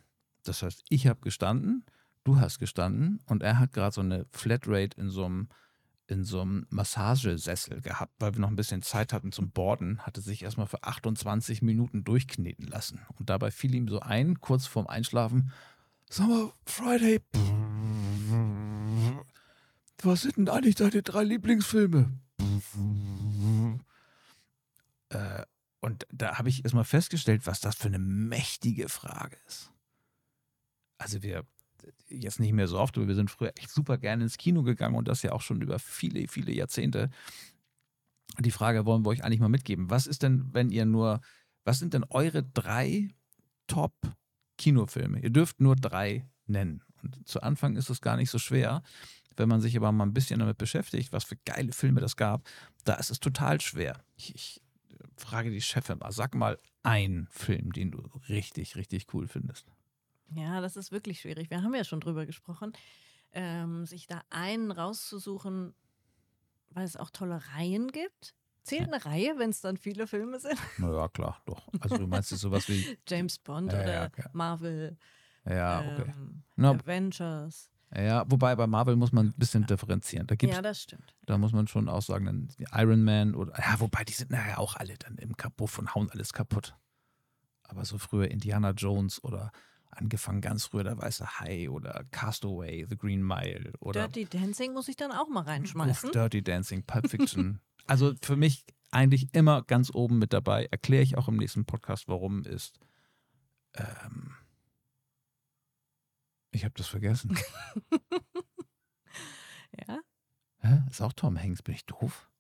Das 0.45 0.63
heißt, 0.63 0.85
ich 0.89 1.07
habe 1.07 1.21
gestanden, 1.21 1.85
du 2.25 2.39
hast 2.39 2.59
gestanden 2.59 3.21
und 3.27 3.43
er 3.43 3.59
hat 3.59 3.73
gerade 3.73 3.95
so 3.95 4.01
eine 4.01 4.27
Flatrate 4.31 5.01
in 5.01 5.11
so 5.11 5.25
einem 5.25 5.49
in 6.09 6.23
so 6.23 6.41
einem 6.41 6.67
Massagesessel 6.71 7.81
gehabt, 7.81 8.13
weil 8.21 8.35
wir 8.35 8.41
noch 8.41 8.51
ein 8.51 8.57
bisschen 8.57 8.83
Zeit 8.83 9.13
hatten 9.13 9.33
zum 9.33 9.51
Borden, 9.51 9.99
hatte 10.01 10.21
sich 10.21 10.43
erstmal 10.45 10.69
für 10.69 10.85
28 10.85 11.63
Minuten 11.63 12.05
durchkneten 12.05 12.67
lassen. 12.67 13.01
Und 13.19 13.29
dabei 13.29 13.51
fiel 13.51 13.75
ihm 13.75 13.89
so 13.89 13.99
ein, 14.01 14.41
kurz 14.41 14.67
vorm 14.67 14.87
Einschlafen, 14.87 15.51
sag 16.09 16.29
mal, 16.29 16.53
Friday, 16.65 17.21
was 20.03 20.23
sind 20.23 20.37
denn 20.37 20.49
eigentlich 20.49 20.77
deine 20.77 21.03
drei 21.03 21.25
Lieblingsfilme? 21.25 22.13
Äh, 25.11 25.45
und 25.81 26.07
da 26.13 26.39
habe 26.39 26.49
ich 26.49 26.65
erstmal 26.65 26.85
festgestellt, 26.85 27.47
was 27.47 27.61
das 27.61 27.77
für 27.77 27.89
eine 27.89 27.99
mächtige 27.99 28.89
Frage 28.89 29.37
ist. 29.47 29.73
Also 30.99 31.23
wir 31.23 31.45
jetzt 32.09 32.41
nicht 32.41 32.53
mehr 32.53 32.69
so 32.69 32.79
oft, 32.79 32.97
aber 32.97 33.09
wir 33.09 33.15
sind 33.15 33.31
früher 33.31 33.53
echt 33.57 33.71
super 33.71 33.99
gerne 33.99 34.25
ins 34.25 34.39
Kino 34.39 34.63
gegangen 34.63 34.97
und 34.97 35.09
das 35.09 35.23
ja 35.23 35.33
auch 35.33 35.43
schon 35.43 35.61
über 35.61 35.79
viele, 35.79 36.27
viele 36.29 36.53
Jahrzehnte. 36.53 37.11
Die 38.39 38.51
Frage 38.51 38.85
wollen 38.85 39.05
wir 39.05 39.11
euch 39.11 39.25
eigentlich 39.25 39.41
mal 39.41 39.49
mitgeben. 39.49 39.91
Was 39.91 40.07
ist 40.07 40.23
denn, 40.23 40.53
wenn 40.53 40.71
ihr 40.71 40.85
nur, 40.85 41.21
was 41.65 41.79
sind 41.79 41.95
denn 41.95 42.05
eure 42.11 42.43
drei 42.43 43.09
Top-Kinofilme? 43.67 45.21
Ihr 45.21 45.31
dürft 45.31 45.61
nur 45.61 45.77
drei 45.77 46.29
nennen. 46.47 46.83
Und 47.03 47.27
zu 47.29 47.43
Anfang 47.43 47.77
ist 47.77 47.91
es 47.91 48.01
gar 48.01 48.17
nicht 48.17 48.31
so 48.31 48.39
schwer. 48.39 48.83
Wenn 49.37 49.49
man 49.49 49.61
sich 49.61 49.77
aber 49.77 49.93
mal 49.93 50.05
ein 50.07 50.15
bisschen 50.15 50.41
damit 50.41 50.59
beschäftigt, 50.59 51.13
was 51.13 51.25
für 51.25 51.37
geile 51.45 51.73
Filme 51.73 52.01
das 52.01 52.17
gab, 52.17 52.49
da 52.85 52.95
ist 52.95 53.11
es 53.11 53.21
total 53.21 53.61
schwer. 53.61 54.03
Ich, 54.17 54.35
ich 54.35 54.63
frage 55.17 55.51
die 55.51 55.61
Chefin 55.61 55.99
mal, 55.99 56.13
sag 56.13 56.35
mal 56.35 56.59
einen 56.83 57.29
Film, 57.31 57.73
den 57.73 57.91
du 57.91 57.99
richtig, 58.29 58.77
richtig 58.77 59.07
cool 59.13 59.27
findest. 59.29 59.67
Ja, 60.35 60.61
das 60.61 60.77
ist 60.77 60.91
wirklich 60.93 61.21
schwierig. 61.21 61.51
Wir 61.51 61.63
haben 61.63 61.75
ja 61.75 61.85
schon 61.85 62.01
drüber 62.01 62.27
gesprochen, 62.27 62.73
ähm, 63.33 63.87
sich 63.87 64.07
da 64.07 64.23
einen 64.31 64.71
rauszusuchen, 64.73 65.75
weil 66.71 66.85
es 66.85 66.97
auch 66.97 67.11
tolle 67.11 67.41
Reihen 67.55 67.93
gibt. 67.93 68.35
Zählt 68.63 68.93
eine 68.93 69.05
Reihe, 69.05 69.35
wenn 69.39 69.51
es 69.51 69.61
dann 69.61 69.77
viele 69.77 70.07
Filme 70.09 70.41
sind? 70.41 70.59
Naja, 70.79 71.07
klar, 71.09 71.41
doch. 71.47 71.69
Also 71.81 71.99
du 71.99 72.07
meinst 72.09 72.33
jetzt 72.33 72.41
sowas 72.41 72.69
wie 72.69 72.85
James 73.09 73.39
Bond 73.39 73.73
Ja, 73.73 73.81
oder 73.81 73.93
ja, 73.93 74.05
okay. 74.07 74.25
Marvel, 74.33 74.97
Ja, 75.45 75.81
okay. 75.81 76.13
ähm, 76.17 76.43
Na, 76.57 76.71
Avengers. 76.73 77.71
Ja, 77.95 78.25
wobei 78.29 78.55
bei 78.57 78.67
Marvel 78.67 78.97
muss 78.97 79.13
man 79.13 79.27
ein 79.29 79.35
bisschen 79.37 79.67
differenzieren. 79.67 80.27
Da 80.27 80.35
gibt's, 80.35 80.57
Ja, 80.57 80.63
das 80.63 80.83
stimmt. 80.83 81.15
da 81.27 81.39
muss 81.39 81.53
man 81.53 81.67
schon 81.69 81.89
auch 81.89 82.03
sagen, 82.03 82.27
dann 82.27 82.49
Iron 82.73 83.05
Man 83.05 83.35
oder 83.35 83.53
ja, 83.59 83.79
wobei 83.81 84.05
die 84.05 84.13
sind 84.13 84.31
nachher 84.31 84.59
auch 84.59 84.77
alle 84.77 84.97
dann 84.99 85.17
im 85.19 85.37
Kapuff 85.37 85.79
und 85.79 85.95
hauen 85.95 86.11
alles 86.11 86.33
kaputt. 86.33 86.75
Aber 87.63 87.85
so 87.85 87.99
früher 87.99 88.31
Indiana 88.31 88.71
Jones 88.71 89.23
oder 89.23 89.51
angefangen 89.91 90.41
ganz 90.41 90.67
früher 90.67 90.85
der 90.85 90.99
Weiße 90.99 91.39
Hai 91.41 91.71
oder 91.71 92.05
Castaway, 92.11 92.87
The 92.89 92.97
Green 92.97 93.23
Mile 93.23 93.73
oder 93.81 94.09
Dirty 94.09 94.27
Dancing 94.27 94.73
muss 94.73 94.89
ich 94.89 94.97
dann 94.97 95.11
auch 95.13 95.29
mal 95.29 95.41
Uff, 95.41 95.47
reinschmeißen. 95.47 96.11
Dirty 96.13 96.43
Dancing, 96.43 96.83
Pulp 96.85 97.09
Fiction. 97.09 97.61
also 97.87 98.15
für 98.21 98.37
mich 98.37 98.65
eigentlich 98.91 99.29
immer 99.33 99.63
ganz 99.63 99.91
oben 99.95 100.19
mit 100.19 100.33
dabei. 100.33 100.67
Erkläre 100.71 101.03
ich 101.03 101.17
auch 101.17 101.29
im 101.29 101.37
nächsten 101.37 101.65
Podcast, 101.65 102.09
warum 102.09 102.43
ist. 102.45 102.79
Ähm, 103.75 104.35
ich 106.57 106.65
habe 106.65 106.75
das 106.77 106.89
vergessen. 106.89 107.37
Ja? 109.89 109.99
Hä? 110.61 110.83
Ist 110.91 111.03
auch 111.03 111.13
Tom 111.13 111.39
Hanks, 111.39 111.63
bin 111.63 111.75
ich 111.75 111.85
doof? 111.85 112.31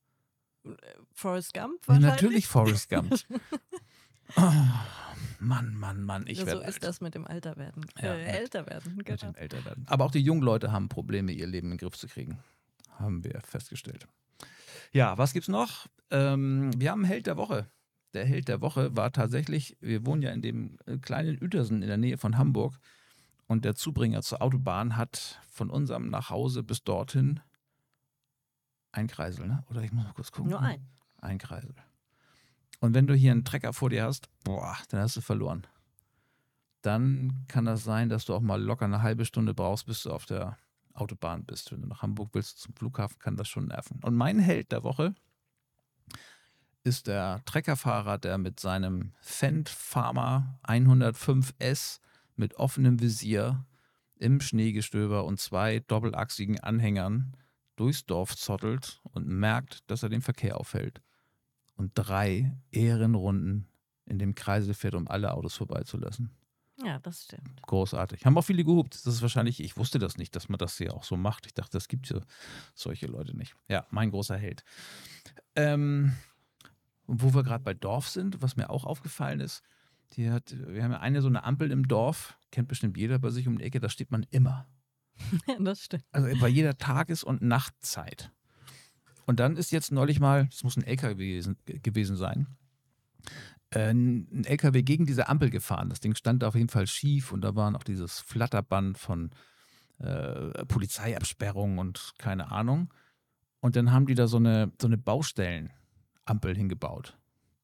Forrest 1.12 1.52
Gump 1.52 1.86
wahrscheinlich? 1.86 2.10
natürlich 2.12 2.46
Forrest 2.46 2.88
Gump. 2.88 3.14
oh, 4.36 4.52
Mann, 5.38 5.74
Mann, 5.74 6.02
Mann, 6.02 6.26
ich 6.26 6.38
Ja, 6.38 6.46
so 6.46 6.60
ist 6.60 6.82
das 6.82 7.00
mit 7.02 7.14
dem 7.14 7.26
Alterwerden. 7.26 7.84
Ja, 8.00 8.14
äh, 8.14 8.24
mit- 8.24 8.34
Älterwerden, 8.34 8.96
mit 8.96 9.06
genau. 9.06 9.32
dem 9.32 9.34
Älterwerden. 9.34 9.84
Aber 9.86 10.06
auch 10.06 10.10
die 10.10 10.20
jungen 10.22 10.42
Leute 10.42 10.72
haben 10.72 10.88
Probleme, 10.88 11.30
ihr 11.32 11.46
Leben 11.46 11.66
in 11.66 11.72
den 11.72 11.78
Griff 11.78 11.98
zu 11.98 12.08
kriegen. 12.08 12.38
Haben 12.98 13.22
wir 13.22 13.40
festgestellt. 13.42 14.08
Ja, 14.92 15.18
was 15.18 15.32
gibt's 15.34 15.48
noch? 15.48 15.86
Ähm, 16.10 16.70
wir 16.80 16.90
haben 16.90 17.00
einen 17.00 17.10
Held 17.10 17.26
der 17.26 17.36
Woche. 17.36 17.70
Der 18.14 18.24
Held 18.24 18.48
der 18.48 18.62
Woche 18.62 18.96
war 18.96 19.12
tatsächlich, 19.12 19.76
wir 19.80 20.06
wohnen 20.06 20.22
ja 20.22 20.30
in 20.30 20.40
dem 20.40 20.78
äh, 20.86 20.96
kleinen 20.96 21.38
Uetersen 21.42 21.82
in 21.82 21.88
der 21.88 21.98
Nähe 21.98 22.16
von 22.16 22.38
Hamburg. 22.38 22.78
Und 23.46 23.64
der 23.64 23.74
Zubringer 23.74 24.22
zur 24.22 24.42
Autobahn 24.42 24.96
hat 24.96 25.40
von 25.48 25.70
unserem 25.70 26.10
Nachhause 26.10 26.62
bis 26.62 26.82
dorthin 26.82 27.40
ein 28.92 29.06
Kreisel, 29.06 29.46
ne? 29.46 29.62
Oder 29.68 29.82
ich 29.82 29.92
muss 29.92 30.04
mal 30.04 30.12
kurz 30.12 30.32
gucken. 30.32 30.50
Nur 30.50 30.60
ein. 30.60 30.88
Ein 31.20 31.38
Kreisel. 31.38 31.74
Und 32.80 32.94
wenn 32.94 33.06
du 33.06 33.14
hier 33.14 33.32
einen 33.32 33.44
Trecker 33.44 33.72
vor 33.72 33.90
dir 33.90 34.04
hast, 34.04 34.28
boah, 34.42 34.76
dann 34.88 35.00
hast 35.00 35.16
du 35.16 35.20
verloren. 35.20 35.66
Dann 36.82 37.44
kann 37.48 37.64
das 37.64 37.84
sein, 37.84 38.08
dass 38.08 38.24
du 38.24 38.34
auch 38.34 38.40
mal 38.40 38.62
locker 38.62 38.84
eine 38.84 39.02
halbe 39.02 39.24
Stunde 39.24 39.54
brauchst, 39.54 39.86
bis 39.86 40.02
du 40.02 40.12
auf 40.12 40.26
der 40.26 40.56
Autobahn 40.94 41.44
bist. 41.44 41.72
Wenn 41.72 41.82
du 41.82 41.88
nach 41.88 42.02
Hamburg 42.02 42.30
willst 42.32 42.60
zum 42.60 42.74
Flughafen, 42.74 43.18
kann 43.18 43.36
das 43.36 43.48
schon 43.48 43.66
nerven. 43.66 44.00
Und 44.02 44.14
mein 44.14 44.38
Held 44.38 44.72
der 44.72 44.82
Woche 44.82 45.14
ist 46.84 47.06
der 47.06 47.42
Treckerfahrer, 47.44 48.18
der 48.18 48.38
mit 48.38 48.60
seinem 48.60 49.12
Fendt 49.20 49.68
Farmer 49.68 50.58
105S 50.64 52.00
mit 52.36 52.54
offenem 52.54 53.00
Visier 53.00 53.66
im 54.16 54.40
Schneegestöber 54.40 55.24
und 55.24 55.40
zwei 55.40 55.80
doppelachsigen 55.80 56.60
Anhängern 56.60 57.36
durchs 57.76 58.06
Dorf 58.06 58.34
zottelt 58.36 59.00
und 59.12 59.26
merkt, 59.26 59.90
dass 59.90 60.02
er 60.02 60.08
den 60.08 60.22
Verkehr 60.22 60.58
aufhält. 60.58 61.02
Und 61.74 61.92
drei 61.94 62.56
Ehrenrunden 62.70 63.68
in 64.06 64.18
dem 64.18 64.34
Kreisel 64.34 64.72
fährt, 64.72 64.94
um 64.94 65.08
alle 65.08 65.34
Autos 65.34 65.56
vorbeizulassen. 65.56 66.30
Ja, 66.84 66.98
das 66.98 67.24
stimmt. 67.24 67.62
Großartig. 67.62 68.24
Haben 68.24 68.36
auch 68.36 68.42
viele 68.42 68.64
gehupt. 68.64 68.94
Das 68.94 69.14
ist 69.14 69.22
wahrscheinlich, 69.22 69.60
ich 69.60 69.76
wusste 69.76 69.98
das 69.98 70.18
nicht, 70.18 70.36
dass 70.36 70.48
man 70.48 70.58
das 70.58 70.76
hier 70.76 70.94
auch 70.94 71.04
so 71.04 71.16
macht. 71.16 71.46
Ich 71.46 71.54
dachte, 71.54 71.72
das 71.72 71.88
gibt 71.88 72.08
ja 72.10 72.20
solche 72.74 73.06
Leute 73.06 73.36
nicht. 73.36 73.54
Ja, 73.68 73.86
mein 73.90 74.10
großer 74.10 74.36
Held. 74.36 74.62
Ähm, 75.54 76.14
und 77.06 77.22
wo 77.22 77.34
wir 77.34 77.42
gerade 77.42 77.64
bei 77.64 77.72
Dorf 77.72 78.08
sind, 78.08 78.42
was 78.42 78.56
mir 78.56 78.68
auch 78.68 78.84
aufgefallen 78.84 79.40
ist, 79.40 79.62
die 80.12 80.30
hat, 80.30 80.54
wir 80.66 80.82
haben 80.82 80.92
ja 80.92 81.00
eine 81.00 81.22
so 81.22 81.28
eine 81.28 81.44
Ampel 81.44 81.70
im 81.70 81.88
Dorf, 81.88 82.38
kennt 82.50 82.68
bestimmt 82.68 82.96
jeder 82.96 83.18
bei 83.18 83.30
sich 83.30 83.48
um 83.48 83.58
die 83.58 83.64
Ecke, 83.64 83.80
da 83.80 83.88
steht 83.88 84.10
man 84.10 84.26
immer. 84.30 84.66
Ja, 85.48 85.56
das 85.58 85.82
stimmt. 85.82 86.04
Also 86.12 86.28
bei 86.40 86.48
jeder 86.48 86.76
Tages- 86.76 87.24
und 87.24 87.40
Nachtzeit. 87.40 88.32
Und 89.24 89.40
dann 89.40 89.56
ist 89.56 89.72
jetzt 89.72 89.90
neulich 89.90 90.20
mal, 90.20 90.46
es 90.52 90.62
muss 90.62 90.76
ein 90.76 90.84
LKW 90.84 91.42
gewesen, 91.82 92.16
sein, 92.16 92.46
äh, 93.70 93.90
ein 93.90 94.44
LKW 94.44 94.82
gegen 94.82 95.06
diese 95.06 95.28
Ampel 95.28 95.50
gefahren. 95.50 95.88
Das 95.88 96.00
Ding 96.00 96.14
stand 96.14 96.44
auf 96.44 96.54
jeden 96.54 96.68
Fall 96.68 96.86
schief 96.86 97.32
und 97.32 97.40
da 97.40 97.54
war 97.56 97.70
noch 97.70 97.82
dieses 97.82 98.20
Flatterband 98.20 98.98
von 98.98 99.30
äh, 99.98 100.64
Polizeiabsperrung 100.66 101.78
und 101.78 102.14
keine 102.18 102.52
Ahnung. 102.52 102.92
Und 103.60 103.74
dann 103.74 103.90
haben 103.90 104.06
die 104.06 104.14
da 104.14 104.26
so 104.26 104.36
eine, 104.36 104.70
so 104.80 104.86
eine 104.86 104.98
Baustellenampel 104.98 106.54
hingebaut. 106.54 107.18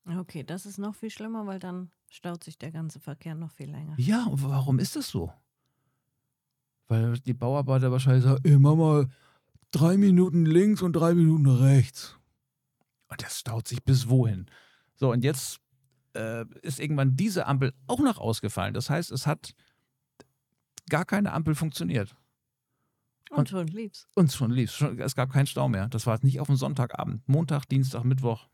Okay, 0.04 0.42
das 0.42 0.66
ist 0.66 0.78
noch 0.78 0.96
viel 0.96 1.10
schlimmer, 1.10 1.46
weil 1.46 1.60
dann 1.60 1.90
staut 2.12 2.44
sich 2.44 2.58
der 2.58 2.70
ganze 2.70 3.00
Verkehr 3.00 3.34
noch 3.34 3.50
viel 3.50 3.70
länger. 3.70 3.94
Ja, 3.96 4.26
und 4.26 4.42
warum 4.42 4.78
ist 4.78 4.96
das 4.96 5.08
so? 5.08 5.32
Weil 6.88 7.18
die 7.20 7.32
Bauarbeiter 7.32 7.90
wahrscheinlich 7.90 8.24
sagen, 8.24 8.40
ey, 8.44 8.58
mach 8.58 8.76
mal 8.76 9.08
drei 9.70 9.96
Minuten 9.96 10.44
links 10.44 10.82
und 10.82 10.92
drei 10.92 11.14
Minuten 11.14 11.46
rechts. 11.46 12.18
Und 13.08 13.22
das 13.22 13.38
staut 13.38 13.66
sich 13.66 13.82
bis 13.82 14.08
wohin. 14.10 14.46
So, 14.94 15.10
und 15.10 15.24
jetzt 15.24 15.58
äh, 16.14 16.44
ist 16.60 16.80
irgendwann 16.80 17.16
diese 17.16 17.46
Ampel 17.46 17.72
auch 17.86 18.00
noch 18.00 18.18
ausgefallen. 18.18 18.74
Das 18.74 18.90
heißt, 18.90 19.10
es 19.10 19.26
hat 19.26 19.54
gar 20.90 21.06
keine 21.06 21.32
Ampel 21.32 21.54
funktioniert. 21.54 22.14
Und 23.30 23.48
schon 23.48 23.68
lieb's. 23.68 24.06
Und 24.14 24.30
schon 24.30 24.50
lief 24.50 24.70
schon, 24.70 24.98
Es 24.98 25.14
gab 25.14 25.32
keinen 25.32 25.46
Stau 25.46 25.66
mehr. 25.66 25.88
Das 25.88 26.06
war 26.06 26.18
nicht 26.22 26.40
auf 26.40 26.48
dem 26.48 26.56
Sonntagabend. 26.56 27.26
Montag, 27.26 27.64
Dienstag, 27.64 28.04
Mittwoch. 28.04 28.48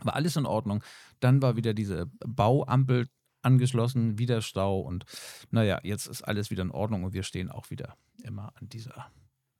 War 0.00 0.14
alles 0.14 0.36
in 0.36 0.46
Ordnung. 0.46 0.82
Dann 1.20 1.42
war 1.42 1.56
wieder 1.56 1.74
diese 1.74 2.06
Bauampel 2.26 3.08
angeschlossen, 3.42 4.18
wieder 4.18 4.40
Stau 4.40 4.80
und 4.80 5.04
naja, 5.50 5.80
jetzt 5.82 6.06
ist 6.06 6.22
alles 6.22 6.50
wieder 6.50 6.62
in 6.62 6.70
Ordnung 6.70 7.04
und 7.04 7.12
wir 7.12 7.24
stehen 7.24 7.50
auch 7.50 7.70
wieder 7.70 7.96
immer 8.22 8.52
an 8.56 8.68
dieser, 8.68 9.10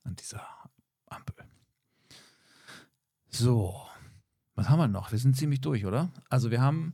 an 0.03 0.15
dieser 0.15 0.45
Ampel. 1.07 1.35
So, 3.29 3.75
was 4.55 4.69
haben 4.69 4.79
wir 4.79 4.87
noch? 4.87 5.11
Wir 5.11 5.19
sind 5.19 5.35
ziemlich 5.35 5.61
durch, 5.61 5.85
oder? 5.85 6.11
Also 6.29 6.51
wir 6.51 6.61
haben, 6.61 6.93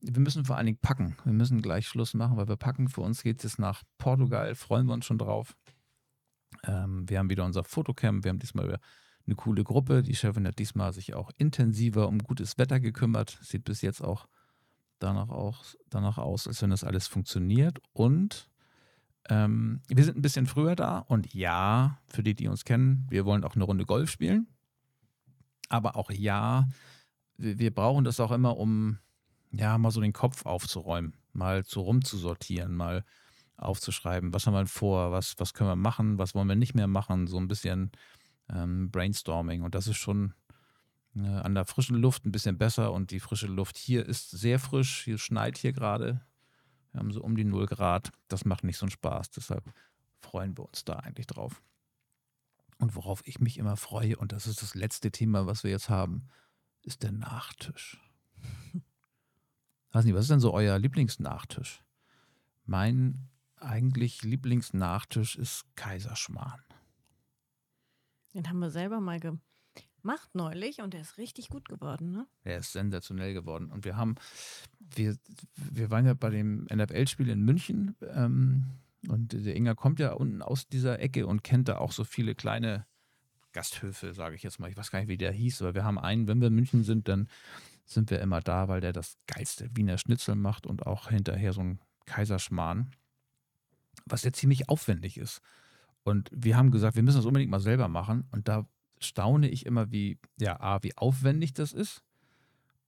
wir 0.00 0.20
müssen 0.20 0.44
vor 0.44 0.56
allen 0.56 0.66
Dingen 0.66 0.78
packen. 0.78 1.16
Wir 1.24 1.32
müssen 1.32 1.60
gleich 1.60 1.88
Schluss 1.88 2.14
machen, 2.14 2.36
weil 2.36 2.48
wir 2.48 2.56
packen. 2.56 2.88
Für 2.88 3.00
uns 3.00 3.22
geht 3.22 3.38
es 3.38 3.42
jetzt 3.42 3.58
nach 3.58 3.82
Portugal, 3.98 4.54
freuen 4.54 4.86
wir 4.86 4.94
uns 4.94 5.04
schon 5.04 5.18
drauf. 5.18 5.56
Ähm, 6.64 7.08
wir 7.08 7.18
haben 7.18 7.30
wieder 7.30 7.44
unser 7.44 7.64
Fotocamp, 7.64 8.24
wir 8.24 8.30
haben 8.30 8.38
diesmal 8.38 8.68
wieder 8.68 8.80
eine 9.26 9.36
coole 9.36 9.64
Gruppe. 9.64 10.02
Die 10.02 10.14
Chefin 10.14 10.46
hat 10.46 10.58
diesmal 10.58 10.92
sich 10.92 11.14
auch 11.14 11.30
intensiver 11.36 12.08
um 12.08 12.18
gutes 12.18 12.58
Wetter 12.58 12.80
gekümmert. 12.80 13.38
Sieht 13.42 13.64
bis 13.64 13.82
jetzt 13.82 14.02
auch 14.02 14.28
danach, 14.98 15.28
auch, 15.28 15.64
danach 15.90 16.18
aus, 16.18 16.46
als 16.46 16.62
wenn 16.62 16.70
das 16.70 16.84
alles 16.84 17.06
funktioniert. 17.06 17.78
Und 17.92 18.50
ähm, 19.28 19.80
wir 19.88 20.04
sind 20.04 20.16
ein 20.16 20.22
bisschen 20.22 20.46
früher 20.46 20.76
da. 20.76 20.98
Und 20.98 21.34
ja, 21.34 21.98
für 22.08 22.22
die, 22.22 22.34
die 22.34 22.48
uns 22.48 22.64
kennen, 22.64 23.06
wir 23.08 23.24
wollen 23.24 23.44
auch 23.44 23.54
eine 23.54 23.64
Runde 23.64 23.84
Golf 23.84 24.10
spielen. 24.10 24.48
Aber 25.68 25.96
auch 25.96 26.10
ja, 26.10 26.68
wir, 27.36 27.58
wir 27.58 27.74
brauchen 27.74 28.04
das 28.04 28.20
auch 28.20 28.30
immer, 28.32 28.56
um 28.56 28.98
ja 29.50 29.78
mal 29.78 29.90
so 29.90 30.00
den 30.00 30.12
Kopf 30.12 30.46
aufzuräumen, 30.46 31.16
mal 31.32 31.64
so 31.64 31.80
rumzusortieren, 31.82 32.74
mal 32.74 33.04
aufzuschreiben, 33.56 34.34
was 34.34 34.46
haben 34.46 34.54
wir 34.54 34.66
vor, 34.66 35.12
was, 35.12 35.34
was 35.38 35.54
können 35.54 35.70
wir 35.70 35.76
machen, 35.76 36.18
was 36.18 36.34
wollen 36.34 36.48
wir 36.48 36.56
nicht 36.56 36.74
mehr 36.74 36.86
machen, 36.86 37.26
so 37.26 37.38
ein 37.38 37.48
bisschen 37.48 37.90
ähm, 38.50 38.90
Brainstorming. 38.90 39.62
Und 39.62 39.74
das 39.74 39.86
ist 39.86 39.96
schon 39.96 40.34
äh, 41.16 41.26
an 41.26 41.54
der 41.54 41.64
frischen 41.64 41.96
Luft 41.96 42.24
ein 42.24 42.32
bisschen 42.32 42.58
besser. 42.58 42.92
Und 42.92 43.10
die 43.10 43.20
frische 43.20 43.46
Luft 43.46 43.76
hier 43.76 44.06
ist 44.06 44.30
sehr 44.30 44.58
frisch. 44.58 45.04
Hier 45.04 45.18
schneit 45.18 45.58
hier 45.58 45.72
gerade. 45.72 46.20
Wir 46.92 47.00
haben 47.00 47.12
so 47.12 47.22
um 47.22 47.36
die 47.36 47.44
0 47.44 47.66
Grad. 47.66 48.12
Das 48.28 48.44
macht 48.44 48.64
nicht 48.64 48.78
so 48.78 48.86
einen 48.86 48.90
Spaß. 48.90 49.30
Deshalb 49.30 49.64
freuen 50.20 50.56
wir 50.56 50.66
uns 50.66 50.84
da 50.84 50.94
eigentlich 50.94 51.26
drauf. 51.26 51.62
Und 52.78 52.94
worauf 52.94 53.26
ich 53.26 53.40
mich 53.40 53.58
immer 53.58 53.76
freue, 53.76 54.16
und 54.16 54.32
das 54.32 54.46
ist 54.46 54.62
das 54.62 54.74
letzte 54.74 55.10
Thema, 55.10 55.46
was 55.46 55.64
wir 55.64 55.70
jetzt 55.70 55.88
haben, 55.88 56.28
ist 56.82 57.02
der 57.02 57.12
Nachtisch. 57.12 57.98
Weiß 59.92 60.04
nicht, 60.04 60.14
was 60.14 60.24
ist 60.24 60.30
denn 60.30 60.40
so 60.40 60.52
euer 60.52 60.78
Lieblingsnachtisch? 60.78 61.82
Mein 62.66 63.28
eigentlich 63.56 64.22
Lieblingsnachtisch 64.22 65.36
ist 65.36 65.64
Kaiserschmarrn. 65.74 66.65
Den 68.36 68.50
haben 68.50 68.58
wir 68.58 68.70
selber 68.70 69.00
mal 69.00 69.18
gemacht 69.18 70.34
neulich 70.34 70.82
und 70.82 70.92
der 70.92 71.00
ist 71.00 71.16
richtig 71.16 71.48
gut 71.48 71.70
geworden, 71.70 72.12
ne? 72.12 72.26
Er 72.44 72.58
ist 72.58 72.72
sensationell 72.72 73.32
geworden. 73.32 73.70
Und 73.70 73.86
wir 73.86 73.96
haben, 73.96 74.16
wir, 74.78 75.16
wir 75.56 75.90
waren 75.90 76.04
ja 76.04 76.12
bei 76.12 76.28
dem 76.28 76.66
NFL-Spiel 76.70 77.30
in 77.30 77.40
München 77.40 77.96
ähm, 78.02 78.66
und 79.08 79.32
der 79.32 79.56
Inga 79.56 79.74
kommt 79.74 80.00
ja 80.00 80.12
unten 80.12 80.42
aus 80.42 80.68
dieser 80.68 81.00
Ecke 81.00 81.26
und 81.26 81.44
kennt 81.44 81.68
da 81.68 81.78
auch 81.78 81.92
so 81.92 82.04
viele 82.04 82.34
kleine 82.34 82.84
Gasthöfe, 83.52 84.12
sage 84.12 84.36
ich 84.36 84.42
jetzt 84.42 84.60
mal. 84.60 84.68
Ich 84.68 84.76
weiß 84.76 84.90
gar 84.90 84.98
nicht, 84.98 85.08
wie 85.08 85.16
der 85.16 85.32
hieß, 85.32 85.62
aber 85.62 85.74
wir 85.74 85.84
haben 85.84 85.98
einen, 85.98 86.28
wenn 86.28 86.42
wir 86.42 86.48
in 86.48 86.54
München 86.54 86.84
sind, 86.84 87.08
dann 87.08 87.30
sind 87.86 88.10
wir 88.10 88.20
immer 88.20 88.42
da, 88.42 88.68
weil 88.68 88.82
der 88.82 88.92
das 88.92 89.16
geilste 89.26 89.74
Wiener 89.74 89.96
Schnitzel 89.96 90.34
macht 90.34 90.66
und 90.66 90.86
auch 90.86 91.08
hinterher 91.08 91.54
so 91.54 91.62
ein 91.62 91.80
Kaiserschmarrn, 92.04 92.90
was 94.04 94.24
ja 94.24 94.32
ziemlich 94.34 94.68
aufwendig 94.68 95.16
ist. 95.16 95.40
Und 96.06 96.30
wir 96.32 96.56
haben 96.56 96.70
gesagt, 96.70 96.94
wir 96.94 97.02
müssen 97.02 97.16
das 97.16 97.26
unbedingt 97.26 97.50
mal 97.50 97.58
selber 97.58 97.88
machen. 97.88 98.28
Und 98.30 98.46
da 98.46 98.64
staune 99.00 99.48
ich 99.48 99.66
immer, 99.66 99.90
wie, 99.90 100.20
ja, 100.38 100.60
A, 100.60 100.80
wie 100.84 100.96
aufwendig 100.96 101.52
das 101.52 101.72
ist 101.72 102.04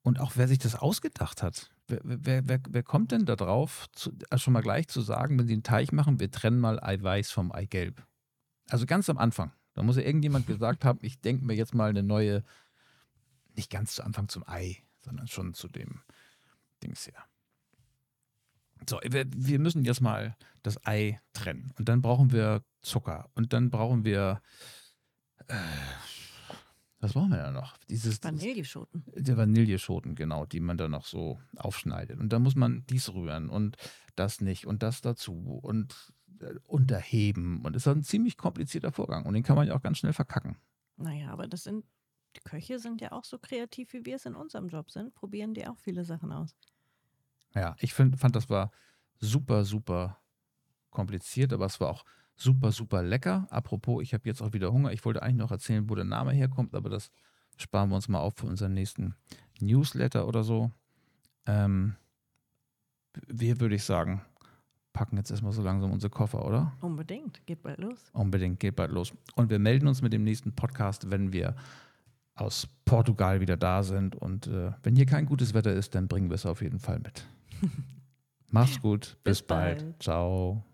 und 0.02 0.20
auch 0.20 0.32
wer 0.36 0.46
sich 0.46 0.60
das 0.60 0.76
ausgedacht 0.76 1.42
hat. 1.42 1.68
Wer, 1.88 1.98
wer, 2.04 2.46
wer, 2.46 2.60
wer 2.68 2.82
kommt 2.84 3.10
denn 3.10 3.26
da 3.26 3.34
drauf, 3.34 3.88
zu, 3.90 4.12
also 4.30 4.44
schon 4.44 4.52
mal 4.52 4.62
gleich 4.62 4.86
zu 4.86 5.00
sagen, 5.00 5.36
wenn 5.36 5.48
sie 5.48 5.54
einen 5.54 5.64
Teich 5.64 5.90
machen, 5.90 6.20
wir 6.20 6.30
trennen 6.30 6.60
mal 6.60 6.78
Eiweiß 6.80 7.32
vom 7.32 7.50
Eigelb? 7.50 8.06
Also 8.70 8.86
ganz 8.86 9.10
am 9.10 9.18
Anfang. 9.18 9.50
Da 9.74 9.82
muss 9.82 9.96
ja 9.96 10.02
irgendjemand 10.02 10.46
gesagt 10.46 10.84
haben, 10.84 11.00
ich 11.02 11.20
denke 11.20 11.44
mir 11.44 11.54
jetzt 11.54 11.74
mal 11.74 11.90
eine 11.90 12.04
neue, 12.04 12.44
nicht 13.56 13.68
ganz 13.68 13.96
zu 13.96 14.04
Anfang 14.04 14.28
zum 14.28 14.46
Ei, 14.46 14.84
sondern 15.00 15.26
schon 15.26 15.54
zu 15.54 15.66
dem 15.66 16.02
Dings 16.84 17.04
hier. 17.04 17.18
So, 18.88 19.00
wir, 19.02 19.26
wir 19.34 19.58
müssen 19.58 19.84
jetzt 19.84 20.00
mal 20.00 20.36
das 20.62 20.84
Ei 20.86 21.20
trennen. 21.32 21.72
Und 21.78 21.88
dann 21.88 22.02
brauchen 22.02 22.32
wir 22.32 22.62
Zucker. 22.82 23.30
Und 23.34 23.52
dann 23.52 23.70
brauchen 23.70 24.04
wir. 24.04 24.42
Äh, 25.46 25.54
was 27.00 27.12
brauchen 27.12 27.30
wir 27.30 27.38
da 27.38 27.52
noch? 27.52 27.76
Dieses, 27.88 28.22
Vanilleschoten. 28.22 29.04
Der 29.14 29.36
Vanilleschoten, 29.36 30.16
genau, 30.16 30.46
die 30.46 30.58
man 30.58 30.76
dann 30.76 30.90
noch 30.90 31.06
so 31.06 31.38
aufschneidet. 31.56 32.18
Und 32.18 32.32
dann 32.32 32.42
muss 32.42 32.56
man 32.56 32.84
dies 32.88 33.12
rühren 33.14 33.48
und 33.50 33.76
das 34.16 34.40
nicht 34.40 34.66
und 34.66 34.82
das 34.82 35.00
dazu 35.00 35.60
und 35.62 36.12
äh, 36.40 36.54
unterheben. 36.64 37.64
Und 37.64 37.76
es 37.76 37.86
ist 37.86 37.92
ein 37.92 38.02
ziemlich 38.02 38.36
komplizierter 38.36 38.90
Vorgang. 38.90 39.26
Und 39.26 39.34
den 39.34 39.44
kann 39.44 39.54
man 39.54 39.68
ja 39.68 39.76
auch 39.76 39.82
ganz 39.82 39.98
schnell 39.98 40.12
verkacken. 40.12 40.56
Naja, 40.96 41.30
aber 41.30 41.46
das 41.46 41.62
sind, 41.62 41.84
die 42.34 42.40
Köche 42.40 42.80
sind 42.80 43.00
ja 43.00 43.12
auch 43.12 43.24
so 43.24 43.38
kreativ, 43.38 43.92
wie 43.92 44.04
wir 44.04 44.16
es 44.16 44.26
in 44.26 44.34
unserem 44.34 44.68
Job 44.68 44.90
sind, 44.90 45.14
probieren 45.14 45.54
die 45.54 45.68
auch 45.68 45.78
viele 45.78 46.04
Sachen 46.04 46.32
aus. 46.32 46.56
Ja, 47.54 47.76
ich 47.78 47.94
find, 47.94 48.18
fand, 48.18 48.36
das 48.36 48.50
war 48.50 48.70
super, 49.18 49.64
super 49.64 50.18
kompliziert, 50.90 51.52
aber 51.52 51.66
es 51.66 51.80
war 51.80 51.88
auch 51.88 52.04
super, 52.36 52.72
super 52.72 53.02
lecker. 53.02 53.46
Apropos, 53.50 54.02
ich 54.02 54.14
habe 54.14 54.28
jetzt 54.28 54.42
auch 54.42 54.52
wieder 54.52 54.72
Hunger. 54.72 54.92
Ich 54.92 55.04
wollte 55.04 55.22
eigentlich 55.22 55.36
noch 55.36 55.50
erzählen, 55.50 55.88
wo 55.88 55.94
der 55.94 56.04
Name 56.04 56.32
herkommt, 56.32 56.74
aber 56.74 56.88
das 56.88 57.10
sparen 57.56 57.90
wir 57.90 57.96
uns 57.96 58.08
mal 58.08 58.20
auf 58.20 58.34
für 58.36 58.46
unseren 58.46 58.74
nächsten 58.74 59.14
Newsletter 59.60 60.26
oder 60.26 60.44
so. 60.44 60.70
Ähm, 61.46 61.96
wir 63.26 63.60
würde 63.60 63.74
ich 63.74 63.84
sagen, 63.84 64.22
packen 64.92 65.16
jetzt 65.16 65.30
erstmal 65.30 65.52
so 65.52 65.62
langsam 65.62 65.92
unsere 65.92 66.10
Koffer, 66.10 66.44
oder? 66.44 66.72
Unbedingt, 66.80 67.44
geht 67.46 67.62
bald 67.62 67.78
los. 67.78 68.10
Unbedingt, 68.12 68.60
geht 68.60 68.76
bald 68.76 68.92
los. 68.92 69.12
Und 69.34 69.50
wir 69.50 69.58
melden 69.58 69.88
uns 69.88 70.02
mit 70.02 70.12
dem 70.12 70.24
nächsten 70.24 70.54
Podcast, 70.54 71.10
wenn 71.10 71.32
wir 71.32 71.56
aus 72.34 72.68
Portugal 72.84 73.40
wieder 73.40 73.56
da 73.56 73.82
sind. 73.82 74.14
Und 74.14 74.46
äh, 74.46 74.72
wenn 74.82 74.96
hier 74.96 75.06
kein 75.06 75.26
gutes 75.26 75.54
Wetter 75.54 75.72
ist, 75.72 75.94
dann 75.94 76.08
bringen 76.08 76.30
wir 76.30 76.34
es 76.36 76.46
auf 76.46 76.62
jeden 76.62 76.78
Fall 76.78 77.00
mit. 77.00 77.26
Mach's 78.50 78.80
gut, 78.80 79.16
bis, 79.24 79.40
bis 79.40 79.42
bald. 79.42 79.78
bald. 79.80 80.02
Ciao. 80.02 80.64